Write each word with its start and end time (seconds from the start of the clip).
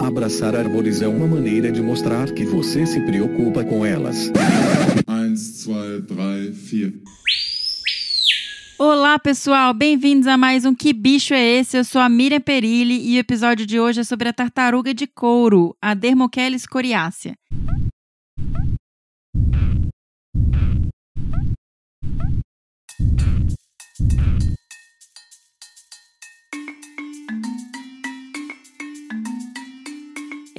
Abraçar 0.00 0.54
árvores 0.54 1.02
é 1.02 1.08
uma 1.08 1.26
maneira 1.26 1.72
de 1.72 1.82
mostrar 1.82 2.30
que 2.32 2.44
você 2.44 2.86
se 2.86 3.00
preocupa 3.00 3.64
com 3.64 3.84
elas. 3.84 4.30
1, 5.08 5.34
2, 5.34 6.06
3, 6.06 6.56
4. 6.70 7.02
Olá, 8.78 9.18
pessoal, 9.18 9.74
bem-vindos 9.74 10.28
a 10.28 10.36
mais 10.36 10.64
um 10.64 10.72
Que 10.72 10.92
Bicho 10.92 11.34
é 11.34 11.44
Esse? 11.44 11.78
Eu 11.78 11.84
sou 11.84 12.00
a 12.00 12.08
Miriam 12.08 12.40
Perilli 12.40 13.10
e 13.10 13.16
o 13.16 13.18
episódio 13.18 13.66
de 13.66 13.80
hoje 13.80 14.00
é 14.00 14.04
sobre 14.04 14.28
a 14.28 14.32
tartaruga 14.32 14.94
de 14.94 15.08
couro, 15.08 15.76
a 15.82 15.94
Dermocheles 15.94 16.64
coriácea. 16.64 17.36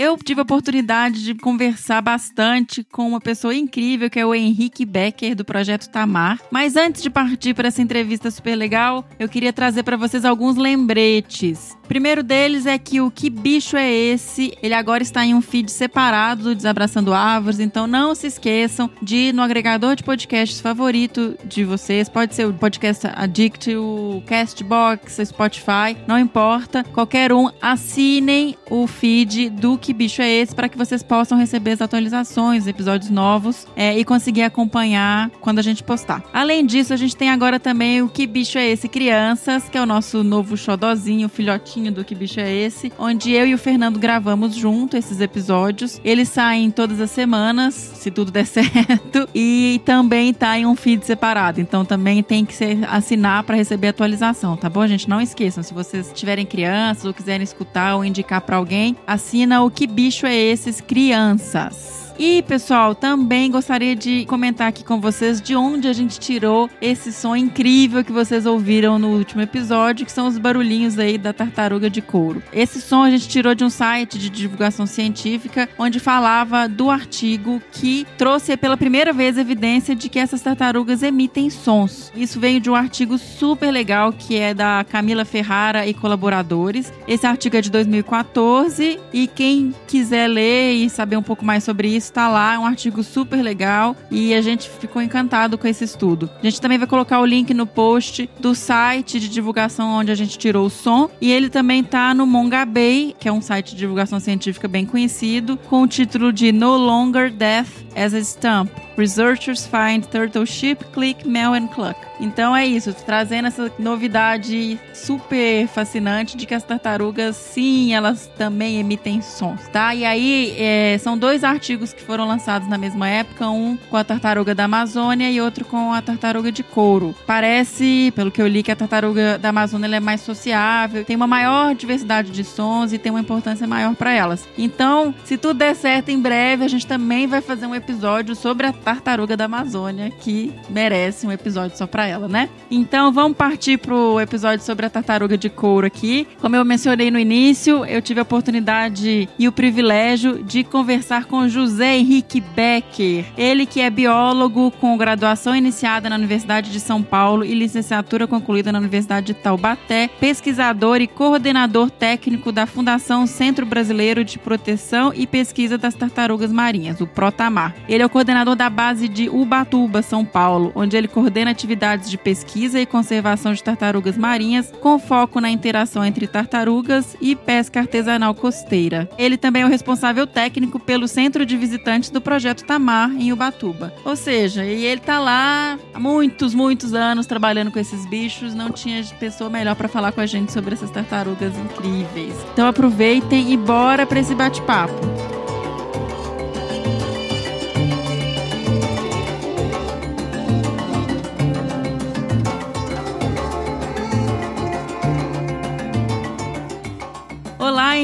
Eu 0.09 0.17
tive 0.17 0.39
a 0.39 0.41
oportunidade 0.41 1.23
de 1.23 1.35
conversar 1.35 2.01
bastante 2.01 2.83
com 2.83 3.07
uma 3.09 3.21
pessoa 3.21 3.53
incrível, 3.53 4.09
que 4.09 4.19
é 4.19 4.25
o 4.25 4.33
Henrique 4.33 4.83
Becker, 4.83 5.35
do 5.35 5.45
Projeto 5.45 5.87
Tamar. 5.87 6.39
Mas 6.49 6.75
antes 6.75 7.03
de 7.03 7.11
partir 7.11 7.53
para 7.53 7.67
essa 7.67 7.79
entrevista 7.79 8.31
super 8.31 8.55
legal, 8.55 9.07
eu 9.19 9.29
queria 9.29 9.53
trazer 9.53 9.83
para 9.83 9.95
vocês 9.95 10.25
alguns 10.25 10.57
lembretes. 10.57 11.77
Primeiro 11.89 12.21
deles 12.21 12.67
é 12.67 12.77
que 12.77 13.01
o 13.01 13.09
Que 13.09 13.31
Bicho 13.31 13.75
é 13.75 13.91
Esse? 13.91 14.55
Ele 14.61 14.75
agora 14.75 15.01
está 15.01 15.25
em 15.25 15.33
um 15.33 15.41
feed 15.41 15.71
separado 15.71 16.43
do 16.43 16.55
Desabraçando 16.55 17.11
Árvores, 17.11 17.59
então 17.59 17.87
não 17.87 18.13
se 18.13 18.27
esqueçam 18.27 18.91
de 19.01 19.15
ir 19.15 19.33
no 19.33 19.41
agregador 19.41 19.95
de 19.95 20.03
podcasts 20.03 20.61
favorito 20.61 21.35
de 21.43 21.63
vocês. 21.63 22.07
Pode 22.07 22.35
ser 22.35 22.45
o 22.45 22.53
Podcast 22.53 23.07
Addict, 23.07 23.75
o 23.75 24.21
Castbox, 24.27 25.17
o 25.17 25.25
Spotify, 25.25 25.97
não 26.05 26.19
importa. 26.19 26.83
Qualquer 26.93 27.33
um, 27.33 27.49
assinem 27.59 28.55
o 28.69 28.85
feed 28.85 29.49
do 29.49 29.75
Que 29.75 29.91
Bicho 29.91 30.21
é 30.21 30.29
Esse 30.29 30.53
para 30.53 30.69
que 30.69 30.77
vocês 30.77 31.01
possam 31.01 31.39
receber 31.39 31.71
as 31.71 31.81
atualizações, 31.81 32.67
episódios 32.67 33.09
novos 33.09 33.65
é, 33.75 33.97
e 33.97 34.05
conseguir 34.05 34.43
acompanhar 34.43 35.31
quando 35.41 35.57
a 35.57 35.63
gente 35.63 35.81
postar. 35.81 36.23
Além 36.31 36.67
disso, 36.67 36.93
a 36.93 36.97
gente 36.97 37.17
tem 37.17 37.31
agora 37.31 37.59
também 37.59 38.03
o 38.03 38.07
Que 38.07 38.27
Bicho 38.27 38.59
é 38.59 38.69
Esse 38.69 38.87
Crianças, 38.87 39.67
que 39.67 39.77
é 39.77 39.81
o 39.81 39.87
nosso 39.87 40.23
novo 40.23 40.55
xodozinho, 40.55 41.27
filhotinho 41.27 41.78
do 41.83 42.03
Que 42.03 42.13
Bicho 42.13 42.39
é 42.39 42.53
Esse, 42.53 42.91
onde 42.99 43.31
eu 43.31 43.47
e 43.47 43.53
o 43.53 43.57
Fernando 43.57 43.97
gravamos 43.97 44.53
junto 44.53 44.97
esses 44.97 45.21
episódios. 45.21 46.01
Eles 46.03 46.27
saem 46.27 46.69
todas 46.69 46.99
as 46.99 47.11
semanas, 47.11 47.73
se 47.73 48.11
tudo 48.11 48.31
der 48.31 48.45
certo, 48.47 49.27
e 49.33 49.81
também 49.85 50.33
tá 50.33 50.57
em 50.59 50.65
um 50.65 50.75
feed 50.75 51.05
separado. 51.05 51.61
Então 51.61 51.85
também 51.85 52.21
tem 52.21 52.43
que 52.43 52.53
ser, 52.53 52.77
assinar 52.89 53.43
para 53.43 53.55
receber 53.55 53.87
atualização, 53.87 54.57
tá 54.57 54.69
bom, 54.69 54.85
gente? 54.85 55.07
Não 55.07 55.21
esqueçam, 55.21 55.63
se 55.63 55.73
vocês 55.73 56.11
tiverem 56.13 56.45
crianças 56.45 57.05
ou 57.05 57.13
quiserem 57.13 57.43
escutar 57.43 57.95
ou 57.95 58.03
indicar 58.03 58.41
para 58.41 58.57
alguém, 58.57 58.97
assina 59.07 59.63
o 59.63 59.71
Que 59.71 59.87
Bicho 59.87 60.25
é 60.25 60.35
Esses 60.35 60.81
Crianças. 60.81 62.08
E, 62.21 62.41
pessoal, 62.41 62.93
também 62.93 63.49
gostaria 63.49 63.95
de 63.95 64.25
comentar 64.25 64.67
aqui 64.67 64.83
com 64.83 64.99
vocês 64.99 65.39
de 65.39 65.55
onde 65.55 65.87
a 65.87 65.93
gente 65.93 66.19
tirou 66.19 66.69
esse 66.81 67.13
som 67.13 67.33
incrível 67.33 68.03
que 68.03 68.11
vocês 68.11 68.45
ouviram 68.45 68.99
no 68.99 69.15
último 69.15 69.41
episódio, 69.41 70.05
que 70.05 70.11
são 70.11 70.27
os 70.27 70.37
barulhinhos 70.37 70.99
aí 70.99 71.17
da 71.17 71.31
tartaruga 71.31 71.89
de 71.89 72.01
couro. 72.01 72.43
Esse 72.51 72.81
som 72.81 73.03
a 73.03 73.09
gente 73.09 73.29
tirou 73.29 73.55
de 73.55 73.63
um 73.63 73.69
site 73.69 74.19
de 74.19 74.29
divulgação 74.29 74.85
científica 74.85 75.69
onde 75.77 75.97
falava 75.97 76.67
do 76.67 76.89
artigo 76.89 77.61
que 77.71 78.05
trouxe 78.17 78.57
pela 78.57 78.75
primeira 78.75 79.13
vez 79.13 79.37
evidência 79.37 79.95
de 79.95 80.09
que 80.09 80.19
essas 80.19 80.41
tartarugas 80.41 81.01
emitem 81.01 81.49
sons. 81.49 82.11
Isso 82.13 82.37
veio 82.37 82.59
de 82.59 82.69
um 82.69 82.75
artigo 82.75 83.17
super 83.17 83.71
legal 83.71 84.11
que 84.11 84.35
é 84.35 84.53
da 84.53 84.85
Camila 84.89 85.23
Ferrara 85.23 85.87
e 85.87 85.93
colaboradores. 85.93 86.91
Esse 87.07 87.25
artigo 87.25 87.55
é 87.55 87.61
de 87.61 87.71
2014 87.71 88.99
e 89.13 89.25
quem 89.25 89.73
quiser 89.87 90.27
ler 90.27 90.73
e 90.73 90.89
saber 90.89 91.15
um 91.15 91.23
pouco 91.23 91.45
mais 91.45 91.63
sobre 91.63 91.87
isso, 91.87 92.08
está 92.09 92.27
lá, 92.27 92.55
é 92.55 92.59
um 92.59 92.65
artigo 92.65 93.03
super 93.03 93.41
legal 93.41 93.95
e 94.11 94.33
a 94.33 94.41
gente 94.41 94.69
ficou 94.69 95.01
encantado 95.01 95.57
com 95.57 95.67
esse 95.67 95.83
estudo. 95.83 96.29
A 96.39 96.43
gente 96.43 96.59
também 96.61 96.77
vai 96.77 96.87
colocar 96.87 97.19
o 97.19 97.25
link 97.25 97.53
no 97.53 97.65
post 97.65 98.29
do 98.39 98.53
site 98.53 99.19
de 99.19 99.29
divulgação 99.29 99.89
onde 99.89 100.11
a 100.11 100.15
gente 100.15 100.37
tirou 100.37 100.65
o 100.65 100.69
som 100.69 101.09
e 101.21 101.31
ele 101.31 101.49
também 101.49 101.81
está 101.81 102.13
no 102.13 102.25
Mongabay, 102.25 103.15
que 103.19 103.27
é 103.27 103.31
um 103.31 103.41
site 103.41 103.71
de 103.71 103.77
divulgação 103.77 104.19
científica 104.19 104.67
bem 104.67 104.85
conhecido, 104.85 105.57
com 105.69 105.83
o 105.83 105.87
título 105.87 106.33
de 106.33 106.51
No 106.51 106.77
Longer 106.77 107.31
Death 107.31 107.69
as 107.95 108.13
a 108.13 108.23
Stump. 108.23 108.88
Researchers 108.99 109.65
find 109.65 110.03
turtle 110.11 110.45
ship, 110.45 110.83
click, 110.91 111.25
mel 111.25 111.53
and 111.53 111.67
cluck. 111.67 111.97
Então 112.19 112.53
é 112.53 112.67
isso, 112.67 112.93
trazendo 112.93 113.47
essa 113.47 113.71
novidade 113.79 114.77
super 114.93 115.67
fascinante 115.67 116.35
de 116.35 116.45
que 116.45 116.53
as 116.53 116.63
tartarugas, 116.63 117.37
sim, 117.37 117.93
elas 117.93 118.29
também 118.37 118.77
emitem 118.77 119.21
sons, 119.21 119.69
tá? 119.71 119.95
E 119.95 120.03
aí 120.03 120.53
é, 120.57 120.97
são 120.97 121.17
dois 121.17 121.45
artigos 121.45 121.93
que 121.93 122.03
foram 122.03 122.27
lançados 122.27 122.67
na 122.67 122.77
mesma 122.77 123.07
época, 123.07 123.49
um 123.49 123.77
com 123.89 123.95
a 123.95 124.03
tartaruga 124.03 124.53
da 124.53 124.65
Amazônia 124.65 125.31
e 125.31 125.39
outro 125.39 125.63
com 125.63 125.93
a 125.93 126.01
tartaruga 126.01 126.51
de 126.51 126.61
couro. 126.61 127.15
Parece, 127.25 128.11
pelo 128.13 128.29
que 128.29 128.41
eu 128.41 128.47
li, 128.47 128.63
que 128.63 128.71
a 128.71 128.75
tartaruga 128.75 129.37
da 129.37 129.49
Amazônia 129.49 129.95
é 129.95 129.99
mais 130.01 130.19
sociável, 130.19 131.05
tem 131.05 131.15
uma 131.15 131.27
maior 131.27 131.73
diversidade 131.73 132.31
de 132.31 132.43
sons 132.43 132.91
e 132.91 132.97
tem 132.97 133.11
uma 133.11 133.21
importância 133.21 133.65
maior 133.65 133.95
para 133.95 134.11
elas. 134.11 134.45
Então, 134.57 135.15
se 135.23 135.37
tudo 135.37 135.59
der 135.59 135.73
certo, 135.73 136.09
em 136.09 136.19
breve 136.19 136.65
a 136.65 136.67
gente 136.67 136.85
também 136.85 137.27
vai 137.27 137.39
fazer 137.39 137.65
um 137.65 137.73
episódio 137.73 138.35
sobre 138.35 138.67
a 138.67 138.73
tartaruga 138.89 139.37
da 139.37 139.45
Amazônia, 139.45 140.09
que 140.09 140.51
merece 140.67 141.27
um 141.27 141.31
episódio 141.31 141.77
só 141.77 141.85
para 141.85 142.07
ela, 142.07 142.27
né? 142.27 142.49
Então, 142.71 143.11
vamos 143.11 143.37
partir 143.37 143.77
pro 143.77 144.19
episódio 144.19 144.65
sobre 144.65 144.83
a 144.83 144.89
tartaruga 144.89 145.37
de 145.37 145.47
couro 145.47 145.85
aqui. 145.85 146.27
Como 146.41 146.55
eu 146.55 146.65
mencionei 146.65 147.11
no 147.11 147.19
início, 147.19 147.85
eu 147.85 148.01
tive 148.01 148.19
a 148.19 148.23
oportunidade 148.23 149.29
e 149.37 149.47
o 149.47 149.51
privilégio 149.51 150.43
de 150.43 150.63
conversar 150.63 151.25
com 151.25 151.47
José 151.47 151.97
Henrique 151.97 152.41
Becker. 152.41 153.25
Ele 153.37 153.67
que 153.67 153.79
é 153.79 153.91
biólogo 153.91 154.71
com 154.71 154.97
graduação 154.97 155.55
iniciada 155.55 156.09
na 156.09 156.15
Universidade 156.15 156.71
de 156.71 156.79
São 156.79 157.03
Paulo 157.03 157.45
e 157.45 157.53
licenciatura 157.53 158.25
concluída 158.25 158.71
na 158.71 158.79
Universidade 158.79 159.27
de 159.27 159.33
Taubaté, 159.35 160.09
pesquisador 160.19 160.99
e 160.99 161.05
coordenador 161.05 161.91
técnico 161.91 162.51
da 162.51 162.65
Fundação 162.65 163.27
Centro 163.27 163.67
Brasileiro 163.67 164.23
de 164.23 164.39
Proteção 164.39 165.13
e 165.15 165.27
Pesquisa 165.27 165.77
das 165.77 165.93
Tartarugas 165.93 166.51
Marinhas, 166.51 166.99
o 167.01 167.05
Protamar. 167.05 167.75
Ele 167.87 168.01
é 168.01 168.05
o 168.05 168.09
coordenador 168.09 168.55
da 168.55 168.78
base 168.79 169.09
de 169.09 169.27
Ubatuba, 169.27 170.01
São 170.01 170.23
Paulo, 170.23 170.71
onde 170.73 170.95
ele 170.95 171.09
coordena 171.09 171.51
atividades 171.51 172.09
de 172.09 172.17
pesquisa 172.17 172.79
e 172.79 172.85
conservação 172.85 173.53
de 173.53 173.61
tartarugas 173.61 174.17
marinhas, 174.17 174.71
com 174.79 174.97
foco 174.97 175.41
na 175.41 175.49
interação 175.49 176.05
entre 176.05 176.25
tartarugas 176.25 177.17
e 177.19 177.35
pesca 177.35 177.81
artesanal 177.81 178.33
costeira. 178.33 179.09
Ele 179.17 179.35
também 179.35 179.63
é 179.63 179.65
o 179.65 179.69
responsável 179.69 180.25
técnico 180.25 180.79
pelo 180.79 181.09
Centro 181.09 181.45
de 181.45 181.57
Visitantes 181.57 182.09
do 182.09 182.21
Projeto 182.21 182.63
Tamar, 182.63 183.11
em 183.11 183.33
Ubatuba. 183.33 183.93
Ou 184.05 184.15
seja, 184.15 184.63
e 184.63 184.85
ele 184.85 185.01
tá 185.01 185.19
lá 185.19 185.77
há 185.93 185.99
muitos, 185.99 186.53
muitos 186.53 186.93
anos 186.93 187.27
trabalhando 187.27 187.71
com 187.71 187.79
esses 187.79 188.05
bichos, 188.05 188.55
não 188.55 188.71
tinha 188.71 189.03
pessoa 189.19 189.49
melhor 189.49 189.75
para 189.75 189.89
falar 189.89 190.13
com 190.13 190.21
a 190.21 190.25
gente 190.25 190.53
sobre 190.53 190.73
essas 190.73 190.89
tartarugas 190.89 191.51
incríveis. 191.57 192.33
Então 192.53 192.65
aproveitem 192.65 193.51
e 193.51 193.57
bora 193.57 194.05
para 194.05 194.21
esse 194.21 194.33
bate-papo. 194.33 195.38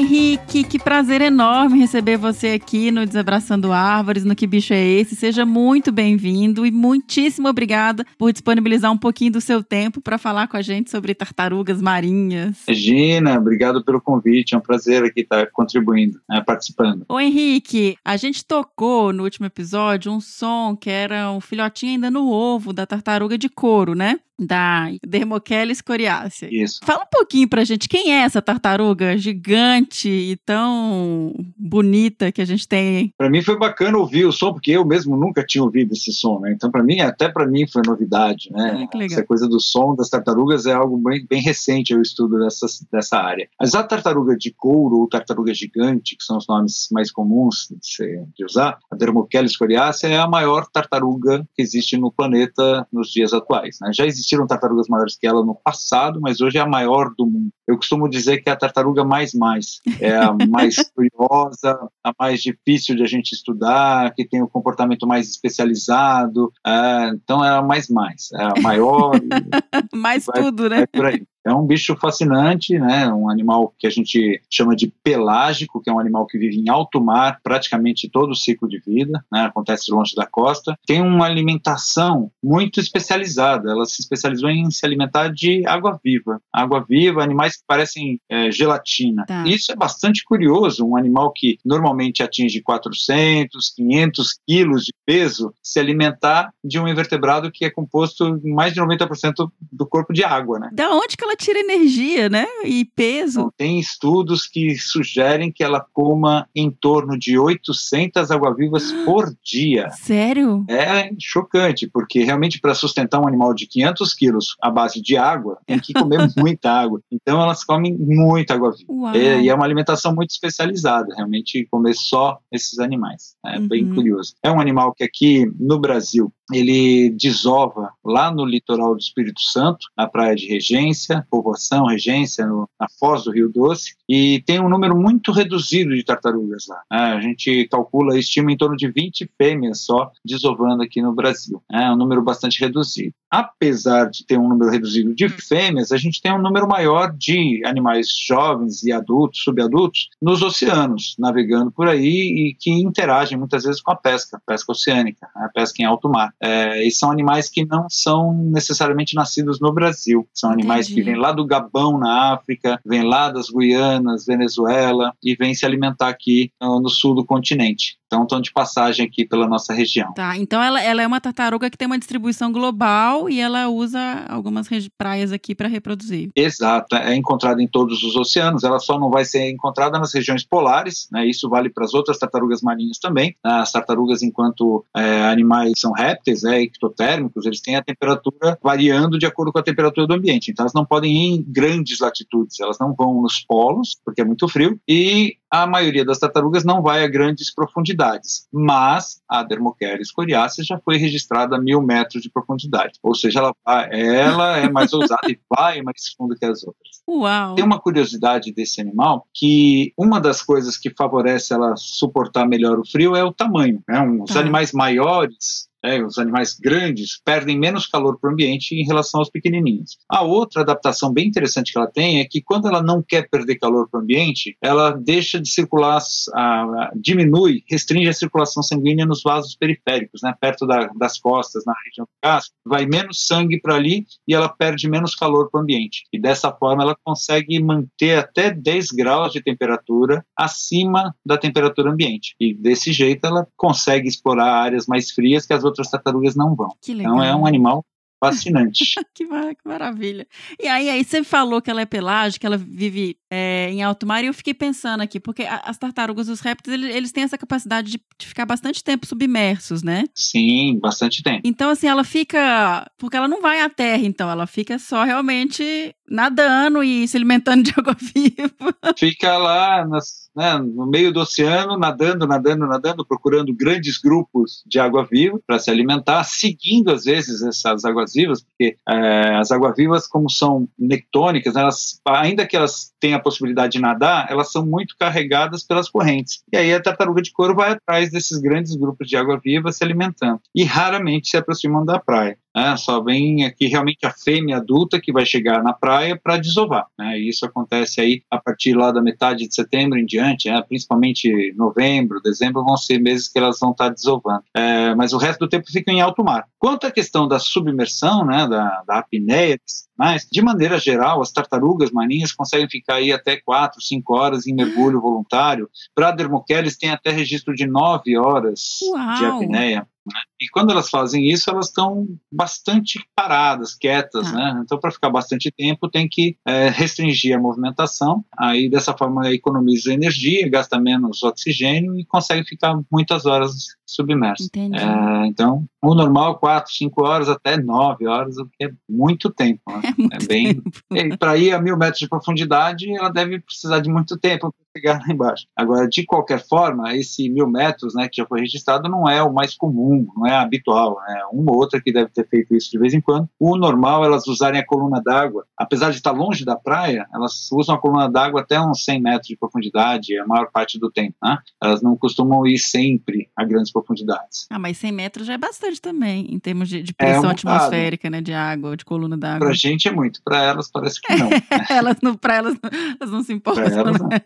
Henrique, 0.06 0.62
que 0.62 0.78
prazer 0.78 1.20
enorme 1.20 1.80
receber 1.80 2.16
você 2.16 2.50
aqui 2.50 2.92
no 2.92 3.04
Desabraçando 3.04 3.72
Árvores, 3.72 4.24
no 4.24 4.36
Que 4.36 4.46
Bicho 4.46 4.72
é 4.72 4.80
Esse? 4.80 5.16
Seja 5.16 5.44
muito 5.44 5.90
bem-vindo 5.90 6.64
e 6.64 6.70
muitíssimo 6.70 7.48
obrigada 7.48 8.06
por 8.16 8.30
disponibilizar 8.30 8.92
um 8.92 8.96
pouquinho 8.96 9.32
do 9.32 9.40
seu 9.40 9.64
tempo 9.64 10.00
para 10.00 10.16
falar 10.16 10.46
com 10.46 10.56
a 10.56 10.62
gente 10.62 10.92
sobre 10.92 11.12
tartarugas 11.12 11.82
marinhas. 11.82 12.62
Regina, 12.68 13.36
obrigado 13.36 13.84
pelo 13.84 14.00
convite, 14.00 14.54
é 14.54 14.58
um 14.58 14.60
prazer 14.60 15.02
aqui 15.02 15.22
estar 15.22 15.50
contribuindo, 15.50 16.20
né, 16.30 16.40
participando. 16.40 17.04
Ô 17.08 17.18
Henrique, 17.18 17.96
a 18.04 18.16
gente 18.16 18.44
tocou 18.44 19.12
no 19.12 19.24
último 19.24 19.46
episódio 19.46 20.12
um 20.12 20.20
som 20.20 20.76
que 20.76 20.88
era 20.88 21.32
um 21.32 21.40
filhotinho 21.40 21.94
ainda 21.94 22.12
no 22.12 22.30
ovo 22.30 22.72
da 22.72 22.86
tartaruga 22.86 23.36
de 23.36 23.48
couro, 23.48 23.96
né? 23.96 24.20
Da 24.38 24.88
Dermocheles 25.06 25.80
coriácea. 25.80 26.48
Isso. 26.52 26.80
Fala 26.84 27.04
um 27.04 27.08
pouquinho 27.10 27.48
pra 27.48 27.64
gente, 27.64 27.88
quem 27.88 28.12
é 28.12 28.22
essa 28.22 28.42
tartaruga 28.42 29.16
gigante 29.16 30.08
e 30.08 30.36
tão 30.36 31.32
bonita 31.56 32.30
que 32.30 32.42
a 32.42 32.44
gente 32.44 32.68
tem? 32.68 33.14
Para 33.16 33.30
mim 33.30 33.42
foi 33.42 33.58
bacana 33.58 33.96
ouvir 33.96 34.26
o 34.26 34.32
som, 34.32 34.52
porque 34.52 34.72
eu 34.72 34.84
mesmo 34.84 35.16
nunca 35.16 35.44
tinha 35.44 35.64
ouvido 35.64 35.92
esse 35.92 36.12
som, 36.12 36.40
né? 36.40 36.52
Então 36.52 36.70
para 36.70 36.82
mim, 36.82 37.00
até 37.00 37.28
para 37.28 37.46
mim 37.46 37.66
foi 37.66 37.82
novidade, 37.86 38.50
né? 38.52 38.86
Que 38.90 38.98
legal. 38.98 39.18
Essa 39.18 39.26
coisa 39.26 39.48
do 39.48 39.58
som 39.58 39.94
das 39.94 40.10
tartarugas 40.10 40.66
é 40.66 40.72
algo 40.72 40.98
bem, 40.98 41.26
bem 41.26 41.40
recente 41.40 41.94
o 41.94 42.02
estudo 42.02 42.38
dessa, 42.38 42.66
dessa 42.92 43.16
área. 43.16 43.48
Mas 43.58 43.74
a 43.74 43.82
tartaruga 43.82 44.36
de 44.36 44.52
couro 44.52 44.98
ou 44.98 45.08
tartaruga 45.08 45.54
gigante, 45.54 46.14
que 46.14 46.24
são 46.24 46.36
os 46.36 46.46
nomes 46.46 46.88
mais 46.92 47.10
comuns 47.10 47.68
de, 47.70 47.78
ser, 47.86 48.26
de 48.36 48.44
usar, 48.44 48.78
a 48.90 48.96
Dermocheles 48.96 49.56
coriácea 49.56 50.08
é 50.08 50.18
a 50.18 50.28
maior 50.28 50.66
tartaruga 50.66 51.46
que 51.54 51.62
existe 51.62 51.96
no 51.96 52.12
planeta 52.12 52.86
nos 52.92 53.10
dias 53.10 53.32
atuais, 53.32 53.78
né? 53.80 53.90
Já 53.94 54.04
existia 54.04 54.25
existiram 54.26 54.46
tartarugas 54.46 54.88
maiores 54.88 55.16
que 55.16 55.26
ela 55.26 55.44
no 55.44 55.54
passado, 55.54 56.20
mas 56.20 56.40
hoje 56.40 56.58
é 56.58 56.60
a 56.60 56.66
maior 56.66 57.12
do 57.16 57.24
mundo. 57.24 57.50
Eu 57.66 57.76
costumo 57.76 58.08
dizer 58.08 58.38
que 58.38 58.48
é 58.48 58.52
a 58.52 58.56
tartaruga 58.56 59.04
mais 59.04 59.32
mais, 59.32 59.80
é 60.00 60.16
a 60.16 60.32
mais 60.48 60.76
curiosa, 60.94 61.78
a 62.04 62.12
mais 62.18 62.42
difícil 62.42 62.96
de 62.96 63.02
a 63.02 63.06
gente 63.06 63.32
estudar, 63.32 64.12
que 64.14 64.26
tem 64.26 64.42
o 64.42 64.48
comportamento 64.48 65.06
mais 65.06 65.28
especializado, 65.28 66.52
é, 66.66 67.10
então 67.14 67.44
é 67.44 67.50
a 67.50 67.62
mais 67.62 67.88
mais, 67.88 68.28
é 68.32 68.42
a 68.42 68.60
maior. 68.60 69.12
mais 69.94 70.26
vai, 70.26 70.42
tudo, 70.42 70.68
né? 70.68 70.78
Vai 70.78 70.86
por 70.86 71.06
aí. 71.06 71.26
É 71.46 71.54
um 71.54 71.64
bicho 71.64 71.96
fascinante, 71.96 72.78
né? 72.78 73.06
Um 73.12 73.30
animal 73.30 73.72
que 73.78 73.86
a 73.86 73.90
gente 73.90 74.42
chama 74.50 74.74
de 74.74 74.92
pelágico, 75.02 75.80
que 75.80 75.88
é 75.88 75.92
um 75.92 76.00
animal 76.00 76.26
que 76.26 76.36
vive 76.36 76.56
em 76.58 76.68
alto 76.68 77.00
mar 77.00 77.38
praticamente 77.42 78.10
todo 78.10 78.30
o 78.30 78.34
ciclo 78.34 78.68
de 78.68 78.80
vida, 78.80 79.24
né? 79.30 79.42
Acontece 79.42 79.92
longe 79.92 80.14
da 80.14 80.26
costa. 80.26 80.76
Tem 80.84 81.00
uma 81.00 81.24
alimentação 81.24 82.30
muito 82.42 82.80
especializada. 82.80 83.70
Ela 83.70 83.86
se 83.86 84.00
especializou 84.00 84.50
em 84.50 84.70
se 84.70 84.84
alimentar 84.84 85.28
de 85.28 85.62
água 85.66 85.98
viva. 86.02 86.40
Água 86.52 86.84
viva, 86.86 87.22
animais 87.22 87.56
que 87.56 87.64
parecem 87.66 88.20
é, 88.28 88.50
gelatina. 88.50 89.24
Tá. 89.26 89.46
Isso 89.46 89.70
é 89.70 89.76
bastante 89.76 90.24
curioso. 90.24 90.84
Um 90.84 90.96
animal 90.96 91.32
que 91.32 91.58
normalmente 91.64 92.22
atinge 92.22 92.60
400, 92.60 93.72
500 93.76 94.40
quilos 94.46 94.84
de 94.84 94.92
peso, 95.06 95.54
se 95.62 95.78
alimentar 95.78 96.52
de 96.64 96.80
um 96.80 96.88
invertebrado 96.88 97.52
que 97.52 97.64
é 97.64 97.70
composto 97.70 98.40
em 98.44 98.52
mais 98.52 98.74
de 98.74 98.80
90% 98.80 99.50
do 99.70 99.86
corpo 99.86 100.12
de 100.12 100.24
água, 100.24 100.58
né? 100.58 100.70
Da 100.72 100.90
onde 100.90 101.16
que 101.16 101.24
ela 101.24 101.35
tira 101.36 101.58
energia, 101.60 102.28
né? 102.28 102.46
E 102.64 102.84
peso. 102.96 103.52
Tem 103.56 103.78
estudos 103.78 104.46
que 104.46 104.76
sugerem 104.76 105.52
que 105.52 105.62
ela 105.62 105.84
coma 105.92 106.48
em 106.54 106.70
torno 106.70 107.18
de 107.18 107.38
800 107.38 108.30
água-vivas 108.30 108.92
por 109.04 109.32
dia. 109.44 109.90
Sério? 109.90 110.64
É 110.68 111.10
chocante, 111.20 111.86
porque 111.88 112.22
realmente 112.24 112.60
para 112.60 112.74
sustentar 112.74 113.20
um 113.20 113.28
animal 113.28 113.54
de 113.54 113.66
500 113.66 114.14
quilos 114.14 114.56
à 114.62 114.70
base 114.70 115.00
de 115.00 115.16
água, 115.16 115.58
tem 115.66 115.78
que 115.78 115.92
comer 115.92 116.18
muita 116.36 116.70
água. 116.70 117.00
Então 117.10 117.40
elas 117.40 117.62
comem 117.64 117.96
muita 117.98 118.54
água-viva. 118.54 119.16
É, 119.16 119.40
e 119.42 119.48
é 119.48 119.54
uma 119.54 119.64
alimentação 119.64 120.14
muito 120.14 120.30
especializada, 120.30 121.14
realmente 121.14 121.66
comer 121.70 121.94
só 121.94 122.38
esses 122.50 122.78
animais. 122.78 123.34
É 123.44 123.60
bem 123.60 123.84
Uhum. 123.84 123.94
curioso. 123.94 124.34
É 124.42 124.50
um 124.50 124.60
animal 124.60 124.94
que 124.94 125.04
aqui 125.04 125.46
no 125.60 125.78
Brasil 125.78 126.32
ele 126.52 127.10
desova 127.10 127.90
lá 128.04 128.30
no 128.30 128.44
litoral 128.44 128.94
do 128.94 129.00
Espírito 129.00 129.40
Santo, 129.40 129.86
na 129.96 130.06
praia 130.06 130.34
de 130.34 130.46
Regência, 130.46 131.26
povoação 131.30 131.86
Regência, 131.86 132.46
no, 132.46 132.68
na 132.78 132.86
foz 132.98 133.24
do 133.24 133.32
Rio 133.32 133.50
Doce, 133.52 133.94
e 134.08 134.42
tem 134.46 134.60
um 134.60 134.68
número 134.68 134.96
muito 134.96 135.32
reduzido 135.32 135.94
de 135.94 136.04
tartarugas 136.04 136.64
lá. 136.68 136.82
É, 136.92 136.96
a 136.96 137.20
gente 137.20 137.66
calcula, 137.68 138.18
estima 138.18 138.52
em 138.52 138.56
torno 138.56 138.76
de 138.76 138.88
20 138.88 139.30
fêmeas 139.36 139.80
só 139.80 140.10
desovando 140.24 140.82
aqui 140.82 141.02
no 141.02 141.14
Brasil. 141.14 141.62
É 141.72 141.90
um 141.90 141.96
número 141.96 142.22
bastante 142.22 142.60
reduzido. 142.60 143.14
Apesar 143.30 144.08
de 144.08 144.24
ter 144.24 144.38
um 144.38 144.48
número 144.48 144.70
reduzido 144.70 145.14
de 145.14 145.28
fêmeas, 145.28 145.90
a 145.90 145.96
gente 145.96 146.20
tem 146.22 146.32
um 146.32 146.40
número 146.40 146.68
maior 146.68 147.12
de 147.12 147.62
animais 147.64 148.08
jovens 148.26 148.84
e 148.84 148.92
adultos, 148.92 149.40
subadultos, 149.42 150.08
nos 150.22 150.42
oceanos, 150.42 151.16
navegando 151.18 151.70
por 151.72 151.88
aí 151.88 152.06
e 152.06 152.56
que 152.58 152.70
interagem 152.70 153.36
muitas 153.36 153.64
vezes 153.64 153.80
com 153.80 153.90
a 153.90 153.96
pesca, 153.96 154.40
pesca 154.46 154.72
oceânica, 154.72 155.28
a 155.34 155.48
pesca 155.48 155.82
em 155.82 155.84
alto 155.84 156.08
mar. 156.08 156.32
É, 156.42 156.86
e 156.86 156.90
são 156.90 157.10
animais 157.10 157.48
que 157.48 157.64
não 157.64 157.86
são 157.88 158.32
necessariamente 158.52 159.14
nascidos 159.14 159.58
no 159.60 159.72
Brasil. 159.72 160.28
São 160.34 160.50
animais 160.50 160.86
Entendi. 160.86 161.02
que 161.02 161.10
vêm 161.10 161.20
lá 161.20 161.32
do 161.32 161.46
Gabão, 161.46 161.98
na 161.98 162.34
África, 162.34 162.80
vêm 162.84 163.02
lá 163.02 163.30
das 163.30 163.48
Guianas, 163.48 164.26
Venezuela, 164.26 165.12
e 165.22 165.34
vêm 165.34 165.54
se 165.54 165.64
alimentar 165.64 166.08
aqui 166.08 166.50
no, 166.60 166.80
no 166.80 166.88
sul 166.88 167.14
do 167.14 167.24
continente. 167.24 167.96
Então 168.06 168.22
estão 168.22 168.40
de 168.40 168.52
passagem 168.52 169.04
aqui 169.04 169.26
pela 169.26 169.48
nossa 169.48 169.72
região. 169.72 170.12
Tá, 170.14 170.36
então 170.36 170.62
ela, 170.62 170.80
ela 170.80 171.02
é 171.02 171.06
uma 171.06 171.20
tartaruga 171.20 171.68
que 171.68 171.76
tem 171.76 171.86
uma 171.86 171.98
distribuição 171.98 172.52
global 172.52 173.28
e 173.28 173.40
ela 173.40 173.68
usa 173.68 174.24
algumas 174.28 174.68
praias 174.96 175.32
aqui 175.32 175.54
para 175.54 175.68
reproduzir. 175.68 176.30
Exato, 176.34 176.94
é 176.96 177.14
encontrada 177.14 177.60
em 177.62 177.66
todos 177.66 178.02
os 178.02 178.16
oceanos, 178.16 178.64
ela 178.64 178.78
só 178.78 178.98
não 178.98 179.10
vai 179.10 179.24
ser 179.24 179.50
encontrada 179.50 179.98
nas 179.98 180.14
regiões 180.14 180.44
polares, 180.44 181.08
né, 181.10 181.26
isso 181.26 181.48
vale 181.48 181.68
para 181.70 181.84
as 181.84 181.94
outras 181.94 182.18
tartarugas 182.18 182.62
marinhas 182.62 182.98
também. 182.98 183.34
As 183.42 183.72
tartarugas, 183.72 184.22
enquanto 184.22 184.84
é, 184.96 185.24
animais 185.24 185.72
são 185.76 185.92
répteis, 185.92 186.44
é, 186.44 186.62
ectotérmicos, 186.62 187.44
eles 187.44 187.60
têm 187.60 187.76
a 187.76 187.82
temperatura 187.82 188.58
variando 188.62 189.18
de 189.18 189.26
acordo 189.26 189.52
com 189.52 189.58
a 189.58 189.62
temperatura 189.62 190.06
do 190.06 190.14
ambiente, 190.14 190.50
então 190.50 190.62
elas 190.62 190.74
não 190.74 190.84
podem 190.84 191.12
ir 191.12 191.36
em 191.36 191.44
grandes 191.46 191.98
latitudes, 192.00 192.60
elas 192.60 192.78
não 192.78 192.94
vão 192.94 193.20
nos 193.22 193.40
polos, 193.40 193.96
porque 194.04 194.20
é 194.20 194.24
muito 194.24 194.46
frio, 194.48 194.78
e 194.88 195.36
a 195.50 195.66
maioria 195.66 196.04
das 196.04 196.18
tartarugas 196.18 196.64
não 196.64 196.82
vai 196.82 197.04
a 197.04 197.08
grandes 197.08 197.54
profundidades, 197.54 198.46
mas 198.52 199.20
a 199.28 199.42
Dermocheres 199.42 200.10
coriácea 200.10 200.64
já 200.64 200.78
foi 200.78 200.96
registrada 200.96 201.56
a 201.56 201.60
mil 201.60 201.80
metros 201.80 202.22
de 202.22 202.30
profundidade, 202.30 202.98
ou 203.02 203.14
seja, 203.14 203.38
ela, 203.40 203.54
ela 203.90 204.58
é 204.58 204.68
mais 204.68 204.92
ousada 204.92 205.20
e 205.28 205.38
vai 205.48 205.82
mais 205.82 206.08
fundo 206.16 206.34
que 206.36 206.44
as 206.44 206.62
outras. 206.64 207.02
Uau! 207.08 207.54
Tem 207.54 207.64
uma 207.64 207.80
curiosidade 207.80 208.52
desse 208.52 208.80
animal 208.80 209.26
que 209.32 209.92
uma 209.96 210.20
das 210.20 210.42
coisas 210.42 210.76
que 210.76 210.90
favorece 210.90 211.54
ela 211.54 211.74
suportar 211.76 212.46
melhor 212.46 212.78
o 212.78 212.84
frio 212.86 213.14
é 213.14 213.22
o 213.22 213.32
tamanho. 213.32 213.82
Né? 213.88 214.00
Um- 214.00 214.22
Os 214.24 214.32
Tá. 214.34 214.40
animais 214.40 214.72
maiores, 214.72 215.68
né, 215.86 216.02
os 216.04 216.18
animais 216.18 216.58
grandes, 216.60 217.20
perdem 217.24 217.58
menos 217.58 217.86
calor 217.86 218.18
para 218.18 218.28
o 218.28 218.32
ambiente 218.32 218.74
em 218.74 218.84
relação 218.84 219.20
aos 219.20 219.30
pequenininhos. 219.30 219.98
A 220.10 220.22
outra 220.22 220.62
adaptação 220.62 221.12
bem 221.12 221.28
interessante 221.28 221.72
que 221.72 221.78
ela 221.78 221.86
tem 221.90 222.18
é 222.20 222.24
que 222.24 222.42
quando 222.42 222.66
ela 222.66 222.82
não 222.82 223.02
quer 223.02 223.28
perder 223.30 223.56
calor 223.56 223.88
para 223.88 224.00
o 224.00 224.02
ambiente, 224.02 224.56
ela 224.60 224.90
deixa 224.90 225.40
de 225.40 225.48
circular, 225.48 226.00
a- 226.34 226.90
diminui, 226.96 227.62
restringe 227.70 228.08
a 228.08 228.12
circulação 228.12 228.62
sanguínea 228.62 229.06
nos 229.06 229.22
vasos 229.22 229.54
periféricos, 229.56 230.20
né, 230.22 230.34
perto 230.40 230.66
da- 230.66 230.90
das 230.98 231.18
costas, 231.18 231.64
na 231.64 231.72
região 231.86 232.04
do 232.04 232.10
casco, 232.20 232.54
vai 232.64 232.86
menos 232.86 233.24
sangue 233.26 233.60
para 233.60 233.74
ali 233.76 234.04
e 234.26 234.34
ela 234.34 234.48
perde 234.48 234.88
menos 234.88 235.14
calor 235.14 235.50
para 235.50 235.60
o 235.60 235.62
ambiente. 235.62 236.04
E 236.12 236.18
dessa 236.20 236.50
forma 236.52 236.82
ela 236.82 236.96
consegue 237.04 237.62
manter 237.62 238.18
até 238.18 238.50
10 238.50 238.90
graus 238.90 239.32
de 239.32 239.40
temperatura 239.42 240.24
acima 240.36 241.14
da 241.24 241.36
temperatura 241.38 241.90
ambiente. 241.90 242.34
E 242.40 242.54
desse 242.54 242.92
jeito 242.92 243.26
ela 243.26 243.46
consegue 243.56 244.08
explorar 244.08 244.62
áreas 244.62 244.86
mais 244.86 245.10
frias 245.10 245.46
que 245.46 245.52
as 245.52 245.62
outras 245.64 245.75
tartarugas 245.90 246.34
não 246.36 246.54
vão. 246.54 246.68
que 246.82 246.92
legal. 246.94 247.14
Então 247.14 247.24
é 247.24 247.34
um 247.34 247.46
animal 247.46 247.84
fascinante. 248.18 248.84
Que, 249.14 249.24
mar- 249.26 249.54
que 249.54 249.66
maravilha. 249.66 250.26
E 250.60 250.66
aí, 250.68 250.90
aí 250.90 251.02
você 251.02 251.24
falou 251.24 251.60
que 251.62 251.70
ela 251.70 251.80
é 251.80 251.86
pelágica, 251.86 252.46
ela 252.46 252.58
vive 252.58 253.16
é, 253.30 253.70
em 253.70 253.82
alto 253.82 254.06
mar, 254.06 254.22
e 254.22 254.26
eu 254.26 254.34
fiquei 254.34 254.52
pensando 254.52 255.00
aqui, 255.02 255.18
porque 255.18 255.42
as 255.44 255.78
tartarugas, 255.78 256.28
os 256.28 256.40
répteis, 256.40 256.74
eles, 256.74 256.94
eles 256.94 257.12
têm 257.12 257.24
essa 257.24 257.38
capacidade 257.38 257.90
de, 257.92 258.00
de 258.18 258.26
ficar 258.26 258.44
bastante 258.44 258.84
tempo 258.84 259.06
submersos, 259.06 259.82
né? 259.82 260.04
Sim, 260.14 260.78
bastante 260.80 261.22
tempo. 261.22 261.40
Então, 261.44 261.70
assim, 261.70 261.86
ela 261.88 262.04
fica. 262.04 262.90
Porque 262.98 263.16
ela 263.16 263.28
não 263.28 263.40
vai 263.40 263.60
à 263.62 263.70
terra, 263.70 264.02
então, 264.04 264.28
ela 264.30 264.46
fica 264.46 264.78
só 264.78 265.02
realmente 265.04 265.94
nadando 266.08 266.82
e 266.82 267.06
se 267.08 267.16
alimentando 267.16 267.62
de 267.64 267.72
água 267.76 267.96
viva. 268.00 268.94
Fica 268.98 269.36
lá 269.38 269.86
nas- 269.86 270.25
né, 270.36 270.58
no 270.58 270.86
meio 270.86 271.12
do 271.12 271.20
oceano, 271.20 271.78
nadando, 271.78 272.26
nadando, 272.26 272.66
nadando, 272.66 273.06
procurando 273.06 273.54
grandes 273.54 273.98
grupos 273.98 274.62
de 274.66 274.78
água 274.78 275.06
viva 275.10 275.40
para 275.46 275.58
se 275.58 275.70
alimentar, 275.70 276.22
seguindo 276.24 276.90
às 276.90 277.04
vezes 277.04 277.42
essas 277.42 277.84
águas 277.84 278.12
vivas, 278.12 278.42
porque 278.42 278.76
é, 278.88 279.36
as 279.36 279.50
águas 279.50 279.74
vivas, 279.76 280.06
como 280.06 280.30
são 280.30 280.68
nectônicas, 280.78 281.56
elas, 281.56 282.00
ainda 282.06 282.46
que 282.46 282.56
elas 282.56 282.92
tenham 283.00 283.18
a 283.18 283.22
possibilidade 283.22 283.72
de 283.72 283.80
nadar, 283.80 284.26
elas 284.30 284.52
são 284.52 284.64
muito 284.64 284.94
carregadas 284.98 285.64
pelas 285.64 285.88
correntes. 285.88 286.42
E 286.52 286.56
aí 286.56 286.72
a 286.72 286.82
tartaruga 286.82 287.22
de 287.22 287.32
couro 287.32 287.54
vai 287.54 287.72
atrás 287.72 288.10
desses 288.10 288.38
grandes 288.38 288.76
grupos 288.76 289.08
de 289.08 289.16
água 289.16 289.40
viva 289.42 289.72
se 289.72 289.82
alimentando. 289.82 290.40
E 290.54 290.64
raramente 290.64 291.28
se 291.28 291.36
aproximam 291.36 291.84
da 291.84 291.98
praia. 291.98 292.38
Né? 292.56 292.74
Só 292.78 293.02
vem 293.02 293.44
aqui 293.44 293.66
realmente 293.66 294.06
a 294.06 294.10
fêmea 294.10 294.56
adulta 294.56 294.98
que 294.98 295.12
vai 295.12 295.26
chegar 295.26 295.62
na 295.62 295.74
praia 295.74 296.18
para 296.18 296.38
desovar. 296.38 296.86
Né? 296.98 297.20
E 297.20 297.28
isso 297.28 297.44
acontece 297.44 298.00
aí 298.00 298.22
a 298.30 298.38
partir 298.38 298.72
lá 298.72 298.90
da 298.90 299.02
metade 299.02 299.46
de 299.46 299.54
setembro 299.54 299.98
em 299.98 300.06
diante, 300.06 300.48
né? 300.48 300.62
principalmente 300.66 301.52
novembro, 301.54 302.22
dezembro 302.22 302.64
vão 302.64 302.78
ser 302.78 302.98
meses 302.98 303.28
que 303.28 303.38
elas 303.38 303.58
vão 303.60 303.72
estar 303.72 303.90
desovando. 303.90 304.42
É, 304.56 304.94
mas 304.94 305.12
o 305.12 305.18
resto 305.18 305.40
do 305.40 305.48
tempo 305.48 305.70
fica 305.70 305.92
em 305.92 306.00
alto 306.00 306.24
mar. 306.24 306.46
Quanto 306.58 306.86
à 306.86 306.90
questão 306.90 307.28
da 307.28 307.38
submersão, 307.38 308.24
né, 308.24 308.48
da, 308.48 308.82
da 308.86 308.98
apneia, 308.98 309.60
mas, 309.98 310.26
de 310.30 310.42
maneira 310.42 310.78
geral, 310.78 311.22
as 311.22 311.32
tartarugas 311.32 311.90
marinhas 311.90 312.32
conseguem 312.32 312.68
ficar 312.68 312.96
aí 312.96 313.12
até 313.12 313.40
4, 313.40 313.80
5 313.80 314.14
horas 314.14 314.46
em 314.46 314.54
mergulho 314.54 315.00
voluntário. 315.00 315.70
Para 315.94 316.10
Dermocheles 316.10 316.76
tem 316.76 316.90
até 316.90 317.10
registro 317.10 317.54
de 317.54 317.66
9 317.66 318.16
horas 318.18 318.60
de 318.80 319.24
Uau! 319.24 319.36
apneia. 319.36 319.80
né? 319.80 320.20
E 320.40 320.48
quando 320.50 320.70
elas 320.70 320.90
fazem 320.90 321.26
isso, 321.28 321.50
elas 321.50 321.66
estão 321.66 322.06
bastante 322.30 323.00
paradas, 323.14 323.74
quietas, 323.74 324.30
Tá. 324.30 324.32
né? 324.32 324.62
Então, 324.64 324.78
para 324.78 324.90
ficar 324.90 325.10
bastante 325.10 325.50
tempo, 325.50 325.88
tem 325.88 326.08
que 326.08 326.36
é, 326.46 326.68
restringir 326.68 327.36
a 327.36 327.40
movimentação. 327.40 328.24
Aí, 328.38 328.68
dessa 328.68 328.96
forma, 328.96 329.32
economiza 329.32 329.92
energia, 329.92 330.48
gasta 330.48 330.78
menos 330.78 331.22
oxigênio 331.22 331.98
e 331.98 332.04
consegue 332.04 332.44
ficar 332.44 332.78
muitas 332.90 333.24
horas 333.26 333.52
submerso. 333.86 334.48
É, 334.56 335.26
então, 335.26 335.64
o 335.82 335.94
normal, 335.94 336.38
4, 336.38 336.72
5 336.72 337.04
horas, 337.06 337.28
até 337.28 337.56
9 337.56 338.06
horas, 338.06 338.36
o 338.36 338.46
que 338.46 338.66
é 338.66 338.70
muito 338.88 339.30
tempo. 339.30 339.60
Né? 339.68 339.80
É 339.96 340.18
muito 340.18 340.24
é 340.24 340.26
bem-. 340.26 341.16
Para 341.16 341.36
ir 341.36 341.52
a 341.52 341.60
mil 341.60 341.76
metros 341.76 342.00
de 342.00 342.08
profundidade, 342.08 342.90
ela 342.94 343.08
deve 343.08 343.40
precisar 343.40 343.80
de 343.80 343.88
muito 343.88 344.18
tempo 344.18 344.52
para 344.52 344.80
chegar 344.80 345.00
lá 345.00 345.12
embaixo. 345.12 345.46
Agora, 345.56 345.88
de 345.88 346.04
qualquer 346.04 346.44
forma, 346.46 346.94
esse 346.96 347.28
mil 347.30 347.48
metros, 347.48 347.94
né, 347.94 348.08
que 348.08 348.20
já 348.20 348.26
foi 348.26 348.40
registrado, 348.40 348.88
não 348.88 349.08
é 349.08 349.22
o 349.22 349.32
mais 349.32 349.54
comum, 349.54 350.06
não 350.16 350.25
não 350.26 350.32
é 350.32 350.36
habitual, 350.36 350.98
né? 351.06 351.22
Uma 351.32 351.52
ou 351.52 351.58
outra 351.58 351.80
que 351.80 351.92
deve 351.92 352.10
ter 352.10 352.26
feito 352.28 352.54
isso 352.54 352.70
de 352.70 352.78
vez 352.78 352.92
em 352.92 353.00
quando. 353.00 353.28
O 353.38 353.56
normal 353.56 354.02
é 354.02 354.06
elas 354.06 354.26
usarem 354.26 354.60
a 354.60 354.66
coluna 354.66 355.00
d'água, 355.00 355.44
apesar 355.56 355.90
de 355.90 355.96
estar 355.96 356.12
longe 356.12 356.44
da 356.44 356.56
praia, 356.56 357.06
elas 357.14 357.48
usam 357.52 357.76
a 357.76 357.78
coluna 357.78 358.10
d'água 358.10 358.40
até 358.40 358.60
uns 358.60 358.84
100 358.84 359.00
metros 359.00 359.28
de 359.28 359.36
profundidade, 359.36 360.18
a 360.18 360.26
maior 360.26 360.50
parte 360.50 360.78
do 360.78 360.90
tempo, 360.90 361.14
né? 361.22 361.38
Elas 361.62 361.82
não 361.82 361.96
costumam 361.96 362.46
ir 362.46 362.58
sempre 362.58 363.28
a 363.36 363.44
grandes 363.44 363.72
profundidades. 363.72 364.46
Ah, 364.50 364.58
mas 364.58 364.78
100 364.78 364.92
metros 364.92 365.26
já 365.26 365.34
é 365.34 365.38
bastante 365.38 365.80
também, 365.80 366.26
em 366.32 366.38
termos 366.38 366.68
de, 366.68 366.82
de 366.82 366.92
pressão 366.92 367.24
um 367.24 367.30
atmosférica, 367.30 368.10
né? 368.10 368.20
De 368.20 368.32
água, 368.32 368.76
de 368.76 368.84
coluna 368.84 369.16
d'água. 369.16 369.46
Pra 369.46 369.54
gente 369.54 369.88
é 369.88 369.92
muito, 369.92 370.20
pra 370.24 370.42
elas 370.42 370.70
parece 370.70 371.00
que 371.00 371.14
não. 371.14 371.28
elas 371.70 371.96
não, 372.02 372.16
pra 372.16 372.36
elas, 372.36 372.56
elas 373.00 373.12
não 373.12 373.22
se 373.22 373.32
importam. 373.32 373.64
Pra 373.64 373.72
elas, 373.72 374.00
né? 374.00 374.20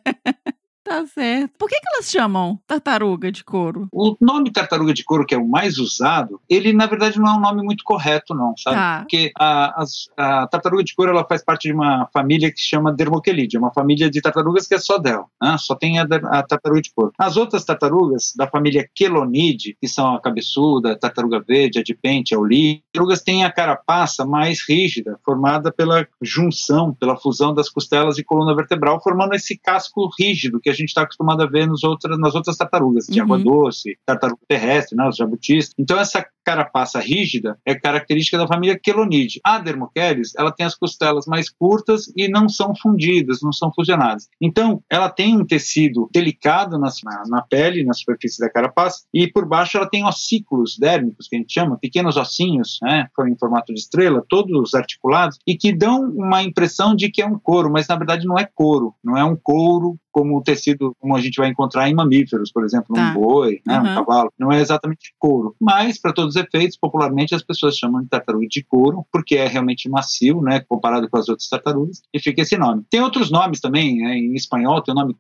Tá 0.91 1.07
certo. 1.07 1.53
Por 1.57 1.69
que, 1.69 1.77
que 1.77 1.87
elas 1.95 2.11
chamam 2.11 2.59
tartaruga 2.67 3.31
de 3.31 3.45
couro? 3.45 3.87
O 3.93 4.17
nome 4.21 4.51
tartaruga 4.51 4.93
de 4.93 5.05
couro, 5.05 5.25
que 5.25 5.33
é 5.33 5.39
o 5.39 5.47
mais 5.47 5.79
usado, 5.79 6.41
ele 6.49 6.73
na 6.73 6.85
verdade 6.87 7.17
não 7.21 7.29
é 7.29 7.37
um 7.37 7.41
nome 7.41 7.63
muito 7.63 7.85
correto, 7.85 8.35
não, 8.35 8.57
sabe? 8.57 8.75
Tá. 8.77 8.99
Porque 9.03 9.31
a, 9.39 9.83
as- 9.83 10.09
a 10.17 10.49
tartaruga 10.49 10.83
de 10.83 10.93
couro 10.93 11.13
ela 11.13 11.25
faz 11.25 11.45
parte 11.45 11.69
de 11.69 11.73
uma 11.73 12.09
família 12.13 12.51
que 12.53 12.61
se 12.61 12.67
chama 12.69 12.93
Dermochelidae, 12.93 13.57
uma 13.57 13.73
família 13.73 14.11
de 14.11 14.21
tartarugas 14.21 14.67
que 14.67 14.75
é 14.75 14.81
só 14.81 14.99
dela, 14.99 15.27
né? 15.41 15.57
só 15.61 15.77
tem 15.77 16.01
a, 16.01 16.03
a 16.03 16.43
tartaruga 16.43 16.83
de 16.83 16.91
couro. 16.93 17.13
As 17.17 17.37
outras 17.37 17.65
tartarugas 17.65 18.33
da 18.37 18.49
família 18.49 18.85
Quelonidae, 18.93 19.77
que 19.81 19.87
são 19.87 20.17
a 20.17 20.21
cabeçuda, 20.21 20.91
a 20.95 20.99
tartaruga 20.99 21.39
verde, 21.39 21.79
a 21.79 21.85
dipente, 21.85 22.35
a 22.35 22.39
olívia, 22.41 22.83
tartarugas 22.93 23.23
têm 23.23 23.45
a 23.45 23.53
carapaça 23.53 24.27
mais 24.27 24.59
rígida, 24.69 25.21
formada 25.25 25.71
pela 25.71 26.05
junção, 26.21 26.93
pela 26.93 27.17
fusão 27.17 27.55
das 27.55 27.69
costelas 27.71 28.19
e 28.19 28.25
coluna 28.25 28.57
vertebral, 28.57 29.01
formando 29.01 29.35
esse 29.35 29.57
casco 29.57 30.11
rígido 30.19 30.59
que 30.61 30.69
a 30.69 30.73
gente 30.73 30.80
está 30.89 31.03
acostumado 31.03 31.43
a 31.43 31.47
ver 31.47 31.67
nos 31.67 31.85
outras, 31.85 32.19
nas 32.19 32.35
outras 32.35 32.57
tartarugas, 32.57 33.07
de 33.07 33.19
Uhum. 33.21 33.25
água 33.25 33.39
doce, 33.39 33.99
tartaruga 34.07 34.41
terrestre, 34.49 34.97
né, 34.97 35.09
os 35.09 35.17
jabutis. 35.17 35.73
Então, 35.79 35.99
essa 35.99 36.25
carapaça 36.45 36.99
rígida 36.99 37.59
é 37.67 37.75
característica 37.75 38.39
da 38.39 38.47
família 38.47 38.79
Quelonidae. 38.79 39.41
A 39.45 39.59
Dermocheles, 39.59 40.33
ela 40.37 40.51
tem 40.51 40.65
as 40.67 40.75
costelas 40.75 41.27
mais 41.27 41.51
curtas 41.51 42.11
e 42.17 42.29
não 42.29 42.49
são 42.49 42.75
fundidas, 42.75 43.41
não 43.43 43.53
são 43.53 43.73
fusionadas. 43.73 44.29
Então, 44.41 44.83
ela 44.91 45.09
tem 45.09 45.37
um 45.37 45.45
tecido 45.45 46.09
delicado 46.13 46.79
na, 46.79 46.89
na 47.29 47.43
pele, 47.43 47.85
na 47.85 47.93
superfície 47.93 48.41
da 48.41 48.51
carapaça, 48.51 49.05
e 49.15 49.29
por 49.31 49.47
baixo 49.47 49.77
ela 49.77 49.89
tem 49.89 50.05
ossículos 50.05 50.77
dérmicos, 50.79 51.29
que 51.29 51.37
a 51.37 51.39
gente 51.39 51.53
chama, 51.53 51.79
pequenos 51.79 52.17
ossinhos, 52.17 52.79
né, 52.83 53.07
em 53.29 53.37
formato 53.39 53.73
de 53.73 53.81
estrela, 53.81 54.25
todos 54.29 54.75
articulados, 54.75 55.39
e 55.47 55.57
que 55.57 55.73
dão 55.73 56.03
uma 56.11 56.43
impressão 56.43 56.95
de 56.97 57.11
que 57.11 57.23
é 57.23 57.27
um 57.27 57.39
couro, 57.39 57.71
mas 57.71 57.87
na 57.87 57.97
verdade 57.97 58.27
não 58.27 58.39
é 58.39 58.49
couro, 58.53 58.95
não 59.05 59.17
é 59.17 59.25
um 59.25 59.37
couro 59.37 59.99
como 60.13 60.37
o 60.39 60.43
tecido 60.43 60.95
como 60.99 61.17
a 61.17 61.21
gente 61.21 61.37
vai 61.37 61.49
encontrar 61.49 61.89
em 61.89 61.95
mamíferos, 61.95 62.51
por 62.53 62.65
exemplo, 62.65 62.95
Tá. 62.95 63.11
um 63.11 63.15
boi, 63.15 63.61
né, 63.67 63.79
Uhum. 63.81 63.91
um 63.91 63.95
cavalo. 63.95 64.33
Não 64.39 64.51
é 64.53 64.61
exatamente 64.61 65.15
couro, 65.19 65.55
mas 65.61 66.01
para 66.01 66.13
todos 66.13 66.35
os 66.37 66.43
efeitos, 66.43 66.77
popularmente 66.77 67.35
as 67.35 67.43
pessoas 67.43 67.77
chamam 67.77 68.03
de 68.03 68.09
tartaruga 68.09 68.47
de 68.49 68.65
couro, 68.65 69.05
porque 69.13 69.37
é 69.37 69.47
realmente 69.47 69.89
macio, 69.89 70.41
né, 70.43 70.61
comparado 70.69 71.09
com 71.09 71.17
as 71.19 71.29
outras 71.29 71.49
tartarugas, 71.49 72.03
e 72.13 72.19
fica 72.21 72.43
esse 72.43 72.57
nome. 72.57 72.83
Tem 72.91 73.01
outros 73.01 73.31
nomes 73.31 73.61
também, 73.61 73.97
né, 73.99 74.17
em 74.17 74.35
espanhol 74.35 74.83
tem 74.83 74.93
o 74.93 74.97
nome 74.97 75.15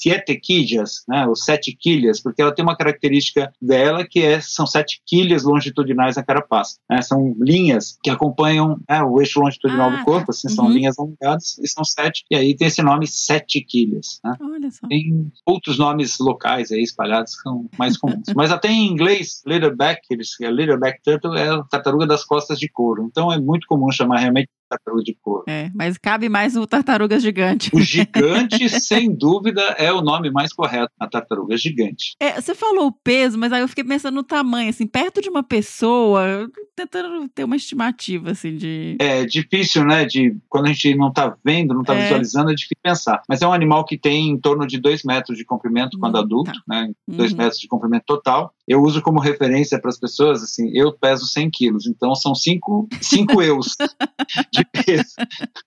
siete 0.00 0.34
quilhas, 0.36 1.02
né, 1.08 1.26
ou 1.26 1.36
sete 1.36 1.76
quilhas, 1.76 2.20
porque 2.20 2.40
ela 2.40 2.54
tem 2.54 2.62
uma 2.64 2.76
característica 2.76 3.52
dela 3.60 4.06
que 4.06 4.20
é, 4.20 4.40
são 4.40 4.66
sete 4.66 5.02
quilhas 5.06 5.42
longitudinais 5.44 6.16
na 6.16 6.22
carapaça. 6.22 6.76
né, 6.88 7.02
são 7.02 7.34
linhas 7.38 7.98
que 8.02 8.10
acompanham 8.10 8.78
né, 8.88 9.02
o 9.02 9.20
eixo 9.20 9.40
longitudinal 9.40 9.90
Ah, 9.90 9.96
do 9.96 10.04
corpo, 10.04 10.30
assim, 10.30 10.48
são 10.48 10.66
uhum. 10.66 10.72
linhas 10.72 10.98
alongadas, 10.98 11.58
e 11.58 11.68
são 11.68 11.84
sete, 11.84 12.24
e 12.30 12.36
aí 12.36 12.56
tem 12.56 12.68
esse 12.68 12.82
nome 12.82 13.06
sete 13.06 13.60
quilhas. 13.60 14.20
Né? 14.24 14.36
Tem 14.88 15.32
outros 15.46 15.78
nomes 15.78 16.18
locais 16.18 16.70
aí 16.72 16.82
espalhados 16.82 17.34
que 17.36 17.42
são 17.42 17.68
mais 17.78 17.96
comuns. 17.96 18.24
Mas 18.34 18.50
até 18.50 18.68
em 18.68 18.86
inglês, 18.86 19.42
Leatherback, 19.46 20.00
eles, 20.10 20.30
a 20.42 20.50
Leatherback 20.50 21.02
Turtle 21.02 21.36
é 21.36 21.48
a 21.48 21.62
tartaruga 21.64 22.06
das 22.06 22.24
costas 22.24 22.58
de 22.58 22.68
couro. 22.68 23.06
Então 23.10 23.32
é 23.32 23.38
muito 23.38 23.66
comum 23.66 23.90
chamar 23.90 24.18
realmente 24.18 24.48
tartaruga 24.70 25.02
de 25.02 25.16
couro. 25.20 25.44
É, 25.48 25.70
mas 25.74 25.98
cabe 25.98 26.28
mais 26.28 26.56
o 26.56 26.66
tartaruga 26.66 27.18
gigante. 27.18 27.70
O 27.74 27.80
gigante, 27.80 28.68
sem 28.68 29.12
dúvida, 29.14 29.60
é 29.78 29.92
o 29.92 30.00
nome 30.00 30.30
mais 30.30 30.52
correto, 30.52 30.92
a 30.98 31.06
tartaruga 31.08 31.56
gigante. 31.56 32.14
É, 32.20 32.40
você 32.40 32.54
falou 32.54 32.86
o 32.86 32.92
peso, 32.92 33.36
mas 33.38 33.52
aí 33.52 33.60
eu 33.60 33.68
fiquei 33.68 33.84
pensando 33.84 34.14
no 34.14 34.22
tamanho, 34.22 34.70
assim, 34.70 34.86
perto 34.86 35.20
de 35.20 35.28
uma 35.28 35.42
pessoa, 35.42 36.48
tentando 36.76 37.28
ter 37.28 37.44
uma 37.44 37.56
estimativa, 37.56 38.30
assim, 38.30 38.56
de. 38.56 38.96
É 39.00 39.24
difícil, 39.24 39.84
né? 39.84 40.04
De 40.04 40.36
quando 40.48 40.66
a 40.66 40.72
gente 40.72 40.94
não 40.94 41.08
está 41.08 41.36
vendo, 41.44 41.74
não 41.74 41.82
está 41.82 41.94
É. 41.94 42.02
visualizando, 42.02 42.50
é 42.50 42.54
difícil 42.54 42.76
pensar. 42.82 43.22
Mas 43.28 43.42
é 43.42 43.46
um 43.48 43.52
animal 43.52 43.84
que 43.84 43.98
tem 43.98 44.28
em 44.30 44.38
torno 44.38 44.66
de 44.66 44.78
2 44.78 45.02
metros 45.04 45.36
de 45.36 45.44
comprimento 45.44 45.98
quando 45.98 46.16
Hum, 46.16 46.20
adulto, 46.20 46.52
tá. 46.52 46.60
né? 46.68 46.90
2 47.08 47.32
Uhum. 47.32 47.38
metros 47.38 47.58
de 47.60 47.68
comprimento 47.68 48.04
total. 48.06 48.52
Eu 48.68 48.82
uso 48.82 49.02
como 49.02 49.18
referência 49.20 49.80
para 49.80 49.90
as 49.90 49.98
pessoas, 49.98 50.42
assim, 50.42 50.70
eu 50.74 50.92
peso 50.92 51.26
100 51.26 51.50
quilos, 51.50 51.86
então 51.86 52.14
são 52.14 52.34
5 52.34 52.88
cinco 53.00 53.42
eus 53.42 53.74
de 54.52 54.59
peso. 54.64 55.14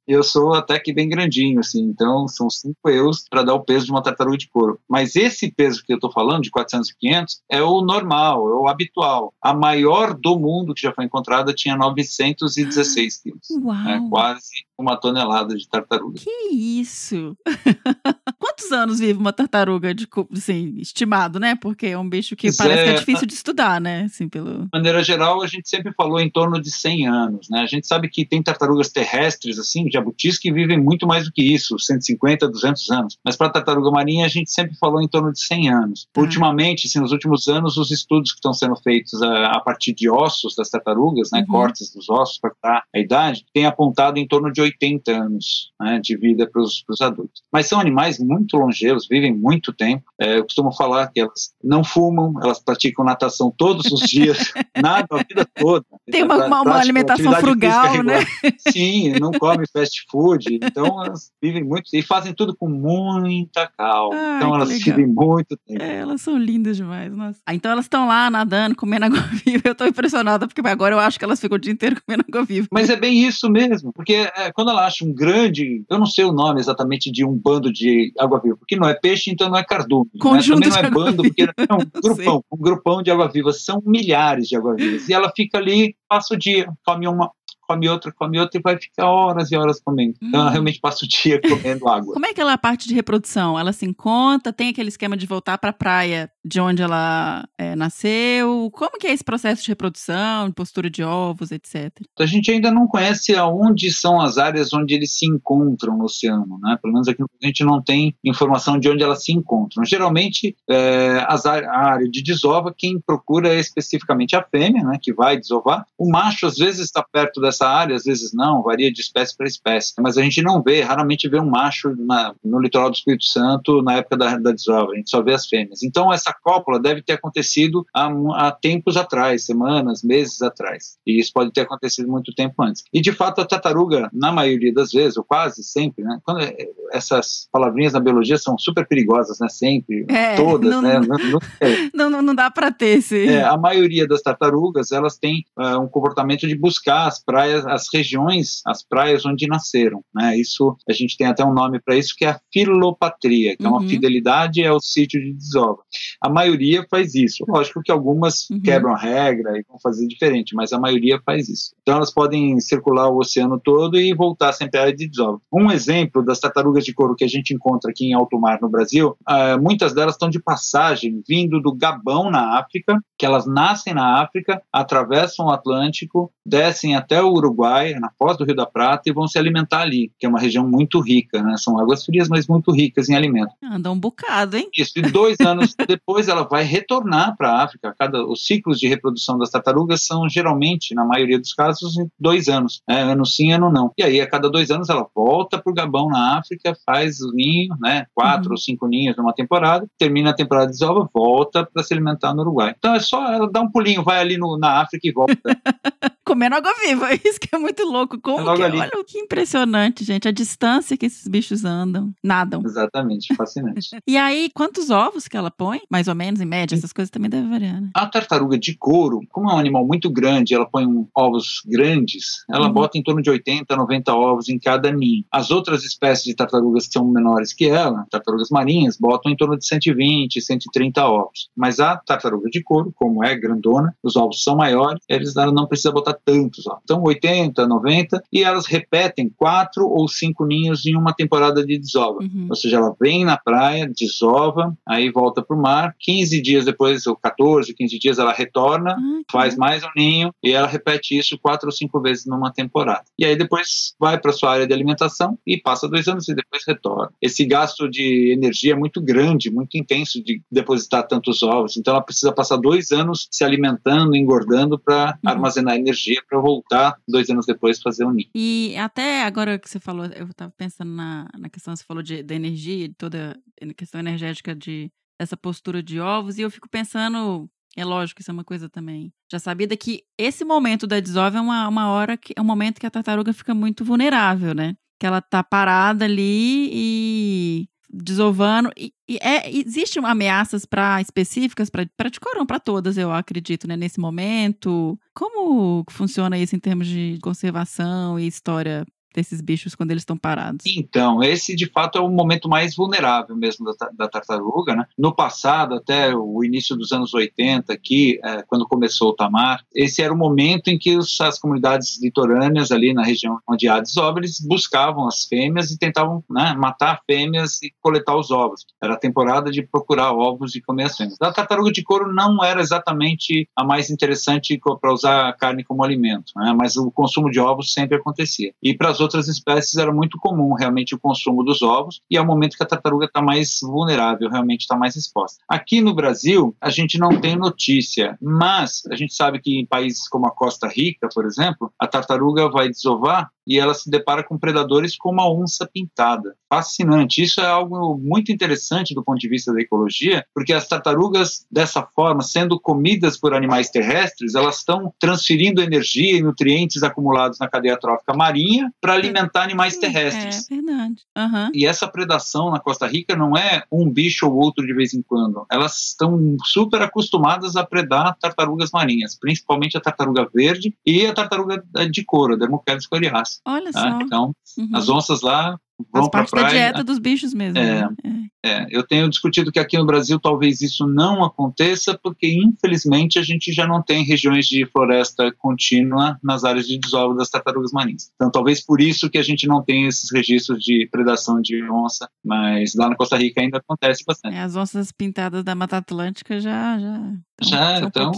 Eu 0.07 0.23
sou 0.23 0.53
até 0.53 0.79
que 0.79 0.93
bem 0.93 1.09
grandinho, 1.09 1.59
assim, 1.59 1.81
então 1.81 2.27
são 2.27 2.49
5 2.49 2.75
eus 2.89 3.25
para 3.29 3.43
dar 3.43 3.53
o 3.53 3.63
peso 3.63 3.85
de 3.85 3.91
uma 3.91 4.03
tartaruga 4.03 4.37
de 4.37 4.49
couro. 4.49 4.79
Mas 4.89 5.15
esse 5.15 5.51
peso 5.51 5.83
que 5.85 5.93
eu 5.93 5.97
estou 5.97 6.11
falando, 6.11 6.43
de 6.43 6.51
400 6.51 6.89
e 6.89 6.97
500, 6.97 7.41
é 7.49 7.61
o 7.61 7.81
normal, 7.81 8.47
é 8.49 8.55
o 8.55 8.67
habitual. 8.67 9.33
A 9.41 9.53
maior 9.53 10.13
do 10.13 10.37
mundo 10.37 10.73
que 10.73 10.81
já 10.81 10.93
foi 10.93 11.05
encontrada 11.05 11.53
tinha 11.53 11.75
916 11.75 13.17
quilos. 13.17 13.47
Uau! 13.51 13.89
É 13.89 14.09
quase 14.09 14.65
uma 14.77 14.97
tonelada 14.97 15.55
de 15.55 15.67
tartaruga. 15.67 16.19
Que 16.19 16.53
isso? 16.53 17.37
Quantos 18.39 18.71
anos 18.71 18.99
vive 18.99 19.17
uma 19.17 19.31
tartaruga 19.31 19.93
de 19.93 20.07
assim, 20.35 20.75
estimado, 20.77 21.39
né? 21.39 21.55
Porque 21.55 21.87
é 21.87 21.97
um 21.97 22.07
bicho 22.07 22.35
que 22.35 22.55
parece 22.55 22.83
que 22.83 22.89
é 22.89 22.93
é. 22.93 22.99
difícil 22.99 23.27
de 23.27 23.33
estudar, 23.33 23.79
né? 23.79 24.03
Assim, 24.03 24.27
pelo. 24.27 24.63
De 24.63 24.69
maneira 24.73 25.03
geral, 25.03 25.41
a 25.41 25.47
gente 25.47 25.69
sempre 25.69 25.93
falou 25.93 26.19
em 26.19 26.29
torno 26.29 26.61
de 26.61 26.71
100 26.71 27.07
anos, 27.07 27.49
né? 27.49 27.59
A 27.59 27.65
gente 27.65 27.87
sabe 27.87 28.09
que 28.09 28.25
tem 28.25 28.41
tartarugas 28.41 28.89
terrestres, 28.89 29.59
assim, 29.59 29.89
jabutis, 29.91 30.37
que 30.37 30.51
vivem 30.51 30.79
muito 30.79 31.07
mais 31.07 31.25
do 31.25 31.31
que 31.31 31.41
isso, 31.41 31.77
150, 31.77 32.47
200 32.47 32.89
anos. 32.91 33.17
Mas 33.23 33.35
para 33.35 33.49
tartaruga 33.49 33.91
marinha, 33.91 34.25
a 34.25 34.29
gente 34.29 34.51
sempre 34.51 34.75
falou 34.75 35.01
em 35.01 35.07
torno 35.07 35.31
de 35.31 35.39
100 35.39 35.69
anos. 35.69 36.07
Tá. 36.11 36.21
Ultimamente, 36.21 36.87
assim, 36.87 36.99
nos 36.99 37.11
últimos 37.11 37.47
anos, 37.47 37.77
os 37.77 37.91
estudos 37.91 38.31
que 38.31 38.37
estão 38.37 38.53
sendo 38.53 38.75
feitos 38.75 39.21
a, 39.21 39.51
a 39.51 39.59
partir 39.59 39.93
de 39.93 40.09
ossos 40.09 40.55
das 40.55 40.69
tartarugas, 40.69 41.29
né? 41.31 41.39
Uhum. 41.41 41.53
Cortes 41.53 41.93
dos 41.93 42.09
ossos 42.09 42.39
para 42.39 42.83
a 42.93 42.99
idade, 42.99 43.45
têm 43.53 43.65
apontado 43.65 44.17
em 44.17 44.27
torno 44.27 44.51
de 44.51 44.62
80 44.63 45.11
anos 45.11 45.71
né, 45.79 45.99
de 46.01 46.17
vida 46.17 46.49
para 46.49 46.61
os 46.61 46.83
adultos. 47.01 47.41
Mas 47.51 47.67
são 47.67 47.79
animais 47.79 48.19
muito 48.19 48.57
longevos, 48.57 49.07
vivem 49.09 49.33
muito 49.35 49.71
tempo. 49.73 50.03
É, 50.19 50.37
eu 50.37 50.43
costumo 50.43 50.71
falar 50.73 51.07
que 51.07 51.19
elas 51.19 51.53
não 51.63 51.83
fumam, 51.83 52.33
elas 52.43 52.59
praticam 52.59 53.05
natação 53.05 53.53
todos 53.55 53.91
os 53.91 54.01
dias, 54.01 54.53
nadam 54.81 55.19
a 55.19 55.23
vida 55.23 55.47
toda. 55.55 55.85
Tem 56.09 56.23
uma, 56.23 56.35
uma- 56.47 56.61
uma 56.61 56.75
alimentação 56.81 57.31
frugal, 57.41 58.03
né? 58.03 58.19
Sim, 58.57 59.13
não 59.19 59.31
comem 59.31 59.65
fast 59.71 60.03
food, 60.11 60.59
então 60.61 61.03
elas 61.03 61.31
vivem 61.41 61.63
muito 61.63 61.89
e 61.93 62.01
fazem 62.01 62.33
tudo 62.33 62.55
com 62.55 62.67
muita 62.69 63.67
calma. 63.77 64.15
Ai, 64.15 64.37
então 64.37 64.55
elas 64.55 64.69
vivem 64.91 65.07
muito 65.07 65.57
tempo. 65.67 65.81
É, 65.83 65.97
elas 65.97 66.21
são 66.21 66.37
lindas 66.37 66.77
demais, 66.77 67.11
nossa. 67.13 67.39
Ah, 67.45 67.53
então 67.53 67.71
elas 67.71 67.85
estão 67.85 68.07
lá 68.07 68.29
nadando, 68.29 68.75
comendo 68.75 69.05
água 69.05 69.19
viva. 69.45 69.61
Eu 69.65 69.75
tô 69.75 69.85
impressionada, 69.85 70.47
porque 70.47 70.61
agora 70.67 70.95
eu 70.95 70.99
acho 70.99 71.17
que 71.19 71.25
elas 71.25 71.39
ficam 71.39 71.55
o 71.57 71.59
dia 71.59 71.71
inteiro 71.73 72.01
comendo 72.05 72.23
água 72.27 72.43
viva. 72.45 72.67
Mas 72.71 72.89
é 72.89 72.95
bem 72.95 73.25
isso 73.27 73.49
mesmo, 73.49 73.91
porque 73.93 74.13
é, 74.35 74.51
quando 74.53 74.71
ela 74.71 74.85
acha 74.85 75.03
um 75.05 75.13
grande, 75.13 75.83
eu 75.89 75.97
não 75.99 76.05
sei 76.05 76.25
o 76.25 76.31
nome 76.31 76.59
exatamente 76.59 77.11
de 77.11 77.25
um 77.25 77.33
bando 77.33 77.71
de 77.71 78.13
água-viva, 78.19 78.55
porque 78.57 78.75
não 78.75 78.87
é 78.87 78.93
peixe, 78.93 79.31
então 79.31 79.49
não 79.49 79.57
é 79.57 79.63
cardume. 79.63 80.09
Né? 80.13 80.19
Conjunto 80.19 80.61
Também 80.61 80.81
não 80.81 80.87
é 80.87 80.91
bando, 80.91 81.23
porque 81.23 81.43
é 81.43 81.73
um 81.73 81.77
grupão, 82.01 82.43
um 82.51 82.57
grupão 82.57 83.01
de 83.03 83.11
água-vivas, 83.11 83.63
são 83.63 83.81
milhares 83.85 84.47
de 84.47 84.55
água-vivas. 84.55 85.07
E 85.07 85.13
ela 85.13 85.31
fica 85.35 85.57
ali, 85.57 85.95
passa 86.07 86.33
o 86.33 86.37
dia, 86.37 86.67
come 86.85 87.07
uma, 87.07 87.31
come 87.67 87.87
outra, 87.89 88.11
come 88.11 88.39
outra 88.39 88.59
e 88.59 88.61
vai 88.61 88.77
ficar 88.77 89.07
horas 89.09 89.51
e 89.51 89.55
horas 89.55 89.81
comendo. 89.83 90.13
Então 90.21 90.39
ela 90.41 90.49
Hum. 90.49 90.53
realmente 90.53 90.79
passa 90.79 91.05
o 91.05 91.07
dia 91.07 91.39
comendo 91.47 91.87
água. 91.87 92.13
Como 92.13 92.25
é 92.25 92.33
que 92.33 92.41
ela 92.41 92.51
é 92.51 92.55
a 92.55 92.57
parte 92.57 92.87
de 92.87 92.93
reprodução? 92.93 93.57
Ela 93.57 93.71
se 93.73 93.85
encontra, 93.85 94.51
tem 94.53 94.69
aquele 94.69 94.89
esquema 94.89 95.15
de 95.17 95.25
voltar 95.25 95.57
pra 95.57 95.71
praia 95.73 96.29
de 96.45 96.59
onde 96.59 96.81
ela 96.81 97.47
é, 97.57 97.75
nasceu? 97.75 98.69
Como 98.73 98.97
que 98.99 99.07
é 99.07 99.13
esse 99.13 99.23
processo 99.23 99.63
de 99.63 99.69
reprodução, 99.69 100.47
de 100.47 100.53
postura 100.53 100.89
de 100.89 101.03
ovos, 101.03 101.51
etc? 101.51 101.91
A 102.19 102.25
gente 102.25 102.51
ainda 102.51 102.71
não 102.71 102.87
conhece 102.87 103.35
aonde 103.35 103.91
são 103.93 104.19
as 104.19 104.37
áreas 104.37 104.73
onde 104.73 104.93
eles 104.93 105.11
se 105.17 105.25
encontram 105.25 105.97
no 105.97 106.05
oceano, 106.05 106.59
né? 106.61 106.77
Pelo 106.81 106.93
menos 106.93 107.07
aqui 107.07 107.23
a 107.23 107.45
gente 107.45 107.63
não 107.63 107.81
tem 107.81 108.15
informação 108.23 108.77
de 108.79 108.89
onde 108.89 109.03
elas 109.03 109.23
se 109.23 109.31
encontram. 109.31 109.85
Geralmente, 109.85 110.55
é, 110.69 111.25
as 111.27 111.45
a 111.45 111.53
área 111.69 112.09
de 112.09 112.21
desova, 112.23 112.73
quem 112.75 112.99
procura 112.99 113.49
é 113.53 113.59
especificamente 113.59 114.35
a 114.35 114.43
fêmea, 114.43 114.83
né? 114.83 114.97
Que 115.01 115.13
vai 115.13 115.37
desovar. 115.37 115.85
O 115.97 116.09
macho 116.09 116.45
às 116.45 116.55
vezes 116.57 116.81
está 116.85 117.03
perto 117.03 117.39
dessa 117.39 117.67
área, 117.67 117.95
às 117.95 118.03
vezes 118.03 118.31
não, 118.33 118.63
varia 118.63 118.91
de 118.91 119.01
espécie 119.01 119.35
para 119.35 119.47
espécie. 119.47 119.93
Mas 119.99 120.17
a 120.17 120.21
gente 120.23 120.41
não 120.41 120.61
vê, 120.61 120.81
raramente 120.81 121.29
vê 121.29 121.39
um 121.39 121.49
macho 121.49 121.95
na- 121.97 122.33
no 122.43 122.59
litoral 122.59 122.89
do 122.89 122.95
Espírito 122.95 123.25
Santo 123.25 123.81
na 123.81 123.95
época 123.97 124.17
da, 124.17 124.37
da 124.37 124.51
desova. 124.51 124.91
A 124.91 124.95
gente 124.95 125.09
só 125.09 125.21
vê 125.21 125.33
as 125.33 125.47
fêmeas. 125.47 125.83
Então 125.83 126.11
essa 126.11 126.32
essa 126.33 126.37
cópula 126.41 126.79
deve 126.79 127.01
ter 127.01 127.13
acontecido 127.13 127.85
há, 127.93 128.07
há 128.35 128.51
tempos 128.51 128.97
atrás, 128.97 129.45
semanas, 129.45 130.01
meses 130.03 130.41
atrás. 130.41 130.97
E 131.05 131.19
isso 131.19 131.31
pode 131.33 131.51
ter 131.51 131.61
acontecido 131.61 132.07
muito 132.09 132.33
tempo 132.33 132.61
antes. 132.63 132.83
E 132.93 133.01
de 133.01 133.11
fato 133.11 133.41
a 133.41 133.45
tartaruga, 133.45 134.09
na 134.13 134.31
maioria 134.31 134.73
das 134.73 134.91
vezes, 134.91 135.17
ou 135.17 135.23
quase 135.23 135.63
sempre, 135.63 136.03
né? 136.03 136.19
Quando 136.23 136.41
é, 136.41 136.55
essas 136.91 137.47
palavrinhas 137.51 137.93
na 137.93 137.99
biologia 137.99 138.37
são 138.37 138.57
super 138.57 138.87
perigosas, 138.87 139.37
né? 139.39 139.47
Sempre, 139.49 140.05
É, 140.09 140.35
todas, 140.35 140.69
não- 140.69 140.81
né? 140.81 140.99
Não- 140.99 141.17
não- 141.31 141.39
é. 141.61 141.83
Não, 141.93 142.21
não, 142.21 142.35
dá 142.35 142.49
pra 142.49 142.71
ter 142.71 142.97
esse. 142.99 143.27
É, 143.27 143.43
a 143.43 143.55
maioria 143.57 144.07
das 144.07 144.21
tartarugas 144.21 144.91
elas 144.91 145.17
têm 145.17 145.43
ah, 145.57 145.77
um 145.79 145.87
comportamento 145.87 146.47
de 146.47 146.55
buscar 146.57 147.07
as 147.07 147.23
praias, 147.23 147.65
as 147.65 147.85
regiões, 147.93 148.61
as 148.65 148.83
praias 148.83 149.25
onde 149.25 149.47
nasceram. 149.47 150.03
Né? 150.13 150.37
Isso 150.37 150.75
a 150.89 150.93
gente 150.93 151.15
tem 151.17 151.27
até 151.27 151.43
um 151.45 151.53
nome 151.53 151.79
para 151.79 151.95
isso 151.95 152.13
que 152.17 152.25
é 152.25 152.29
a 152.29 152.39
filopatria, 152.51 153.55
que 153.55 153.63
é 153.65 153.69
Uhum. 153.69 153.77
uma 153.77 153.87
fidelidade 153.87 154.65
ao 154.65 154.79
sítio 154.79 155.21
de 155.21 155.33
desova. 155.33 155.77
A 156.23 156.29
maioria 156.29 156.85
faz 156.89 157.13
isso. 157.15 157.43
Lógico 157.47 157.81
que 157.83 157.91
algumas 157.91 158.49
Uhum. 158.49 158.61
quebram 158.61 158.93
a 158.93 158.97
regra 158.97 159.57
e 159.57 159.63
vão 159.67 159.77
fazer 159.79 160.07
diferente, 160.07 160.55
mas 160.55 160.71
a 160.71 160.79
maioria 160.79 161.19
faz 161.25 161.49
isso. 161.49 161.73
Então 161.81 161.95
elas 161.97 162.13
podem 162.13 162.59
circular 162.59 163.09
o 163.09 163.17
oceano 163.17 163.59
todo 163.59 163.97
e 163.97 164.13
voltar 164.13 164.53
sempre 164.53 164.79
à 164.79 164.83
área 164.83 164.95
de 164.95 165.07
desova. 165.07 165.39
Um 165.51 165.69
exemplo 165.71 166.23
das 166.23 166.39
tartarugas 166.39 166.85
de 166.85 166.93
couro 166.93 167.15
que 167.15 167.23
a 167.25 167.27
gente 167.27 167.53
encontra 167.53 167.91
aqui 167.91 168.05
em 168.05 168.13
alto 168.13 168.39
mar 168.39 168.59
no 168.61 168.69
Brasil, 168.69 169.15
ah, 169.25 169.57
muitas 169.57 169.93
delas 169.93 170.15
estão 170.15 170.29
de 170.29 170.41
passagem 170.41 171.21
vindo 171.27 171.59
do 171.61 171.73
Gabão 171.75 172.31
na 172.31 172.57
África, 172.57 172.97
que 173.17 173.25
elas 173.25 173.45
nascem 173.45 173.93
na 173.93 174.21
África, 174.21 174.61
atravessam 174.71 175.47
o 175.47 175.51
Atlântico, 175.51 176.31
descem 176.45 176.95
até 176.95 177.21
o 177.21 177.31
Uruguai, 177.33 177.93
na 177.95 178.09
foz 178.17 178.37
do 178.37 178.45
Rio 178.45 178.55
da 178.55 178.65
Prata, 178.65 179.03
e 179.09 179.13
vão 179.13 179.27
se 179.27 179.37
alimentar 179.37 179.81
ali, 179.81 180.11
que 180.19 180.25
é 180.25 180.29
uma 180.29 180.39
região 180.39 180.67
muito 180.67 180.99
rica, 181.01 181.41
né? 181.41 181.55
São 181.57 181.79
águas 181.79 182.05
frias, 182.05 182.29
mas 182.29 182.47
muito 182.47 182.71
ricas 182.71 183.09
em 183.09 183.15
alimento. 183.15 183.51
Anda 183.63 183.91
um 183.91 183.99
bocado, 183.99 184.55
hein? 184.57 184.69
Isso, 184.77 184.93
e 184.97 185.01
dois 185.01 185.37
anos 185.45 185.73
depois 185.87 186.12
ela 186.27 186.43
vai 186.43 186.63
retornar 186.63 187.35
para 187.37 187.49
a 187.51 187.63
África. 187.63 187.93
Cada, 187.97 188.25
os 188.25 188.45
ciclos 188.45 188.79
de 188.79 188.87
reprodução 188.87 189.37
das 189.37 189.49
tartarugas 189.49 190.05
são 190.05 190.27
geralmente, 190.29 190.93
na 190.95 191.05
maioria 191.05 191.39
dos 191.39 191.53
casos, 191.53 191.95
dois 192.19 192.47
anos. 192.47 192.81
né? 192.87 193.01
ano 193.03 193.25
sim, 193.25 193.51
ano 193.51 193.71
não. 193.71 193.91
E 193.97 194.03
aí, 194.03 194.21
a 194.21 194.27
cada 194.29 194.49
dois 194.49 194.71
anos, 194.71 194.89
ela 194.89 195.07
volta 195.15 195.57
para 195.61 195.71
o 195.71 195.73
Gabão, 195.75 196.07
na 196.09 196.37
África, 196.37 196.73
faz 196.85 197.19
o 197.21 197.31
ninho, 197.33 197.75
né? 197.81 198.05
quatro 198.13 198.47
Uhum. 198.49 198.51
ou 198.53 198.57
cinco 198.57 198.87
ninhos 198.87 199.15
numa 199.17 199.33
temporada, 199.33 199.87
termina 199.97 200.29
a 200.31 200.35
temporada 200.35 200.67
de 200.67 200.73
desova, 200.73 201.07
volta 201.13 201.67
para 201.71 201.83
se 201.83 201.93
alimentar 201.93 202.33
no 202.33 202.41
Uruguai. 202.41 202.73
Então 202.77 202.93
é 202.95 202.99
só 202.99 203.25
ela 203.33 203.49
dar 203.51 203.61
um 203.61 203.71
pulinho, 203.71 204.03
vai 204.03 204.19
ali 204.19 204.37
no- 204.37 204.57
na 204.57 204.81
África 204.81 205.07
e 205.07 205.11
volta. 205.11 205.33
Comendo 206.25 206.55
água 206.55 206.71
viva, 206.85 207.09
isso 207.25 207.39
que 207.39 207.53
é 207.53 207.57
muito 207.57 207.83
louco. 207.83 208.19
Como 208.19 208.49
É 208.51 208.55
que, 208.55 208.63
ali. 208.63 208.79
olha 208.79 208.91
que 209.05 209.17
impressionante, 209.19 210.03
gente, 210.03 210.27
a 210.27 210.31
distância 210.31 210.95
que 210.97 211.05
esses 211.05 211.27
bichos 211.27 211.65
andam, 211.65 212.13
nadam. 212.23 212.61
Exatamente, 212.65 213.33
fascinante. 213.35 213.89
E 214.07 214.17
aí, 214.17 214.49
quantos 214.53 214.89
ovos 214.89 215.27
que 215.27 215.35
ela 215.35 215.49
põe? 215.51 215.81
Mais 215.89 216.07
ou 216.07 216.15
menos, 216.15 216.39
em 216.39 216.45
média, 216.45 216.75
essas 216.75 216.93
coisas 216.93 217.09
também 217.09 217.29
devem 217.29 217.49
variar, 217.49 217.81
né? 217.81 217.89
A 217.93 218.05
tartaruga 218.05 218.57
de 218.57 218.75
couro, 218.77 219.21
como 219.29 219.49
é 219.49 219.53
um 219.53 219.57
animal 219.57 219.85
muito 219.85 220.09
grande, 220.09 220.53
ela 220.53 220.65
põe 220.69 220.85
um- 220.85 221.07
ovos 221.15 221.61
grandes, 221.65 222.43
ela 222.49 222.67
Uhum. 222.67 222.73
bota 222.73 222.97
em 222.97 223.03
torno 223.03 223.21
de 223.21 223.29
80, 223.29 223.75
90 223.75 224.13
ovos 224.13 224.49
em 224.49 224.59
cada 224.59 224.91
ninho. 224.91 225.25
As 225.31 225.51
outras 225.51 225.83
espécies 225.83 226.25
de 226.25 226.35
tartarugas 226.35 226.87
que 226.87 226.93
são 226.93 227.05
menores 227.07 227.53
que 227.53 227.65
ela, 227.65 228.05
tartarugas 228.09 228.49
marinhas, 228.49 228.97
botam 228.97 229.31
em 229.31 229.35
torno 229.35 229.57
de 229.57 229.65
120, 229.65 230.39
130 230.41 231.05
ovos. 231.05 231.49
Mas 231.55 231.79
a 231.79 231.97
tartaruga 231.97 232.49
de 232.49 232.61
couro, 232.63 232.91
como 232.95 233.23
é 233.23 233.35
grandona, 233.35 233.95
os 234.03 234.15
ovos 234.15 234.43
são 234.43 234.55
maiores, 234.55 235.01
eles 235.09 235.35
ela 235.35 235.51
não 235.51 235.67
precisa 235.67 235.91
botar 235.91 236.12
tantos 236.13 236.65
ovos. 236.67 236.81
Então 236.83 237.01
80, 237.03 237.65
90, 237.67 238.23
e 238.31 238.43
elas 238.43 238.65
repetem 238.65 239.29
quatro 239.35 239.85
ou 239.87 240.07
cinco 240.07 240.45
ninhos 240.45 240.85
em 240.85 240.95
uma 240.95 241.13
temporada 241.13 241.65
de 241.65 241.77
desova. 241.77 242.19
Uhum. 242.21 242.47
Ou 242.49 242.55
seja, 242.55 242.77
ela 242.77 242.95
vem 242.99 243.25
na 243.25 243.37
praia, 243.37 243.87
desova, 243.87 244.75
aí 244.87 245.09
volta 245.11 245.41
para 245.41 245.55
o 245.55 245.61
mar. 245.61 245.95
15 245.99 246.41
dias 246.41 246.65
depois, 246.65 247.05
ou 247.07 247.15
14, 247.15 247.73
15 247.73 247.99
dias, 247.99 248.19
ela 248.19 248.33
retorna, 248.33 248.95
que 249.27 249.31
faz 249.31 249.55
mais 249.55 249.83
um 249.83 249.87
ninho 249.95 250.33
e 250.43 250.51
ela 250.51 250.67
repete 250.67 251.17
isso 251.17 251.37
quatro 251.37 251.67
ou 251.67 251.71
cinco 251.71 251.99
vezes 252.01 252.25
numa 252.25 252.51
temporada. 252.51 253.03
E 253.17 253.25
aí 253.25 253.35
depois 253.35 253.93
vai 253.99 254.19
para 254.19 254.31
sua 254.31 254.51
área 254.51 254.67
de 254.67 254.73
alimentação 254.73 255.37
e 255.45 255.57
passa 255.57 255.87
dois 255.87 256.07
anos 256.07 256.27
e 256.27 256.35
depois 256.35 256.63
retorna. 256.67 257.11
Esse 257.21 257.45
gasto 257.45 257.89
de 257.89 258.33
energia 258.33 258.73
é 258.73 258.75
muito 258.75 259.01
grande, 259.01 259.51
muito 259.51 259.77
intenso 259.77 260.23
de 260.23 260.41
depositar 260.51 261.07
tantos 261.07 261.41
ovos. 261.43 261.77
Então 261.77 261.93
ela 261.93 262.03
precisa 262.03 262.31
passar 262.31 262.57
dois 262.57 262.91
anos 262.91 263.27
se 263.31 263.43
alimentando, 263.43 264.15
engordando 264.15 264.77
para 264.79 265.03
Uhum. 265.23 265.29
armazenar 265.29 265.75
energia 265.75 265.93
para 266.27 266.39
voltar 266.39 266.95
dois 267.07 267.29
anos 267.29 267.45
depois 267.45 267.81
fazer 267.81 268.05
um 268.05 268.11
ninho. 268.11 268.29
E 268.35 268.75
até 268.77 269.23
agora 269.23 269.59
que 269.59 269.69
você 269.69 269.79
falou, 269.79 270.05
eu 270.05 270.27
estava 270.27 270.51
pensando 270.55 270.91
na, 270.91 271.27
na 271.37 271.49
questão, 271.49 271.75
você 271.75 271.83
falou 271.83 272.03
de, 272.03 272.23
da 272.23 272.35
energia, 272.35 272.91
toda 272.97 273.39
a 273.61 273.73
questão 273.73 273.99
energética 273.99 274.55
de 274.55 274.91
essa 275.19 275.37
postura 275.37 275.81
de 275.81 275.99
ovos, 275.99 276.37
e 276.37 276.41
eu 276.41 276.51
fico 276.51 276.67
pensando, 276.69 277.49
é 277.77 277.85
lógico, 277.85 278.21
isso 278.21 278.31
é 278.31 278.33
uma 278.33 278.43
coisa 278.43 278.69
também 278.69 279.11
já 279.31 279.39
sabida, 279.39 279.77
que 279.77 280.03
esse 280.17 280.43
momento 280.43 280.85
da 280.85 280.99
desova 280.99 281.37
é 281.37 281.41
uma, 281.41 281.67
uma 281.67 281.89
hora, 281.89 282.17
que 282.17 282.33
é 282.35 282.41
um 282.41 282.45
momento 282.45 282.79
que 282.79 282.85
a 282.85 282.91
tartaruga 282.91 283.33
fica 283.33 283.53
muito 283.53 283.85
vulnerável, 283.85 284.53
né? 284.53 284.75
Que 284.99 285.05
ela 285.05 285.21
tá 285.21 285.43
parada 285.43 286.05
ali 286.05 286.69
e 286.71 287.67
desovando. 287.93 288.71
E, 288.77 288.91
e 289.07 289.17
é, 289.21 289.49
existe 289.49 289.99
ameaças 289.99 290.65
para 290.65 290.99
específicas 290.99 291.69
para 291.69 292.09
de 292.09 292.19
corão, 292.19 292.45
para 292.45 292.59
todas, 292.59 292.97
eu 292.97 293.11
acredito, 293.11 293.67
né? 293.67 293.77
Nesse 293.77 293.99
momento. 293.99 294.99
Como 295.13 295.85
funciona 295.89 296.37
isso 296.37 296.55
em 296.55 296.59
termos 296.59 296.87
de 296.87 297.19
conservação 297.21 298.19
e 298.19 298.25
história 298.25 298.85
desses 299.13 299.41
bichos 299.41 299.75
quando 299.75 299.91
eles 299.91 300.01
estão 300.01 300.17
parados? 300.17 300.65
Então, 300.65 301.21
esse 301.23 301.55
de 301.55 301.67
fato 301.67 301.97
é 301.97 302.01
o 302.01 302.09
momento 302.09 302.49
mais 302.49 302.75
vulnerável 302.75 303.35
mesmo 303.35 303.65
da, 303.65 303.89
da 303.97 304.07
tartaruga. 304.07 304.75
Né? 304.75 304.85
No 304.97 305.13
passado, 305.15 305.75
até 305.75 306.15
o 306.15 306.43
início 306.43 306.75
dos 306.75 306.91
anos 306.91 307.13
80, 307.13 307.71
aqui, 307.73 308.19
eh, 308.23 308.43
quando 308.47 308.67
começou 308.67 309.09
o 309.09 309.15
tamar, 309.15 309.61
esse 309.73 310.01
era 310.01 310.13
o 310.13 310.17
momento 310.17 310.67
em 310.69 310.77
que 310.77 310.97
os- 310.97 311.19
as 311.21 311.39
comunidades 311.39 312.01
litorâneas, 312.01 312.71
ali 312.71 312.93
na 312.93 313.03
região 313.03 313.37
onde 313.47 313.67
há 313.67 313.79
desova, 313.79 314.19
eles 314.19 314.39
buscavam 314.39 315.07
as 315.07 315.25
fêmeas 315.25 315.71
e 315.71 315.77
tentavam 315.77 316.23
né, 316.29 316.53
matar 316.57 317.01
fêmeas 317.05 317.61
e 317.61 317.71
coletar 317.81 318.15
os 318.15 318.31
ovos. 318.31 318.65
Era 318.81 318.93
a 318.93 318.99
temporada 318.99 319.51
de 319.51 319.61
procurar 319.61 320.11
ovos 320.13 320.55
e 320.55 320.61
comer 320.61 320.83
as 320.85 320.97
fêmeas. 320.97 321.17
A 321.21 321.31
tartaruga 321.31 321.71
de 321.71 321.83
couro 321.83 322.13
não 322.13 322.43
era 322.43 322.61
exatamente 322.61 323.47
a 323.55 323.63
mais 323.63 323.89
interessante 323.89 324.59
para 324.81 324.93
usar 324.93 325.29
a 325.29 325.33
carne 325.33 325.63
como 325.63 325.83
alimento, 325.83 326.31
né? 326.35 326.53
mas 326.57 326.75
o 326.75 326.91
consumo 326.91 327.29
de 327.29 327.39
ovos 327.39 327.73
sempre 327.73 327.97
acontecia. 327.97 328.53
E 328.61 328.75
para 328.75 328.89
as 328.89 328.99
outras 329.03 329.27
espécies 329.27 329.75
era 329.75 329.93
muito 329.93 330.17
comum 330.17 330.53
realmente 330.53 330.95
o 330.95 330.99
consumo 330.99 331.43
dos 331.43 331.61
ovos, 331.61 332.01
e 332.09 332.17
é 332.17 332.21
o 332.21 332.25
momento 332.25 332.57
que 332.57 332.63
a 332.63 332.67
tartaruga 332.67 333.05
está 333.05 333.21
mais 333.21 333.59
vulnerável, 333.61 334.29
realmente 334.29 334.61
está 334.61 334.75
mais 334.75 334.95
exposta. 334.95 335.43
Aqui 335.47 335.81
no 335.81 335.93
Brasil, 335.93 336.55
a 336.59 336.69
gente 336.69 336.97
não 336.97 337.19
tem 337.19 337.35
notícia, 337.35 338.17
mas 338.21 338.81
a 338.89 338.95
gente 338.95 339.13
sabe 339.13 339.39
que 339.39 339.59
em 339.59 339.65
países 339.65 340.07
como 340.07 340.25
a 340.25 340.31
Costa 340.31 340.67
Rica, 340.67 341.07
por 341.13 341.25
exemplo, 341.25 341.71
a 341.79 341.87
tartaruga 341.87 342.49
vai 342.49 342.69
desovar 342.69 343.29
e 343.45 343.59
ela 343.59 343.73
se 343.73 343.89
depara 343.89 344.23
com 344.23 344.37
predadores 344.37 344.95
como 344.95 345.21
a 345.21 345.29
onça 345.29 345.69
pintada. 345.71 346.35
Fascinante. 346.49 347.21
Isso 347.21 347.41
é 347.41 347.45
algo 347.45 347.97
muito 347.97 348.31
interessante 348.31 348.93
do 348.93 349.03
ponto 349.03 349.19
de 349.19 349.27
vista 349.27 349.53
da 349.53 349.59
ecologia, 349.59 350.25
porque 350.33 350.53
as 350.53 350.67
tartarugas, 350.67 351.45
dessa 351.51 351.85
forma, 351.95 352.21
sendo 352.21 352.59
comidas 352.59 353.19
por 353.19 353.33
animais 353.33 353.69
terrestres, 353.69 354.35
elas 354.35 354.57
estão 354.57 354.93
transferindo 354.99 355.61
energia 355.61 356.17
e 356.17 356.21
nutrientes 356.21 356.83
acumulados 356.83 357.39
na 357.39 357.49
cadeia 357.49 357.77
trófica 357.77 358.13
marinha 358.13 358.71
para 358.79 358.92
alimentar 358.93 359.43
animais 359.43 359.77
terrestres. 359.77 360.49
É 360.49 360.55
verdade. 360.55 360.95
Aham. 361.15 361.51
E 361.53 361.65
essa 361.65 361.87
predação 361.87 362.51
na 362.51 362.59
Costa 362.59 362.87
Rica 362.87 363.15
não 363.15 363.35
é 363.37 363.63
um 363.71 363.89
bicho 363.89 364.27
ou 364.27 364.35
outro 364.35 364.65
de 364.65 364.73
vez 364.73 364.93
em 364.93 365.01
quando. 365.01 365.45
Elas 365.51 365.77
estão 365.89 366.35
super 366.45 366.81
acostumadas 366.81 367.55
a 367.55 367.65
predar 367.65 368.15
tartarugas 368.19 368.71
marinhas, 368.71 369.17
principalmente 369.17 369.77
a 369.77 369.81
tartaruga 369.81 370.27
verde 370.33 370.75
e 370.85 371.05
a 371.05 371.13
tartaruga 371.13 371.63
de 371.89 372.03
couro, 372.03 372.33
a 372.33 372.37
Dermocheles 372.37 372.87
coriaceae. 372.87 373.41
Olha 373.45 373.71
tá? 373.71 373.79
só. 373.81 373.87
Então, 374.01 374.33
Uhum. 374.57 374.69
as 374.73 374.89
onças 374.89 375.21
lá 375.21 375.57
Faz 375.91 376.09
parte 376.09 376.31
da 376.31 376.41
praia. 376.41 376.49
dieta 376.53 376.83
dos 376.83 376.99
bichos 376.99 377.33
mesmo. 377.33 377.57
É. 377.57 377.81
né? 377.81 377.89
É. 378.05 378.23
É, 378.45 378.67
eu 378.69 378.85
tenho 378.85 379.09
discutido 379.09 379.53
que 379.53 379.59
aqui 379.59 379.77
no 379.77 379.85
Brasil 379.85 380.19
talvez 380.19 380.59
isso 380.61 380.85
não 380.85 381.23
aconteça, 381.23 381.97
porque 382.03 382.27
infelizmente 382.27 383.17
a 383.17 383.21
gente 383.21 383.53
já 383.53 383.65
não 383.65 383.81
tem 383.81 384.03
regiões 384.03 384.45
de 384.47 384.65
floresta 384.65 385.31
contínua 385.37 386.19
nas 386.21 386.43
áreas 386.43 386.67
de 386.67 386.77
desova 386.77 387.15
das 387.15 387.29
tartarugas 387.29 387.71
marinhas. 387.71 388.11
Então 388.15 388.29
talvez 388.29 388.59
por 388.63 388.81
isso 388.81 389.09
que 389.09 389.17
a 389.17 389.23
gente 389.23 389.47
não 389.47 389.63
tem 389.63 389.87
esses 389.87 390.11
registros 390.11 390.61
de 390.61 390.89
predação 390.91 391.41
de 391.41 391.63
onça, 391.71 392.09
mas 392.23 392.73
lá 392.75 392.89
na 392.89 392.97
Costa 392.97 393.15
Rica 393.15 393.39
ainda 393.39 393.59
acontece 393.59 394.03
bastante. 394.05 394.35
É, 394.35 394.41
as 394.41 394.57
onças 394.57 394.91
pintadas 394.91 395.41
da 395.41 395.55
Mata 395.55 395.77
Atlântica 395.77 396.37
já. 396.41 396.77
Já, 396.77 396.89
tão- 397.37 397.47
Já, 397.49 397.79
então. 397.79 398.11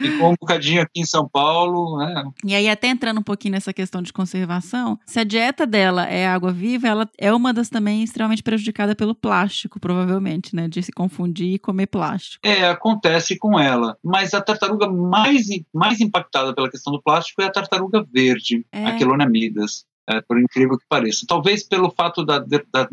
Ficou 0.00 0.30
um 0.30 0.34
bocadinho 0.40 0.82
aqui 0.82 1.00
em 1.00 1.04
São 1.06 1.28
Paulo, 1.28 1.98
né? 1.98 2.24
E 2.44 2.54
aí, 2.54 2.68
até 2.68 2.88
entrando 2.88 3.18
um 3.18 3.22
pouquinho 3.22 3.52
nessa 3.52 3.72
questão 3.72 4.00
de 4.02 4.12
conservação, 4.12 4.98
se 5.06 5.18
a 5.18 5.24
dieta 5.24 5.66
dela 5.66 6.04
é 6.06 6.26
água 6.26 6.45
viva, 6.52 6.86
ela 6.88 7.08
é 7.18 7.32
uma 7.32 7.52
das 7.52 7.68
também 7.68 8.02
extremamente 8.02 8.42
prejudicada 8.42 8.94
pelo 8.94 9.14
plástico, 9.14 9.78
provavelmente, 9.80 10.54
né? 10.54 10.68
De 10.68 10.82
se 10.82 10.92
confundir 10.92 11.54
e 11.54 11.58
comer 11.58 11.86
plástico. 11.86 12.46
É, 12.46 12.68
acontece 12.68 13.38
com 13.38 13.58
ela. 13.58 13.96
Mas 14.02 14.34
a 14.34 14.40
tartaruga 14.40 14.88
mais, 14.90 15.46
mais 15.72 16.00
impactada 16.00 16.54
pela 16.54 16.70
questão 16.70 16.92
do 16.92 17.02
plástico 17.02 17.42
é 17.42 17.46
a 17.46 17.50
tartaruga 17.52 18.04
verde, 18.12 18.64
É. 18.72 18.86
a 18.86 18.96
Queloniamidas. 18.96 19.84
É, 20.08 20.20
por 20.20 20.40
incrível 20.40 20.78
que 20.78 20.84
pareça. 20.88 21.26
Talvez 21.26 21.62
pelo 21.62 21.90
fato 21.90 22.24
da, 22.24 22.38
da 22.38 22.88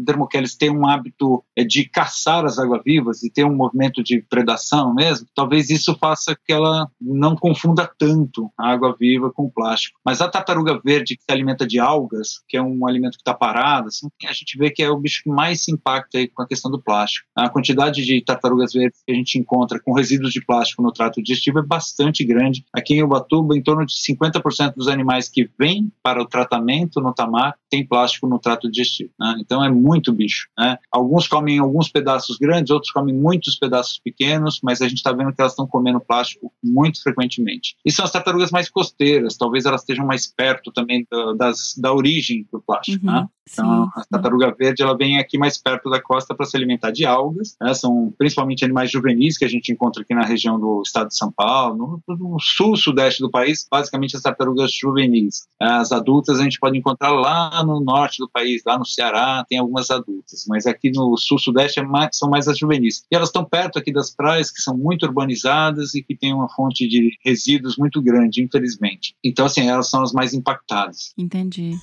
ter 0.58 0.70
um 0.70 0.88
hábito 0.88 1.44
é, 1.56 1.64
de 1.64 1.88
caçar 1.88 2.46
as 2.46 2.58
águas-vivas 2.58 3.24
e 3.24 3.30
ter 3.30 3.46
um 3.46 3.56
movimento 3.56 4.04
de 4.04 4.22
predação 4.22 4.94
mesmo, 4.94 5.28
talvez 5.36 5.70
isso 5.70 5.96
faça 6.00 6.36
que 6.36 6.52
ela 6.52 6.90
não 7.00 7.36
confunda 7.36 7.90
tanto 7.98 8.52
a 8.58 8.72
água-viva 8.72 9.32
com 9.32 9.46
o 9.46 9.52
plástico. 9.52 10.00
Mas 10.06 10.22
a 10.22 10.30
tartaruga 10.30 10.80
verde 10.84 11.16
que 11.16 11.24
se 11.24 11.32
alimenta 11.32 11.66
de 11.68 11.80
algas, 11.80 12.42
que 12.48 12.58
é 12.58 12.62
um 12.62 12.88
alimento 12.88 13.14
que 13.14 13.22
está 13.22 13.34
parado, 13.34 13.88
assim, 13.88 14.08
a 14.26 14.34
gente 14.34 14.58
vê 14.58 14.70
que 14.70 14.82
é 14.82 14.90
o 14.90 14.98
bicho 14.98 15.24
que 15.24 15.30
mais 15.30 15.64
se 15.64 15.72
impacta 15.72 16.20
com 16.34 16.42
a 16.42 16.48
questão 16.48 16.72
do 16.72 16.82
plástico. 16.82 17.28
A 17.36 17.50
quantidade 17.50 18.04
de 18.04 18.24
tartarugas 18.24 18.74
verdes 18.74 19.02
que 19.06 19.12
a 19.12 19.16
gente 19.16 19.38
encontra 19.38 19.80
com 19.80 19.94
resíduos 19.94 20.32
de 20.32 20.44
plástico 20.44 20.82
no 20.82 20.92
trato 20.92 21.22
digestivo 21.22 21.60
é 21.60 21.64
bastante 21.64 22.24
grande. 22.24 22.66
Aqui 22.74 22.96
em 22.96 23.04
Ubatuba, 23.04 23.56
em 23.56 23.62
torno 23.62 23.86
de 23.86 23.94
50% 23.94 24.74
dos 24.76 24.88
animais 24.88 25.30
que 25.30 25.50
vêm 25.60 25.92
para 26.02 26.22
o 26.22 26.26
tratamento 26.26 27.02
no 27.04 27.14
tamar 27.14 27.56
tem 27.70 27.86
plástico 27.86 28.28
no 28.28 28.40
trato 28.40 28.70
digestivo. 28.70 29.12
Né? 29.20 29.36
Então 29.40 29.64
é 29.64 29.70
muito 29.70 30.12
bicho. 30.12 30.48
Né? 30.58 30.78
Alguns 30.92 31.28
comem 31.28 31.60
alguns 31.60 31.90
pedaços 31.90 32.38
grandes, 32.38 32.72
outros 32.72 32.92
comem 32.92 33.16
muitos 33.16 33.56
pedaços 33.56 34.00
pequenos, 34.04 34.60
mas 34.64 34.82
a 34.82 34.88
gente 34.88 34.98
está 34.98 35.12
vendo 35.12 35.34
que 35.34 35.42
elas 35.42 35.54
estão 35.54 35.68
comendo 35.68 36.00
plástico 36.00 36.52
muito 36.64 37.02
frequentemente. 37.02 37.76
E 37.86 37.92
são 37.92 38.06
as 38.06 38.12
tartarugas 38.12 38.52
mais 38.52 38.70
costeiras, 38.70 39.38
talvez 39.38 39.66
elas 39.66 39.82
estejam 39.82 40.06
mais 40.06 40.28
perto 40.28 40.72
também 40.72 41.06
da, 41.10 41.34
das, 41.34 41.74
da 41.78 41.94
origem 41.94 42.48
do 42.52 42.62
plástico. 42.62 43.06
Uhum. 43.06 43.14
Né? 43.14 43.28
Então, 43.50 43.86
Sim. 43.86 43.92
a 43.96 44.04
tartaruga 44.10 44.56
verde 44.58 44.82
ela 44.82 44.98
vem 44.98 45.20
aqui 45.20 45.38
mais 45.38 45.58
perto 45.58 45.90
da 45.90 46.02
costa 46.02 46.34
para 46.34 46.46
se 46.46 46.56
alimentar 46.56 46.92
de 46.92 47.06
algas. 47.06 47.56
Né? 47.62 47.74
São 47.74 48.14
principalmente 48.18 48.64
animais 48.64 48.92
juvenis 48.92 49.38
que 49.38 49.46
a 49.46 49.50
gente 49.50 49.72
encontra 49.72 50.02
aqui 50.02 50.14
na 50.14 50.26
região 50.26 50.60
do 50.60 50.82
estado 50.82 51.10
de 51.10 51.18
São 51.18 51.32
Paulo, 51.32 52.02
no, 52.08 52.16
no 52.16 52.40
sul, 52.40 52.76
sudeste 52.76 53.22
do 53.22 53.30
país, 53.30 53.68
basicamente 53.70 54.16
as 54.16 54.22
tartarugas 54.22 54.72
juvenis. 54.74 55.48
As 55.60 55.92
adultas 55.92 56.40
a 56.40 56.44
gente 56.44 56.60
pode 56.60 56.78
encontrar 56.78 57.12
lá 57.12 57.64
no 57.64 57.80
norte 57.80 58.18
do 58.20 58.30
país, 58.30 58.62
lá 58.66 58.78
no 58.78 58.86
Ceará, 58.86 59.46
tem 59.48 59.60
algumas 59.60 59.92
adultas, 59.92 60.46
mas 60.48 60.66
aqui 60.66 60.92
no 60.92 61.18
sul, 61.18 61.38
sudeste 61.38 61.80
é 61.80 61.84
mais, 61.84 62.10
são 62.14 62.30
mais 62.30 62.48
as 62.48 62.58
juvenis. 62.58 63.04
E 63.12 63.16
elas 63.16 63.30
estão 63.30 63.44
perto 63.44 63.78
aqui 63.78 63.92
das 63.92 64.10
praias 64.10 64.52
que 64.52 64.62
são 64.62 64.78
muito 64.78 65.06
urbanizadas 65.06 65.94
e 65.96 66.04
que 66.04 66.16
têm 66.16 66.34
uma 66.34 66.50
fonte 66.50 66.88
de 66.88 67.18
resíduos 67.24 67.78
muito 67.78 68.02
grande, 68.02 68.44
infelizmente. 68.44 69.16
Então, 69.24 69.46
assim, 69.46 69.68
elas 69.68 69.90
são 69.90 70.02
as 70.02 70.14
mais 70.14 70.34
impactadas. 70.34 71.14
Entendi. 71.18 71.74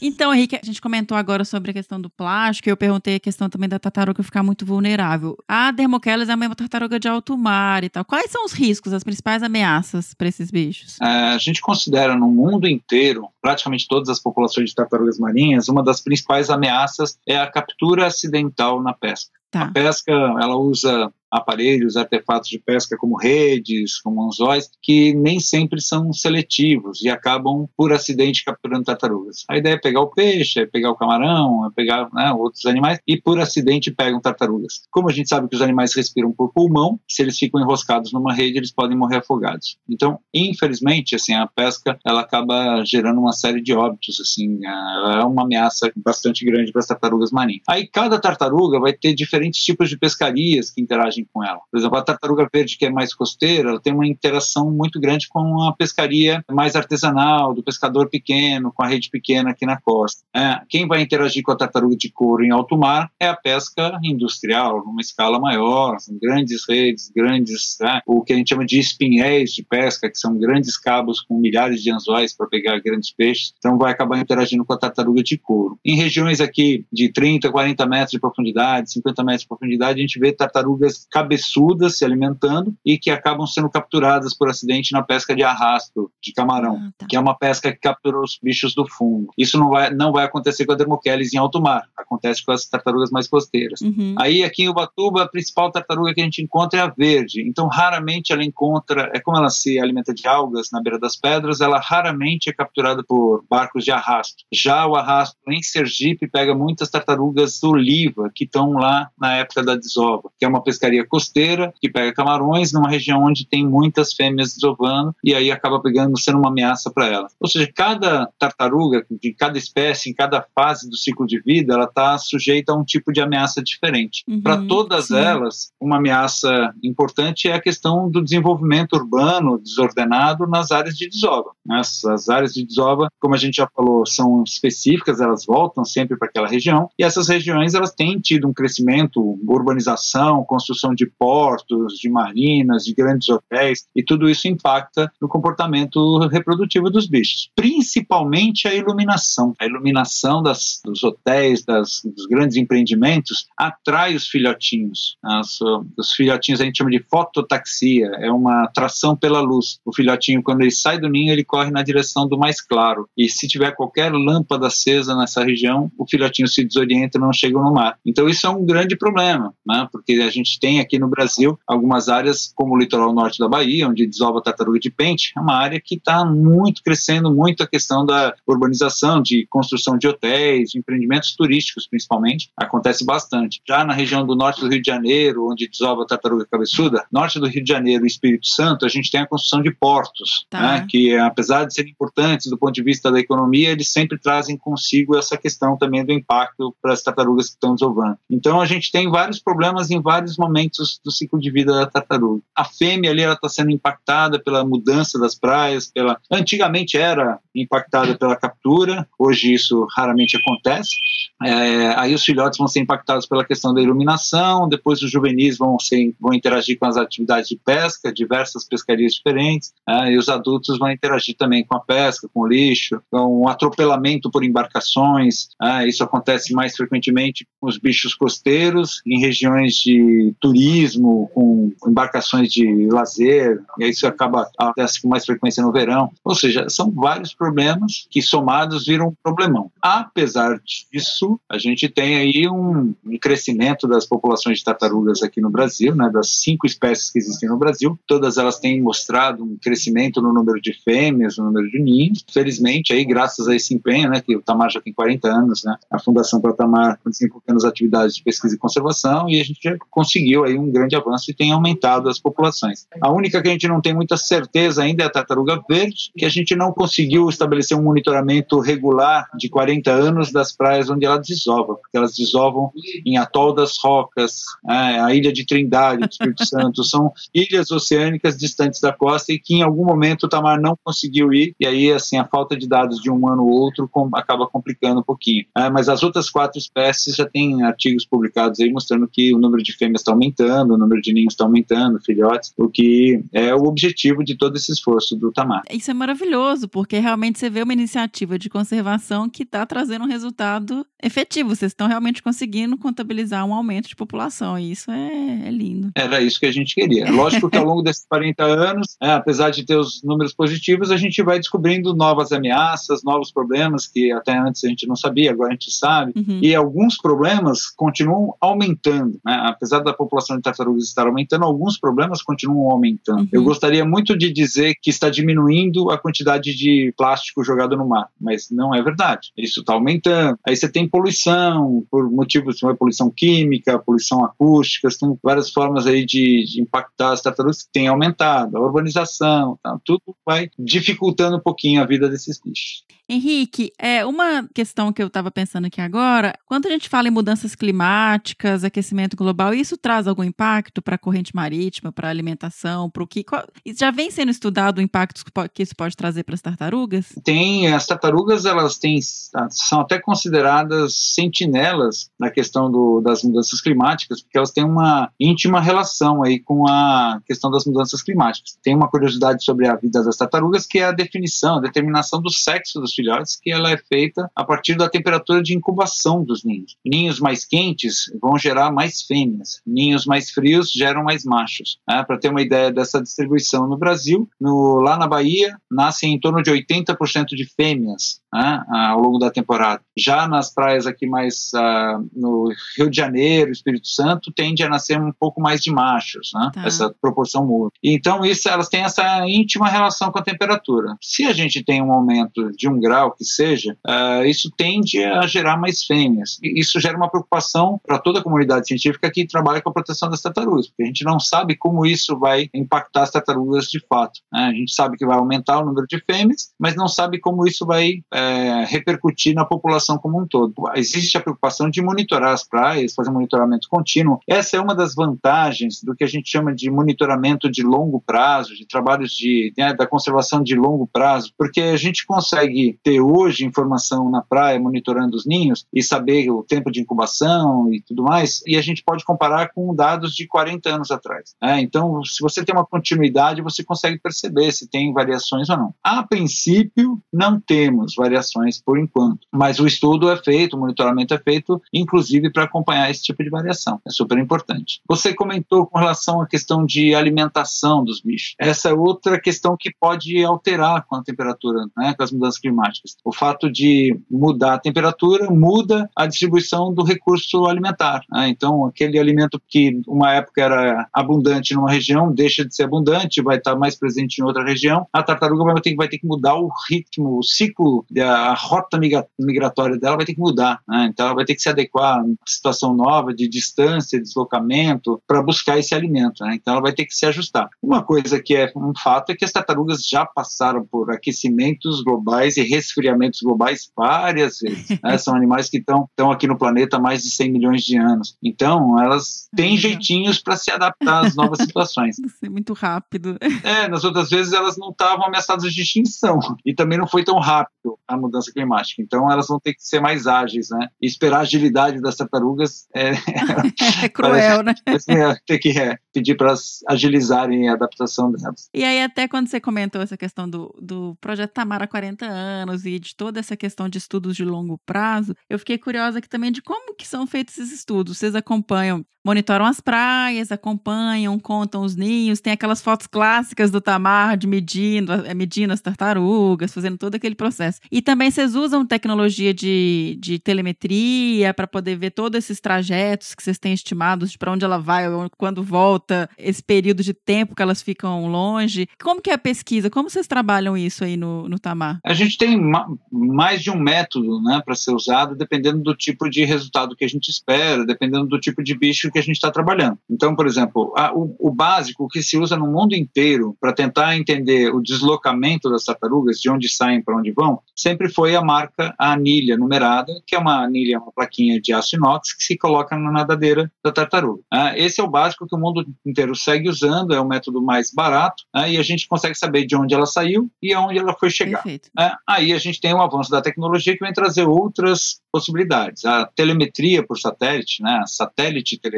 Então, 0.00 0.32
Henrique, 0.32 0.56
a 0.56 0.64
gente 0.64 0.80
comentou 0.80 1.16
agora 1.16 1.44
sobre 1.44 1.70
a 1.70 1.74
questão 1.74 2.00
do 2.00 2.08
plástico, 2.08 2.68
eu 2.68 2.76
perguntei 2.76 3.16
a 3.16 3.20
questão 3.20 3.48
também 3.48 3.68
da 3.68 3.78
tartaruga 3.78 4.22
ficar 4.22 4.42
muito 4.42 4.64
vulnerável. 4.64 5.36
A 5.48 5.70
Dermocheles 5.70 6.28
é 6.28 6.32
a 6.32 6.36
mesma 6.36 6.54
tartaruga 6.54 7.00
de 7.00 7.08
alto 7.08 7.36
mar 7.36 7.82
e 7.82 7.88
tal. 7.88 8.04
Quais 8.04 8.30
são 8.30 8.44
os 8.44 8.52
riscos, 8.52 8.92
as 8.92 9.02
principais 9.02 9.42
ameaças 9.42 10.14
para 10.14 10.28
esses 10.28 10.50
bichos? 10.50 11.00
É, 11.00 11.06
a 11.06 11.38
gente 11.38 11.60
considera 11.60 12.14
no 12.14 12.28
mundo 12.28 12.68
inteiro, 12.68 13.28
praticamente 13.42 13.88
todas 13.88 14.08
as 14.08 14.20
populações 14.20 14.70
de 14.70 14.74
tartarugas 14.74 15.18
marinhas, 15.18 15.68
uma 15.68 15.82
das 15.82 16.00
principais 16.00 16.50
ameaças 16.50 17.18
é 17.26 17.36
a 17.36 17.50
captura 17.50 18.06
acidental 18.06 18.82
na 18.82 18.92
pesca. 18.92 19.38
Tá. 19.50 19.64
A 19.64 19.72
pesca, 19.72 20.12
ela 20.12 20.56
usa 20.56 21.12
aparelhos, 21.30 21.96
artefatos 21.96 22.48
de 22.48 22.58
pesca 22.58 22.96
como 22.96 23.16
redes, 23.16 24.00
como 24.00 24.24
anzóis, 24.24 24.70
que 24.82 25.14
nem 25.14 25.38
sempre 25.40 25.80
são 25.80 26.12
seletivos 26.12 27.02
e 27.02 27.08
acabam 27.08 27.68
por 27.76 27.92
acidente 27.92 28.44
capturando 28.44 28.84
tartarugas. 28.84 29.44
A 29.48 29.56
ideia 29.56 29.74
é 29.74 29.78
pegar 29.78 30.00
o 30.00 30.10
peixe, 30.10 30.60
é 30.60 30.66
pegar 30.66 30.90
o 30.90 30.96
camarão, 30.96 31.66
é 31.66 31.70
pegar 31.74 32.08
né, 32.12 32.32
outros 32.32 32.64
animais 32.66 32.98
e 33.06 33.20
por 33.20 33.38
acidente 33.38 33.90
pegam 33.90 34.20
tartarugas. 34.20 34.82
Como 34.90 35.08
a 35.08 35.12
gente 35.12 35.28
sabe 35.28 35.48
que 35.48 35.56
os 35.56 35.62
animais 35.62 35.94
respiram 35.94 36.32
por 36.32 36.52
pulmão, 36.52 36.98
se 37.08 37.22
eles 37.22 37.38
ficam 37.38 37.60
enroscados 37.60 38.12
numa 38.12 38.32
rede, 38.32 38.58
eles 38.58 38.72
podem 38.72 38.96
morrer 38.96 39.18
afogados. 39.18 39.78
Então, 39.88 40.18
infelizmente, 40.32 41.14
assim, 41.14 41.34
a 41.34 41.46
pesca 41.46 41.98
ela 42.06 42.22
acaba 42.22 42.82
gerando 42.84 43.20
uma 43.20 43.32
série 43.32 43.60
de 43.60 43.74
óbitos, 43.74 44.20
assim, 44.20 44.60
é 44.64 45.24
uma 45.24 45.42
ameaça 45.42 45.90
bastante 45.96 46.44
grande 46.44 46.72
para 46.72 46.80
as 46.80 46.86
tartarugas 46.86 47.30
marinhas. 47.30 47.62
Aí 47.68 47.86
cada 47.86 48.18
tartaruga 48.18 48.80
vai 48.80 48.92
ter 48.92 49.14
diferentes 49.14 49.37
tipos 49.50 49.88
de 49.88 49.98
pescarias 49.98 50.70
que 50.70 50.80
interagem 50.80 51.26
com 51.32 51.44
ela. 51.44 51.60
Por 51.70 51.78
exemplo, 51.78 51.98
a 51.98 52.02
tartaruga 52.02 52.48
verde, 52.52 52.76
que 52.76 52.86
é 52.86 52.90
mais 52.90 53.14
costeira, 53.14 53.70
ela 53.70 53.80
tem 53.80 53.92
uma 53.92 54.06
interação 54.06 54.70
muito 54.70 55.00
grande 55.00 55.28
com 55.28 55.62
a 55.62 55.74
pescaria 55.74 56.42
mais 56.50 56.76
artesanal, 56.76 57.54
do 57.54 57.62
pescador 57.62 58.08
pequeno, 58.08 58.72
com 58.72 58.82
a 58.82 58.86
rede 58.88 59.10
pequena 59.10 59.50
aqui 59.50 59.66
na 59.66 59.80
costa. 59.80 60.22
É, 60.34 60.60
quem 60.68 60.86
vai 60.86 61.02
interagir 61.02 61.42
com 61.42 61.52
a 61.52 61.56
tartaruga 61.56 61.96
de 61.96 62.10
couro 62.10 62.44
em 62.44 62.50
alto 62.50 62.76
mar 62.76 63.10
é 63.20 63.28
a 63.28 63.36
pesca 63.36 63.98
industrial, 64.02 64.84
numa 64.84 65.00
escala 65.00 65.38
maior, 65.38 65.96
grandes 66.20 66.68
redes, 66.68 67.10
grandes, 67.14 67.76
né, 67.80 68.00
o 68.06 68.22
que 68.22 68.32
a 68.32 68.36
gente 68.36 68.48
chama 68.48 68.64
de 68.64 68.78
espinhéis 68.78 69.52
de 69.52 69.62
pesca, 69.62 70.10
que 70.10 70.18
são 70.18 70.36
grandes 70.38 70.76
cabos 70.76 71.20
com 71.20 71.38
milhares 71.38 71.82
de 71.82 71.90
anzóis 71.90 72.34
para 72.36 72.46
pegar 72.46 72.78
grandes 72.80 73.12
peixes, 73.12 73.52
então 73.58 73.78
vai 73.78 73.92
acabar 73.92 74.18
interagindo 74.18 74.64
com 74.64 74.72
a 74.72 74.78
tartaruga 74.78 75.22
de 75.22 75.38
couro. 75.38 75.78
Em 75.84 75.96
regiões 75.96 76.40
aqui 76.40 76.84
de 76.92 77.10
30, 77.12 77.50
40 77.50 77.86
metros 77.86 78.10
de 78.10 78.20
profundidade, 78.20 78.92
50 78.92 79.24
metros 79.24 79.27
de 79.36 79.46
profundidade, 79.46 79.98
a 79.98 80.02
gente 80.02 80.18
vê 80.18 80.32
tartarugas 80.32 81.06
cabeçudas 81.10 81.98
se 81.98 82.04
alimentando 82.04 82.74
e 82.84 82.98
que 82.98 83.10
acabam 83.10 83.46
sendo 83.46 83.68
capturadas 83.68 84.36
por 84.36 84.48
acidente 84.48 84.92
na 84.92 85.02
pesca 85.02 85.34
de 85.34 85.42
arrasto 85.42 86.10
de 86.22 86.32
camarão, 86.32 86.76
ah, 86.76 86.90
tá. 86.98 87.06
que 87.08 87.16
é 87.16 87.20
uma 87.20 87.36
pesca 87.36 87.72
que 87.72 87.78
captura 87.78 88.20
os 88.20 88.38
bichos 88.42 88.74
do 88.74 88.86
fundo. 88.86 89.28
Isso 89.36 89.58
não 89.58 89.70
vai, 89.70 89.90
não 89.90 90.12
vai 90.12 90.24
acontecer 90.24 90.64
com 90.64 90.72
a 90.72 90.76
Dermocheles 90.76 91.32
em 91.32 91.38
alto 91.38 91.60
mar, 91.60 91.88
acontece 91.96 92.44
com 92.44 92.52
as 92.52 92.66
tartarugas 92.66 93.10
mais 93.10 93.28
costeiras. 93.28 93.80
Uhum. 93.80 94.14
Aí 94.18 94.42
aqui 94.42 94.64
em 94.64 94.68
Ubatuba, 94.68 95.22
a 95.22 95.28
principal 95.28 95.70
tartaruga 95.70 96.14
que 96.14 96.20
a 96.20 96.24
gente 96.24 96.42
encontra 96.42 96.80
é 96.80 96.82
a 96.82 96.88
verde, 96.88 97.42
então 97.46 97.68
raramente 97.68 98.32
ela 98.32 98.44
encontra, 98.44 99.10
é 99.14 99.20
como 99.20 99.36
ela 99.36 99.50
se 99.50 99.78
alimenta 99.78 100.14
de 100.14 100.26
algas 100.26 100.68
na 100.72 100.80
beira 100.80 100.98
das 100.98 101.16
pedras, 101.16 101.60
ela 101.60 101.78
raramente 101.78 102.48
é 102.48 102.52
capturada 102.52 103.02
por 103.06 103.44
barcos 103.48 103.84
de 103.84 103.90
arrasto. 103.90 104.44
Já 104.52 104.86
o 104.86 104.94
arrasto 104.94 105.36
em 105.48 105.62
Sergipe 105.62 106.28
pega 106.28 106.54
muitas 106.54 106.90
tartarugas 106.90 107.62
oliva 107.62 108.30
que 108.34 108.44
estão 108.44 108.72
lá 108.72 109.10
na 109.20 109.36
época 109.36 109.62
da 109.62 109.76
desova, 109.76 110.30
que 110.38 110.44
é 110.44 110.48
uma 110.48 110.62
pescaria 110.62 111.06
costeira, 111.06 111.72
que 111.80 111.90
pega 111.90 112.12
camarões 112.12 112.72
numa 112.72 112.88
região 112.88 113.24
onde 113.24 113.46
tem 113.46 113.66
muitas 113.66 114.12
fêmeas 114.12 114.54
desovando 114.54 115.14
e 115.22 115.34
aí 115.34 115.50
acaba 115.50 115.80
pegando 115.80 116.18
sendo 116.18 116.38
uma 116.38 116.48
ameaça 116.48 116.90
para 116.90 117.06
ela. 117.06 117.28
Ou 117.40 117.48
seja, 117.48 117.70
cada 117.74 118.28
tartaruga 118.38 119.04
de 119.10 119.32
cada 119.32 119.58
espécie, 119.58 120.10
em 120.10 120.14
cada 120.14 120.44
fase 120.54 120.88
do 120.88 120.96
ciclo 120.96 121.26
de 121.26 121.40
vida, 121.40 121.74
ela 121.74 121.84
está 121.84 122.16
sujeita 122.18 122.72
a 122.72 122.76
um 122.76 122.84
tipo 122.84 123.12
de 123.12 123.20
ameaça 123.20 123.62
diferente. 123.62 124.24
Uhum, 124.28 124.40
para 124.40 124.62
todas 124.66 125.06
sim. 125.06 125.16
elas, 125.16 125.70
uma 125.80 125.96
ameaça 125.96 126.72
importante 126.82 127.48
é 127.48 127.54
a 127.54 127.60
questão 127.60 128.10
do 128.10 128.22
desenvolvimento 128.22 128.94
urbano 128.94 129.58
desordenado 129.58 130.46
nas 130.46 130.70
áreas 130.70 130.96
de 130.96 131.08
desova. 131.08 131.50
As 131.70 132.28
áreas 132.28 132.52
de 132.52 132.64
desova, 132.64 133.08
como 133.20 133.34
a 133.34 133.38
gente 133.38 133.56
já 133.56 133.68
falou, 133.74 134.06
são 134.06 134.42
específicas, 134.42 135.20
elas 135.20 135.44
voltam 135.44 135.84
sempre 135.84 136.16
para 136.16 136.28
aquela 136.28 136.48
região 136.48 136.88
e 136.98 137.04
essas 137.04 137.28
regiões 137.28 137.74
elas 137.74 137.92
têm 137.92 138.18
tido 138.18 138.48
um 138.48 138.52
crescimento, 138.52 139.07
urbanização, 139.16 140.44
construção 140.44 140.94
de 140.94 141.06
portos, 141.06 141.94
de 141.94 142.10
marinas, 142.10 142.84
de 142.84 142.94
grandes 142.94 143.28
hotéis, 143.28 143.86
e 143.94 144.02
tudo 144.02 144.28
isso 144.28 144.48
impacta 144.48 145.10
no 145.20 145.28
comportamento 145.28 146.18
reprodutivo 146.28 146.90
dos 146.90 147.06
bichos, 147.06 147.50
principalmente 147.54 148.66
a 148.68 148.74
iluminação. 148.74 149.54
A 149.58 149.66
iluminação 149.66 150.42
das, 150.42 150.80
dos 150.84 151.02
hotéis, 151.02 151.64
das, 151.64 152.00
dos 152.04 152.26
grandes 152.26 152.56
empreendimentos, 152.56 153.46
atrai 153.56 154.14
os 154.14 154.26
filhotinhos. 154.26 155.16
As, 155.24 155.58
os 155.96 156.12
filhotinhos 156.12 156.60
a 156.60 156.64
gente 156.64 156.78
chama 156.78 156.90
de 156.90 157.04
fototaxia, 157.10 158.06
é 158.18 158.30
uma 158.30 158.64
atração 158.64 159.16
pela 159.16 159.40
luz. 159.40 159.78
O 159.84 159.94
filhotinho, 159.94 160.42
quando 160.42 160.62
ele 160.62 160.70
sai 160.70 160.98
do 160.98 161.08
ninho, 161.08 161.32
ele 161.32 161.44
corre 161.44 161.70
na 161.70 161.82
direção 161.82 162.28
do 162.28 162.38
mais 162.38 162.60
claro, 162.60 163.08
e 163.16 163.28
se 163.28 163.46
tiver 163.46 163.72
qualquer 163.72 164.12
lâmpada 164.12 164.66
acesa 164.66 165.14
nessa 165.16 165.44
região, 165.44 165.90
o 165.98 166.06
filhotinho 166.06 166.48
se 166.48 166.64
desorienta 166.64 167.18
e 167.18 167.20
não 167.20 167.32
chega 167.32 167.58
no 167.58 167.72
mar. 167.72 167.98
Então 168.04 168.28
isso 168.28 168.46
é 168.46 168.50
um 168.50 168.64
grande 168.64 168.96
problema, 168.98 169.54
né? 169.66 169.88
porque 169.90 170.12
a 170.14 170.30
gente 170.30 170.58
tem 170.58 170.80
aqui 170.80 170.98
no 170.98 171.08
Brasil 171.08 171.58
algumas 171.66 172.08
áreas, 172.08 172.52
como 172.54 172.74
o 172.74 172.78
litoral 172.78 173.12
norte 173.12 173.38
da 173.38 173.48
Bahia, 173.48 173.88
onde 173.88 174.06
desova 174.06 174.38
a 174.38 174.42
tartaruga 174.42 174.78
de 174.78 174.90
pente, 174.90 175.32
é 175.36 175.40
uma 175.40 175.54
área 175.54 175.80
que 175.82 175.94
está 175.94 176.24
muito 176.24 176.82
crescendo 176.82 177.34
muito 177.34 177.62
a 177.62 177.66
questão 177.66 178.04
da 178.04 178.34
urbanização, 178.46 179.22
de 179.22 179.46
construção 179.48 179.96
de 179.96 180.08
hotéis, 180.08 180.70
de 180.70 180.78
empreendimentos 180.78 181.34
turísticos 181.34 181.86
principalmente, 181.86 182.50
acontece 182.56 183.04
bastante. 183.04 183.60
Já 183.66 183.84
na 183.84 183.92
região 183.92 184.26
do 184.26 184.34
norte 184.34 184.60
do 184.60 184.68
Rio 184.68 184.82
de 184.82 184.90
Janeiro, 184.90 185.50
onde 185.50 185.68
desova 185.68 186.02
a 186.02 186.06
tartaruga 186.06 186.46
cabeçuda, 186.50 187.04
norte 187.12 187.38
do 187.38 187.46
Rio 187.46 187.62
de 187.62 187.72
Janeiro 187.72 188.04
e 188.04 188.06
Espírito 188.06 188.46
Santo, 188.46 188.84
a 188.84 188.88
gente 188.88 189.10
tem 189.10 189.20
a 189.20 189.26
construção 189.26 189.62
de 189.62 189.70
portos, 189.70 190.46
tá. 190.50 190.60
né, 190.60 190.86
que 190.88 191.16
apesar 191.16 191.64
de 191.64 191.74
serem 191.74 191.92
importantes 191.92 192.48
do 192.48 192.58
ponto 192.58 192.72
de 192.72 192.82
vista 192.82 193.10
da 193.10 193.18
economia, 193.18 193.70
eles 193.70 193.92
sempre 193.92 194.18
trazem 194.18 194.56
consigo 194.56 195.16
essa 195.16 195.36
questão 195.36 195.76
também 195.76 196.04
do 196.04 196.12
impacto 196.12 196.74
para 196.80 196.92
as 196.92 197.02
tartarugas 197.02 197.46
que 197.46 197.54
estão 197.54 197.74
desovando. 197.74 198.18
Então 198.30 198.60
a 198.60 198.66
gente 198.66 198.87
gente 198.88 198.92
tem 198.92 199.10
vários 199.10 199.38
problemas 199.38 199.90
em 199.90 200.00
vários 200.00 200.36
momentos 200.36 200.98
do 201.04 201.10
ciclo 201.10 201.38
de 201.38 201.50
vida 201.50 201.72
da 201.72 201.86
tartaruga. 201.86 202.42
A 202.56 202.64
fêmea 202.64 203.10
ali 203.10 203.22
ela 203.22 203.34
está 203.34 203.48
sendo 203.48 203.70
impactada 203.70 204.42
pela 204.42 204.64
mudança 204.64 205.18
das 205.18 205.34
praias, 205.34 205.90
pela 205.92 206.18
antigamente 206.30 206.96
era 206.96 207.38
impactada 207.54 208.16
pela 208.16 208.36
captura, 208.36 209.06
hoje 209.18 209.52
isso 209.52 209.86
raramente 209.94 210.36
acontece. 210.36 210.96
É, 211.44 211.94
aí 211.96 212.14
os 212.14 212.24
filhotes 212.24 212.58
vão 212.58 212.66
ser 212.66 212.80
impactados 212.80 213.26
pela 213.26 213.44
questão 213.44 213.72
da 213.72 213.80
iluminação, 213.80 214.68
depois 214.68 215.02
os 215.02 215.10
juvenis 215.10 215.56
vão, 215.58 215.78
ser, 215.78 216.14
vão 216.20 216.34
interagir 216.34 216.78
com 216.78 216.86
as 216.86 216.96
atividades 216.96 217.48
de 217.48 217.56
pesca, 217.56 218.12
diversas 218.12 218.64
pescarias 218.64 219.14
diferentes, 219.14 219.72
é, 219.88 220.12
e 220.12 220.18
os 220.18 220.28
adultos 220.28 220.78
vão 220.78 220.90
interagir 220.90 221.36
também 221.36 221.64
com 221.64 221.76
a 221.76 221.80
pesca, 221.80 222.28
com 222.32 222.40
o 222.40 222.46
lixo, 222.46 223.00
com 223.10 223.42
o 223.42 223.48
atropelamento 223.48 224.30
por 224.30 224.44
embarcações. 224.44 225.48
É, 225.62 225.86
isso 225.86 226.02
acontece 226.02 226.52
mais 226.52 226.76
frequentemente 226.76 227.46
com 227.60 227.68
os 227.68 227.78
bichos 227.78 228.14
costeiros, 228.14 228.77
em 229.06 229.20
regiões 229.20 229.74
de 229.74 230.34
turismo, 230.40 231.30
com 231.34 231.72
embarcações 231.86 232.50
de 232.52 232.88
lazer, 232.90 233.60
e 233.78 233.88
isso 233.88 234.06
acaba 234.06 234.48
acontece 234.58 235.00
com 235.00 235.08
mais 235.08 235.24
frequência 235.24 235.62
no 235.62 235.72
verão. 235.72 236.10
Ou 236.24 236.34
seja, 236.34 236.68
são 236.68 236.90
vários 236.90 237.34
problemas 237.34 238.06
que 238.10 238.22
somados 238.22 238.86
viram 238.86 239.08
um 239.08 239.14
problemão. 239.22 239.70
Apesar 239.80 240.60
disso, 240.64 241.40
a 241.48 241.58
gente 241.58 241.88
tem 241.88 242.16
aí 242.16 242.48
um, 242.48 242.94
um 243.04 243.18
crescimento 243.20 243.86
das 243.86 244.06
populações 244.06 244.58
de 244.58 244.64
tartarugas 244.64 245.22
aqui 245.22 245.40
no 245.40 245.50
Brasil, 245.50 245.94
né, 245.94 246.10
das 246.12 246.30
cinco 246.30 246.66
espécies 246.66 247.10
que 247.10 247.18
existem 247.18 247.48
no 247.48 247.58
Brasil, 247.58 247.98
todas 248.06 248.38
elas 248.38 248.58
têm 248.58 248.80
mostrado 248.80 249.44
um 249.44 249.56
crescimento 249.60 250.20
no 250.20 250.32
número 250.32 250.60
de 250.60 250.72
fêmeas, 250.72 251.36
no 251.38 251.44
número 251.44 251.70
de 251.70 251.80
ninhos. 251.80 252.24
Felizmente, 252.32 252.92
aí, 252.92 253.04
graças 253.04 253.48
a 253.48 253.54
esse 253.54 253.74
empenho, 253.74 254.10
né, 254.10 254.20
que 254.20 254.36
o 254.36 254.42
Tamar 254.42 254.70
já 254.70 254.80
tem 254.80 254.92
40 254.92 255.28
anos, 255.28 255.64
né, 255.64 255.76
a 255.90 255.98
Fundação 255.98 256.40
para 256.40 256.52
Tamar 256.52 256.98
desenvolvendo 257.06 257.56
as 257.56 257.64
atividades 257.64 258.16
de 258.16 258.22
pesquisa 258.22 258.54
conservação, 258.58 259.28
e 259.28 259.40
a 259.40 259.44
gente 259.44 259.60
já 259.62 259.76
conseguiu 259.90 260.44
aí 260.44 260.58
um 260.58 260.70
grande 260.70 260.96
avanço 260.96 261.30
e 261.30 261.34
tem 261.34 261.52
aumentado 261.52 262.08
as 262.08 262.18
populações. 262.18 262.86
A 263.00 263.10
única 263.10 263.40
que 263.42 263.48
a 263.48 263.52
gente 263.52 263.68
não 263.68 263.80
tem 263.80 263.94
muita 263.94 264.16
certeza 264.16 264.82
ainda 264.82 265.04
é 265.04 265.06
a 265.06 265.10
tartaruga 265.10 265.62
verde, 265.68 266.10
que 266.16 266.24
a 266.24 266.28
gente 266.28 266.54
não 266.54 266.72
conseguiu 266.72 267.28
estabelecer 267.28 267.76
um 267.76 267.82
monitoramento 267.82 268.58
regular 268.60 269.28
de 269.36 269.48
40 269.48 269.90
anos 269.90 270.32
das 270.32 270.54
praias 270.54 270.90
onde 270.90 271.06
ela 271.06 271.18
desova, 271.18 271.74
porque 271.76 271.96
elas 271.96 272.14
desovam 272.14 272.72
em 273.06 273.16
Atol 273.16 273.54
das 273.54 273.76
Rocas, 273.82 274.42
é, 274.68 275.00
a 275.00 275.14
Ilha 275.14 275.32
de 275.32 275.46
Trindade, 275.46 276.00
do 276.00 276.10
Espírito 276.10 276.44
Santo, 276.46 276.84
são 276.84 277.12
ilhas 277.34 277.70
oceânicas 277.70 278.36
distantes 278.36 278.80
da 278.80 278.92
costa 278.92 279.32
e 279.32 279.38
que 279.38 279.56
em 279.56 279.62
algum 279.62 279.84
momento 279.84 280.24
o 280.24 280.28
Tamar 280.28 280.60
não 280.60 280.76
conseguiu 280.82 281.32
ir, 281.32 281.54
e 281.58 281.66
aí 281.66 281.92
assim 281.92 282.16
a 282.16 282.24
falta 282.24 282.56
de 282.56 282.68
dados 282.68 283.00
de 283.00 283.10
um 283.10 283.28
ano 283.28 283.44
ou 283.44 283.50
outro 283.50 283.90
acaba 284.14 284.46
complicando 284.46 285.00
um 285.00 285.04
pouquinho. 285.04 285.44
É, 285.56 285.70
mas 285.70 285.88
as 285.88 286.02
outras 286.02 286.30
quatro 286.30 286.58
espécies 286.58 287.16
já 287.16 287.26
têm 287.26 287.62
artigos 287.62 288.06
publicados 288.06 288.47
aí 288.60 288.72
mostrando 288.72 289.08
que 289.08 289.34
o 289.34 289.38
número 289.38 289.62
de 289.62 289.72
fêmeas 289.72 290.00
está 290.00 290.12
aumentando, 290.12 290.74
o 290.74 290.78
número 290.78 291.00
de 291.00 291.12
ninhos 291.12 291.34
está 291.34 291.44
aumentando, 291.44 292.00
filhotes, 292.00 292.52
o 292.56 292.68
que 292.68 293.22
é 293.32 293.54
o 293.54 293.64
objetivo 293.64 294.24
de 294.24 294.36
todo 294.36 294.56
esse 294.56 294.72
esforço 294.72 295.16
do 295.16 295.32
Tamar. 295.32 295.62
Isso 295.70 295.90
é 295.90 295.94
maravilhoso, 295.94 296.68
porque 296.68 296.98
realmente 296.98 297.38
você 297.38 297.50
vê 297.50 297.62
uma 297.62 297.72
iniciativa 297.72 298.38
de 298.38 298.48
conservação 298.48 299.28
que 299.28 299.42
está 299.42 299.64
trazendo 299.66 300.04
um 300.04 300.08
resultado 300.08 300.86
efetivo. 301.02 301.54
Vocês 301.54 301.72
estão 301.72 301.86
realmente 301.86 302.22
conseguindo 302.22 302.76
contabilizar 302.76 303.44
um 303.44 303.54
aumento 303.54 303.88
de 303.88 303.96
população, 303.96 304.58
e 304.58 304.72
isso 304.72 304.90
é, 304.90 305.46
é 305.46 305.50
lindo. 305.50 305.90
Era 305.94 306.20
isso 306.20 306.40
que 306.40 306.46
a 306.46 306.52
gente 306.52 306.74
queria. 306.74 307.10
Lógico 307.10 307.48
que 307.48 307.56
ao 307.56 307.64
longo 307.64 307.82
desses 307.82 308.06
40 308.06 308.44
anos, 308.44 308.96
é, 309.00 309.12
apesar 309.12 309.50
de 309.50 309.64
ter 309.64 309.76
os 309.76 310.02
números 310.02 310.32
positivos, 310.32 310.90
a 310.90 310.96
gente 310.96 311.22
vai 311.22 311.38
descobrindo 311.38 311.94
novas 311.94 312.32
ameaças, 312.32 313.02
novos 313.02 313.30
problemas 313.30 313.86
que 313.86 314.10
até 314.12 314.36
antes 314.36 314.64
a 314.64 314.68
gente 314.68 314.86
não 314.86 314.96
sabia, 314.96 315.30
agora 315.30 315.50
a 315.50 315.52
gente 315.52 315.70
sabe. 315.70 316.12
Uhum. 316.16 316.40
E 316.42 316.54
alguns 316.54 316.96
problemas 316.96 317.66
continuam 317.70 318.34
aumentando. 318.40 319.18
Né? 319.24 319.42
Apesar 319.46 319.80
da 319.80 319.92
população 319.92 320.36
de 320.36 320.42
tartarugas 320.42 320.84
estar 320.84 321.06
aumentando, 321.06 321.44
alguns 321.44 321.78
problemas 321.78 322.22
continuam 322.22 322.70
aumentando. 322.70 323.20
Uhum. 323.22 323.28
Eu 323.32 323.44
gostaria 323.44 323.84
muito 323.84 324.16
de 324.16 324.32
dizer 324.32 324.74
que 324.80 324.90
está 324.90 325.08
diminuindo 325.08 325.90
a 325.90 325.98
quantidade 325.98 326.54
de 326.54 326.92
plástico 326.96 327.44
jogado 327.44 327.76
no 327.76 327.88
mar, 327.88 328.08
mas 328.20 328.48
não 328.50 328.74
é 328.74 328.82
verdade. 328.82 329.30
Isso 329.36 329.60
está 329.60 329.74
aumentando. 329.74 330.38
Aí 330.46 330.56
você 330.56 330.68
tem 330.68 330.88
poluição, 330.88 331.84
por 331.90 332.10
motivos 332.10 332.56
de 332.56 332.74
poluição 332.74 333.10
química, 333.10 333.78
poluição 333.78 334.24
acústica, 334.24 334.88
tem 334.98 335.18
várias 335.22 335.50
formas 335.50 335.86
aí 335.86 336.04
de, 336.04 336.44
de 336.44 336.60
impactar 336.60 337.12
as 337.12 337.22
tartarugas 337.22 337.62
que 337.62 337.72
têm 337.72 337.88
aumentado, 337.88 338.56
a 338.56 338.60
urbanização, 338.60 339.58
tá? 339.62 339.78
tudo 339.84 340.02
vai 340.26 340.50
dificultando 340.58 341.36
um 341.36 341.40
pouquinho 341.40 341.82
a 341.82 341.86
vida 341.86 342.08
desses 342.08 342.40
bichos. 342.40 342.84
Henrique, 343.08 343.72
é 343.78 344.04
uma 344.04 344.46
questão 344.54 344.92
que 344.92 345.02
eu 345.02 345.06
estava 345.06 345.30
pensando 345.30 345.64
aqui 345.64 345.80
agora, 345.80 346.34
quando 346.44 346.66
a 346.66 346.70
gente 346.70 346.90
fala 346.90 347.08
em 347.08 347.10
mudanças 347.10 347.54
climáticas, 347.54 348.64
aquecimento 348.64 349.16
global, 349.16 349.54
isso 349.54 349.78
traz 349.78 350.06
algum 350.06 350.22
impacto 350.22 350.82
para 350.82 350.96
a 350.96 350.98
corrente 350.98 351.34
marítima, 351.34 351.90
para 351.90 352.08
a 352.08 352.10
alimentação, 352.10 352.90
para 352.90 353.02
o 353.02 353.06
que? 353.06 353.24
Qual, 353.24 353.42
já 353.74 353.90
vem 353.90 354.10
sendo 354.10 354.30
estudado 354.30 354.76
o 354.76 354.82
impacto 354.82 355.24
que 355.54 355.62
isso 355.62 355.74
pode 355.74 355.96
trazer 355.96 356.22
para 356.22 356.34
as 356.34 356.42
tartarugas? 356.42 357.06
Tem, 357.24 357.72
as 357.72 357.86
tartarugas 357.86 358.44
elas 358.44 358.76
têm, 358.76 358.98
são 359.00 359.80
até 359.80 359.98
consideradas 359.98 360.94
sentinelas 361.14 362.10
na 362.20 362.30
questão 362.30 362.70
do, 362.70 363.00
das 363.00 363.22
mudanças 363.22 363.62
climáticas, 363.62 364.20
porque 364.20 364.36
elas 364.36 364.50
têm 364.50 364.64
uma 364.64 365.10
íntima 365.18 365.62
relação 365.62 366.22
aí 366.22 366.38
com 366.40 366.68
a 366.68 367.22
questão 367.26 367.50
das 367.50 367.64
mudanças 367.64 368.02
climáticas. 368.02 368.58
Tem 368.62 368.74
uma 368.74 368.90
curiosidade 368.90 369.42
sobre 369.42 369.66
a 369.66 369.76
vida 369.76 370.04
das 370.04 370.16
tartarugas 370.18 370.66
que 370.66 370.80
é 370.80 370.84
a 370.84 370.92
definição, 370.92 371.56
a 371.56 371.60
determinação 371.62 372.20
do 372.20 372.30
sexo 372.30 372.78
dos 372.78 372.97
filhotes, 372.98 373.38
que 373.40 373.52
ela 373.52 373.70
é 373.70 373.76
feita 373.76 374.28
a 374.34 374.44
partir 374.44 374.74
da 374.74 374.88
temperatura 374.88 375.40
de 375.40 375.56
incubação 375.56 376.24
dos 376.24 376.44
ninhos. 376.44 376.76
Ninhos 376.84 377.20
mais 377.20 377.44
quentes 377.44 378.10
vão 378.20 378.36
gerar 378.36 378.72
mais 378.72 379.02
fêmeas, 379.02 379.60
ninhos 379.64 380.04
mais 380.04 380.30
frios 380.30 380.72
geram 380.72 381.04
mais 381.04 381.24
machos. 381.24 381.78
Né? 381.88 382.02
Para 382.02 382.18
ter 382.18 382.28
uma 382.28 382.42
ideia 382.42 382.72
dessa 382.72 383.00
distribuição 383.00 383.68
no 383.68 383.76
Brasil, 383.76 384.28
no, 384.40 384.80
lá 384.80 384.96
na 384.96 385.06
Bahia, 385.06 385.56
nascem 385.70 386.14
em 386.14 386.20
torno 386.20 386.42
de 386.42 386.50
80% 386.50 387.28
de 387.28 387.44
fêmeas 387.54 388.20
né? 388.32 388.64
ao 388.68 389.00
longo 389.00 389.18
da 389.18 389.30
temporada. 389.30 389.80
Já 389.96 390.26
nas 390.26 390.52
praias 390.52 390.86
aqui 390.86 391.06
mais 391.06 391.50
uh, 391.54 392.08
no 392.12 392.52
Rio 392.76 392.90
de 392.90 392.96
Janeiro, 392.96 393.50
Espírito 393.50 393.88
Santo, 393.88 394.32
tende 394.32 394.62
a 394.62 394.68
nascer 394.68 395.00
um 395.00 395.12
pouco 395.12 395.40
mais 395.40 395.60
de 395.60 395.70
machos, 395.70 396.30
né? 396.34 396.50
tá. 396.52 396.64
essa 396.66 396.94
proporção 397.00 397.46
muda. 397.46 397.70
Então, 397.82 398.24
isso, 398.24 398.48
elas 398.48 398.68
têm 398.68 398.82
essa 398.82 399.26
íntima 399.26 399.68
relação 399.68 400.10
com 400.10 400.18
a 400.18 400.22
temperatura. 400.22 400.96
Se 401.00 401.24
a 401.24 401.32
gente 401.32 401.64
tem 401.64 401.82
um 401.82 401.92
aumento 401.92 402.50
de 402.52 402.68
um 402.68 402.78
grau 402.88 403.12
que 403.12 403.24
seja, 403.24 403.76
uh, 403.86 404.24
isso 404.24 404.50
tende 404.56 405.04
a 405.04 405.26
gerar 405.26 405.58
mais 405.58 405.84
fêmeas. 405.84 406.38
E 406.42 406.58
isso 406.58 406.80
gera 406.80 406.96
uma 406.96 407.10
preocupação 407.10 407.80
para 407.86 407.98
toda 407.98 408.20
a 408.20 408.22
comunidade 408.22 408.66
científica 408.66 409.10
que 409.10 409.26
trabalha 409.26 409.60
com 409.60 409.68
a 409.68 409.72
proteção 409.72 410.08
das 410.08 410.22
tartarugas, 410.22 410.68
porque 410.68 410.82
a 410.82 410.86
gente 410.86 411.04
não 411.04 411.20
sabe 411.20 411.54
como 411.56 411.84
isso 411.84 412.18
vai 412.18 412.48
impactar 412.54 413.02
as 413.02 413.10
tartarugas 413.10 413.66
de 413.66 413.80
fato. 413.86 414.20
Né? 414.32 414.44
A 414.44 414.52
gente 414.52 414.72
sabe 414.72 414.96
que 414.96 415.06
vai 415.06 415.18
aumentar 415.18 415.58
o 415.58 415.64
número 415.64 415.86
de 415.86 416.02
fêmeas, 416.10 416.52
mas 416.58 416.74
não 416.74 416.88
sabe 416.88 417.18
como 417.20 417.46
isso 417.46 417.66
vai 417.66 418.02
é, 418.12 418.64
repercutir 418.66 419.34
na 419.34 419.44
população 419.44 419.98
como 419.98 420.20
um 420.20 420.26
todo. 420.26 420.54
Existe 420.74 421.16
a 421.16 421.20
preocupação 421.20 421.68
de 421.68 421.82
monitorar 421.82 422.32
as 422.32 422.46
praias, 422.46 422.94
fazer 422.94 423.10
um 423.10 423.14
monitoramento 423.14 423.68
contínuo. 423.68 424.20
Essa 424.26 424.56
é 424.56 424.60
uma 424.60 424.74
das 424.74 424.94
vantagens 424.94 425.82
do 425.82 425.94
que 425.94 426.04
a 426.04 426.08
gente 426.08 426.30
chama 426.30 426.54
de 426.54 426.70
monitoramento 426.70 427.50
de 427.50 427.62
longo 427.62 428.00
prazo, 428.00 428.54
de 428.54 428.66
trabalhos 428.66 429.12
de, 429.12 429.52
né, 429.56 429.74
da 429.74 429.86
conservação 429.86 430.42
de 430.42 430.54
longo 430.54 430.86
prazo, 430.86 431.32
porque 431.36 431.60
a 431.60 431.76
gente 431.76 432.06
consegue 432.06 432.77
ter 432.82 433.00
hoje 433.00 433.44
informação 433.44 434.10
na 434.10 434.22
praia, 434.22 434.58
monitorando 434.58 435.16
os 435.16 435.26
ninhos 435.26 435.66
e 435.72 435.82
saber 435.82 436.30
o 436.30 436.42
tempo 436.42 436.70
de 436.70 436.80
incubação 436.80 437.72
e 437.72 437.82
tudo 437.82 438.02
mais, 438.02 438.42
e 438.46 438.56
a 438.56 438.62
gente 438.62 438.82
pode 438.82 439.04
comparar 439.04 439.52
com 439.52 439.74
dados 439.74 440.14
de 440.14 440.26
40 440.26 440.68
anos 440.68 440.90
atrás. 440.90 441.34
Né? 441.42 441.60
Então, 441.60 442.02
se 442.04 442.20
você 442.20 442.44
tem 442.44 442.54
uma 442.54 442.64
continuidade, 442.64 443.42
você 443.42 443.64
consegue 443.64 443.98
perceber 443.98 444.52
se 444.52 444.68
tem 444.68 444.92
variações 444.92 445.48
ou 445.48 445.56
não. 445.56 445.74
A 445.82 446.02
princípio, 446.02 447.00
não 447.12 447.40
temos 447.40 447.94
variações 447.96 448.60
por 448.60 448.78
enquanto, 448.78 449.26
mas 449.32 449.58
o 449.58 449.66
estudo 449.66 450.10
é 450.10 450.16
feito, 450.16 450.56
o 450.56 450.60
monitoramento 450.60 451.14
é 451.14 451.18
feito, 451.18 451.60
inclusive 451.72 452.30
para 452.32 452.44
acompanhar 452.44 452.90
esse 452.90 453.02
tipo 453.02 453.22
de 453.22 453.30
variação. 453.30 453.80
É 453.86 453.90
super 453.90 454.18
importante. 454.18 454.80
Você 454.88 455.14
comentou 455.14 455.66
com 455.66 455.78
relação 455.78 456.20
à 456.20 456.26
questão 456.26 456.64
de 456.64 456.94
alimentação 456.94 457.84
dos 457.84 458.00
bichos. 458.00 458.34
Essa 458.38 458.70
é 458.70 458.72
outra 458.72 459.20
questão 459.20 459.56
que 459.58 459.72
pode 459.78 460.24
alterar 460.24 460.84
com 460.86 460.96
a 460.96 461.02
temperatura, 461.02 461.66
né, 461.76 461.94
com 461.94 462.02
as 462.02 462.12
mudanças 462.12 462.38
climáticas 462.38 462.67
climáticas. 462.68 462.96
O 463.04 463.12
fato 463.12 463.50
de 463.50 463.98
mudar 464.10 464.54
a 464.54 464.58
temperatura 464.58 465.30
muda 465.30 465.88
a 465.96 466.06
distribuição 466.06 466.72
do 466.72 466.82
recurso 466.82 467.46
alimentar. 467.46 468.02
Né? 468.10 468.28
Então, 468.28 468.66
aquele 468.66 468.98
alimento 468.98 469.40
que 469.48 469.80
uma 469.86 470.12
época 470.12 470.42
era 470.42 470.86
abundante 470.92 471.54
numa 471.54 471.70
região 471.70 472.12
deixa 472.12 472.44
de 472.44 472.54
ser 472.54 472.64
abundante, 472.64 473.22
vai 473.22 473.38
estar 473.38 473.56
mais 473.56 473.76
presente 473.76 474.18
em 474.18 474.24
outra 474.24 474.44
região. 474.44 474.86
A 474.92 475.02
tartaruga 475.02 475.44
vai 475.44 475.60
ter, 475.60 475.74
vai 475.74 475.88
ter 475.88 475.98
que 475.98 476.06
mudar 476.06 476.36
o 476.36 476.50
ritmo, 476.68 477.18
o 477.18 477.22
ciclo, 477.22 477.84
a 477.98 478.34
rota 478.34 478.78
migratória 479.18 479.78
dela 479.78 479.96
vai 479.96 480.06
ter 480.06 480.14
que 480.14 480.20
mudar. 480.20 480.60
Né? 480.68 480.88
Então, 480.90 481.06
ela 481.06 481.14
vai 481.14 481.24
ter 481.24 481.34
que 481.34 481.42
se 481.42 481.48
adequar 481.48 482.04
uma 482.04 482.16
situação 482.26 482.74
nova 482.74 483.14
de 483.14 483.28
distância, 483.28 484.00
deslocamento, 484.00 485.00
para 485.06 485.22
buscar 485.22 485.58
esse 485.58 485.74
alimento. 485.74 486.24
Né? 486.24 486.34
Então, 486.34 486.54
ela 486.54 486.62
vai 486.62 486.72
ter 486.72 486.84
que 486.84 486.94
se 486.94 487.06
ajustar. 487.06 487.48
Uma 487.62 487.82
coisa 487.82 488.20
que 488.20 488.36
é 488.36 488.50
um 488.56 488.72
fato 488.76 489.10
é 489.10 489.16
que 489.16 489.24
as 489.24 489.32
tartarugas 489.32 489.86
já 489.86 490.04
passaram 490.04 490.64
por 490.64 490.90
aquecimentos 490.90 491.82
globais 491.82 492.36
e 492.36 492.42
resfriamentos 492.58 493.20
globais 493.22 493.70
várias 493.76 494.38
vezes. 494.38 494.78
Né? 494.82 494.98
São 494.98 495.14
animais 495.14 495.48
que 495.48 495.58
estão 495.58 496.10
aqui 496.10 496.26
no 496.26 496.36
planeta 496.36 496.76
há 496.76 496.80
mais 496.80 497.02
de 497.02 497.10
100 497.10 497.32
milhões 497.32 497.62
de 497.62 497.76
anos. 497.76 498.16
Então, 498.22 498.80
elas 498.80 499.28
têm 499.34 499.56
jeitinhos 499.56 500.18
para 500.18 500.36
se 500.36 500.50
adaptar 500.50 501.06
às 501.06 501.14
novas 501.14 501.38
situações. 501.46 501.96
É 502.22 502.28
muito 502.28 502.52
rápido. 502.52 503.16
É, 503.42 503.68
nas 503.68 503.84
outras 503.84 504.10
vezes 504.10 504.32
elas 504.32 504.56
não 504.56 504.70
estavam 504.70 505.06
ameaçadas 505.06 505.52
de 505.52 505.62
extinção 505.62 506.18
e 506.44 506.54
também 506.54 506.78
não 506.78 506.86
foi 506.86 507.04
tão 507.04 507.18
rápido 507.18 507.78
a 507.86 507.96
mudança 507.96 508.32
climática. 508.32 508.82
Então, 508.82 509.10
elas 509.10 509.28
vão 509.28 509.38
ter 509.38 509.54
que 509.54 509.62
ser 509.62 509.80
mais 509.80 510.06
ágeis, 510.06 510.48
né? 510.50 510.68
E 510.80 510.86
esperar 510.86 511.18
a 511.18 511.20
agilidade 511.20 511.80
das 511.80 511.96
tartarugas 511.96 512.66
é, 512.74 512.92
é 513.84 513.88
cruel, 513.88 514.42
né? 514.42 514.54
É, 514.66 515.14
ter 515.26 515.38
que 515.38 515.58
é, 515.58 515.78
pedir 515.92 516.16
para 516.16 516.28
elas 516.28 516.60
agilizarem 516.68 517.48
a 517.48 517.54
adaptação 517.54 518.10
delas. 518.10 518.48
E 518.52 518.64
aí, 518.64 518.82
até 518.82 519.08
quando 519.08 519.28
você 519.28 519.40
comentou 519.40 519.80
essa 519.80 519.96
questão 519.96 520.28
do, 520.28 520.54
do 520.60 520.96
projeto 521.00 521.32
Tamar 521.32 521.62
há 521.62 521.66
40 521.66 522.04
anos 522.04 522.37
e 522.64 522.78
de 522.78 522.94
toda 522.94 523.20
essa 523.20 523.36
questão 523.36 523.68
de 523.68 523.78
estudos 523.78 524.16
de 524.16 524.24
longo 524.24 524.58
prazo, 524.66 525.14
eu 525.28 525.38
fiquei 525.38 525.58
curiosa 525.58 525.98
aqui 525.98 526.08
também 526.08 526.32
de 526.32 526.42
como 526.42 526.74
que 526.74 526.86
são 526.86 527.06
feitos 527.06 527.38
esses 527.38 527.52
estudos. 527.52 527.98
Vocês 527.98 528.14
acompanham, 528.14 528.84
monitoram 529.08 529.46
as 529.46 529.58
praias, 529.58 530.30
acompanham, 530.30 531.18
contam 531.18 531.62
os 531.62 531.74
ninhos, 531.74 532.20
tem 532.20 532.34
aquelas 532.34 532.60
fotos 532.60 532.86
clássicas 532.86 533.50
do 533.50 533.58
Tamar 533.58 534.18
de 534.18 534.26
medindo, 534.26 534.92
é, 534.92 535.14
medindo 535.14 535.50
as 535.50 535.62
tartarugas, 535.62 536.52
fazendo 536.52 536.76
todo 536.76 536.94
aquele 536.94 537.14
processo. 537.14 537.58
E 537.72 537.80
também 537.80 538.10
vocês 538.10 538.34
usam 538.34 538.66
tecnologia 538.66 539.32
de, 539.32 539.96
de 539.98 540.18
telemetria 540.18 541.32
para 541.32 541.46
poder 541.46 541.76
ver 541.76 541.92
todos 541.92 542.18
esses 542.18 542.38
trajetos 542.38 543.14
que 543.14 543.22
vocês 543.22 543.38
têm 543.38 543.54
estimados 543.54 544.14
para 544.14 544.30
onde 544.30 544.44
ela 544.44 544.58
vai, 544.58 544.84
quando 545.16 545.42
volta, 545.42 546.10
esse 546.18 546.42
período 546.42 546.82
de 546.82 546.92
tempo 546.92 547.34
que 547.34 547.40
elas 547.40 547.62
ficam 547.62 548.08
longe. 548.08 548.68
Como 548.78 549.00
que 549.00 549.08
é 549.08 549.14
a 549.14 549.18
pesquisa? 549.18 549.70
Como 549.70 549.88
vocês 549.88 550.06
trabalham 550.06 550.54
isso 550.54 550.84
aí 550.84 550.98
no, 550.98 551.26
no 551.30 551.38
Tamar? 551.38 551.80
A 551.82 551.94
gente 551.94 552.18
tem 552.18 552.38
ma 552.38 552.68
mais 552.92 553.42
de 553.42 553.50
um 553.50 553.58
método 553.58 554.20
né, 554.20 554.42
para 554.44 554.54
ser 554.54 554.72
usado, 554.72 555.16
dependendo 555.16 555.62
do 555.62 555.74
tipo 555.74 556.10
de 556.10 556.24
resultado 556.24 556.76
que 556.76 556.84
a 556.84 556.88
gente 556.88 557.08
espera, 557.08 557.64
dependendo 557.64 558.06
do 558.06 558.20
tipo 558.20 558.42
de 558.42 558.54
bicho 558.54 558.90
que 558.90 558.97
a 558.98 559.02
gente 559.02 559.16
está 559.16 559.30
trabalhando. 559.30 559.78
Então, 559.88 560.14
por 560.14 560.26
exemplo, 560.26 560.72
a, 560.76 560.92
o, 560.94 561.14
o, 561.18 561.30
básico 561.30 561.88
que 561.88 562.02
se 562.02 562.18
usa 562.18 562.36
no 562.36 562.46
mundo 562.46 562.74
inteiro 562.74 563.36
para 563.40 563.52
tentar 563.52 563.96
entender 563.96 564.54
o 564.54 564.60
deslocamento 564.60 565.50
das 565.50 565.64
tartarugas, 565.64 566.20
de 566.20 566.30
onde 566.30 566.48
saem 566.48 566.82
para 566.82 566.96
onde 566.96 567.12
vão, 567.12 567.40
sempre 567.54 567.88
foi 567.88 568.14
a 568.14 568.22
marca, 568.22 568.74
a 568.78 568.92
anilha 568.92 569.36
numerada, 569.36 569.92
que 570.06 570.14
é 570.14 570.18
uma 570.18 570.42
anilha, 570.42 570.78
uma 570.78 570.92
plaquinha 570.92 571.40
de 571.40 571.52
aço 571.52 571.76
inox 571.76 572.14
que 572.16 572.24
se 572.24 572.36
coloca 572.36 572.76
na 572.76 572.90
nadadeira 572.90 573.50
da 573.64 573.72
tartaruga. 573.72 574.22
Ah, 574.32 574.56
esse 574.56 574.80
é 574.80 574.84
o 574.84 574.90
básico 574.90 575.26
que 575.26 575.34
o 575.34 575.38
mundo 575.38 575.66
inteiro 575.84 576.14
segue 576.14 576.48
usando, 576.48 576.94
é 576.94 577.00
o 577.00 577.06
método 577.06 577.42
mais 577.42 577.72
barato, 577.72 578.24
ah, 578.34 578.48
e 578.48 578.56
a 578.56 578.62
gente 578.62 578.88
consegue 578.88 579.14
saber 579.14 579.46
de 579.46 579.56
onde 579.56 579.74
ela 579.74 579.86
saiu 579.86 580.30
e 580.42 580.52
aonde 580.52 580.78
ela 580.78 580.94
foi 580.94 581.10
chegar. 581.10 581.44
Ah, 581.76 581.96
aí 582.06 582.32
a 582.32 582.38
gente 582.38 582.60
tem 582.60 582.74
o 582.74 582.80
avanço 582.80 583.10
da 583.10 583.22
tecnologia 583.22 583.76
que 583.76 583.84
vem 583.84 583.92
trazer 583.92 584.26
outras 584.26 585.00
possibilidades. 585.12 585.84
A 585.84 586.06
telemetria 586.06 586.86
por 586.86 586.98
satélite, 586.98 587.62
né, 587.62 587.82
satélite 587.86 588.58
telemetria, 588.58 588.77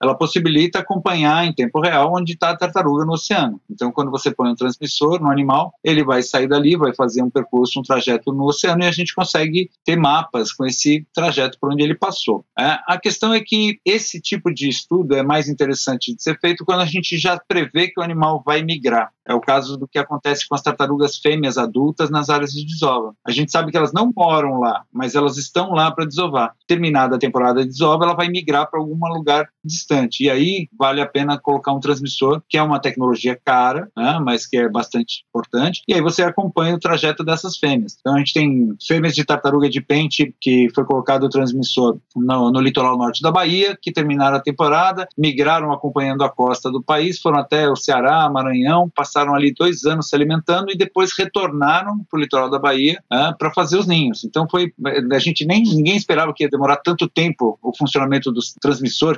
ela 0.00 0.16
possibilita 0.16 0.78
acompanhar 0.78 1.46
em 1.46 1.52
tempo 1.52 1.80
real 1.80 2.12
onde 2.14 2.32
está 2.32 2.50
a 2.50 2.56
tartaruga 2.56 3.04
no 3.04 3.12
oceano. 3.12 3.60
Então, 3.70 3.90
quando 3.92 4.10
você 4.10 4.30
põe 4.30 4.50
um 4.50 4.54
transmissor 4.54 5.20
no 5.20 5.30
animal, 5.30 5.72
ele 5.82 6.04
vai 6.04 6.22
sair 6.22 6.48
dali, 6.48 6.76
vai 6.76 6.94
fazer 6.94 7.22
um 7.22 7.30
percurso, 7.30 7.80
um 7.80 7.82
trajeto 7.82 8.32
no 8.32 8.44
oceano 8.44 8.82
e 8.82 8.86
a 8.86 8.92
gente 8.92 9.14
consegue 9.14 9.70
ter 9.84 9.96
mapas 9.96 10.52
com 10.52 10.64
esse 10.64 11.06
trajeto 11.14 11.58
por 11.60 11.72
onde 11.72 11.82
ele 11.82 11.94
passou. 11.94 12.44
É, 12.58 12.78
a 12.86 12.98
questão 13.00 13.32
é 13.32 13.40
que 13.40 13.78
esse 13.84 14.20
tipo 14.20 14.52
de 14.52 14.68
estudo 14.68 15.14
é 15.14 15.22
mais 15.22 15.48
interessante 15.48 16.14
de 16.14 16.22
ser 16.22 16.38
feito 16.38 16.64
quando 16.64 16.80
a 16.80 16.86
gente 16.86 17.16
já 17.18 17.38
prevê 17.38 17.88
que 17.88 18.00
o 18.00 18.02
animal 18.02 18.42
vai 18.44 18.62
migrar. 18.62 19.10
É 19.26 19.34
o 19.34 19.40
caso 19.40 19.76
do 19.76 19.88
que 19.88 19.98
acontece 19.98 20.48
com 20.48 20.54
as 20.54 20.62
tartarugas 20.62 21.18
fêmeas 21.18 21.58
adultas 21.58 22.10
nas 22.10 22.30
áreas 22.30 22.52
de 22.52 22.64
desova. 22.64 23.12
A 23.26 23.32
gente 23.32 23.50
sabe 23.50 23.72
que 23.72 23.76
elas 23.76 23.92
não 23.92 24.12
moram 24.16 24.60
lá, 24.60 24.84
mas 24.92 25.16
elas 25.16 25.36
estão 25.36 25.72
lá 25.72 25.90
para 25.90 26.06
desovar. 26.06 26.54
Terminada 26.66 27.16
a 27.16 27.18
temporada 27.18 27.62
de 27.62 27.68
desova, 27.68 28.04
ela 28.04 28.14
vai 28.14 28.28
migrar 28.28 28.70
para 28.70 28.78
algum 28.78 28.96
lugar 29.26 29.48
distante. 29.64 30.24
E 30.24 30.30
aí 30.30 30.68
vale 30.78 31.00
a 31.00 31.06
pena 31.06 31.36
colocar 31.38 31.72
um 31.72 31.80
transmissor, 31.80 32.40
que 32.48 32.56
é 32.56 32.62
uma 32.62 32.78
tecnologia 32.78 33.38
cara, 33.44 33.90
né, 33.96 34.20
mas 34.22 34.46
que 34.46 34.56
é 34.56 34.68
bastante 34.68 35.24
importante. 35.28 35.82
E 35.88 35.92
aí 35.92 36.00
você 36.00 36.22
acompanha 36.22 36.76
o 36.76 36.78
trajeto 36.78 37.24
dessas 37.24 37.56
fêmeas. 37.56 37.96
Então 37.98 38.14
a 38.14 38.18
gente 38.18 38.32
tem 38.32 38.68
fêmeas 38.86 39.14
de 39.14 39.24
tartaruga 39.24 39.68
de 39.68 39.80
pente, 39.80 40.34
que 40.40 40.68
foi 40.72 40.84
colocado 40.84 41.24
o 41.24 41.28
transmissor 41.28 41.98
no, 42.14 42.52
no 42.52 42.60
litoral 42.60 42.96
norte 42.96 43.20
da 43.20 43.32
Bahia, 43.32 43.76
que 43.80 43.92
terminaram 43.92 44.36
a 44.36 44.40
temporada, 44.40 45.08
migraram 45.18 45.72
acompanhando 45.72 46.22
a 46.22 46.30
costa 46.30 46.70
do 46.70 46.82
país, 46.82 47.18
foram 47.20 47.40
até 47.40 47.68
o 47.68 47.74
Ceará, 47.74 48.30
Maranhão, 48.30 48.90
passaram 48.94 49.34
ali 49.34 49.52
dois 49.52 49.84
anos 49.84 50.08
se 50.08 50.14
alimentando 50.14 50.70
e 50.70 50.76
depois 50.76 51.10
retornaram 51.18 52.04
para 52.08 52.18
o 52.18 52.20
litoral 52.20 52.48
da 52.48 52.58
Bahia 52.58 53.02
né, 53.10 53.34
para 53.36 53.52
fazer 53.52 53.78
os 53.78 53.86
ninhos. 53.86 54.24
Então 54.24 54.46
foi 54.48 54.72
a 55.12 55.18
gente 55.18 55.44
nem 55.44 55.62
ninguém 55.62 55.96
esperava 55.96 56.32
que 56.32 56.44
ia 56.44 56.50
demorar 56.50 56.76
tanto 56.76 57.08
tempo 57.08 57.58
o 57.62 57.76
funcionamento 57.76 58.30
do 58.30 58.40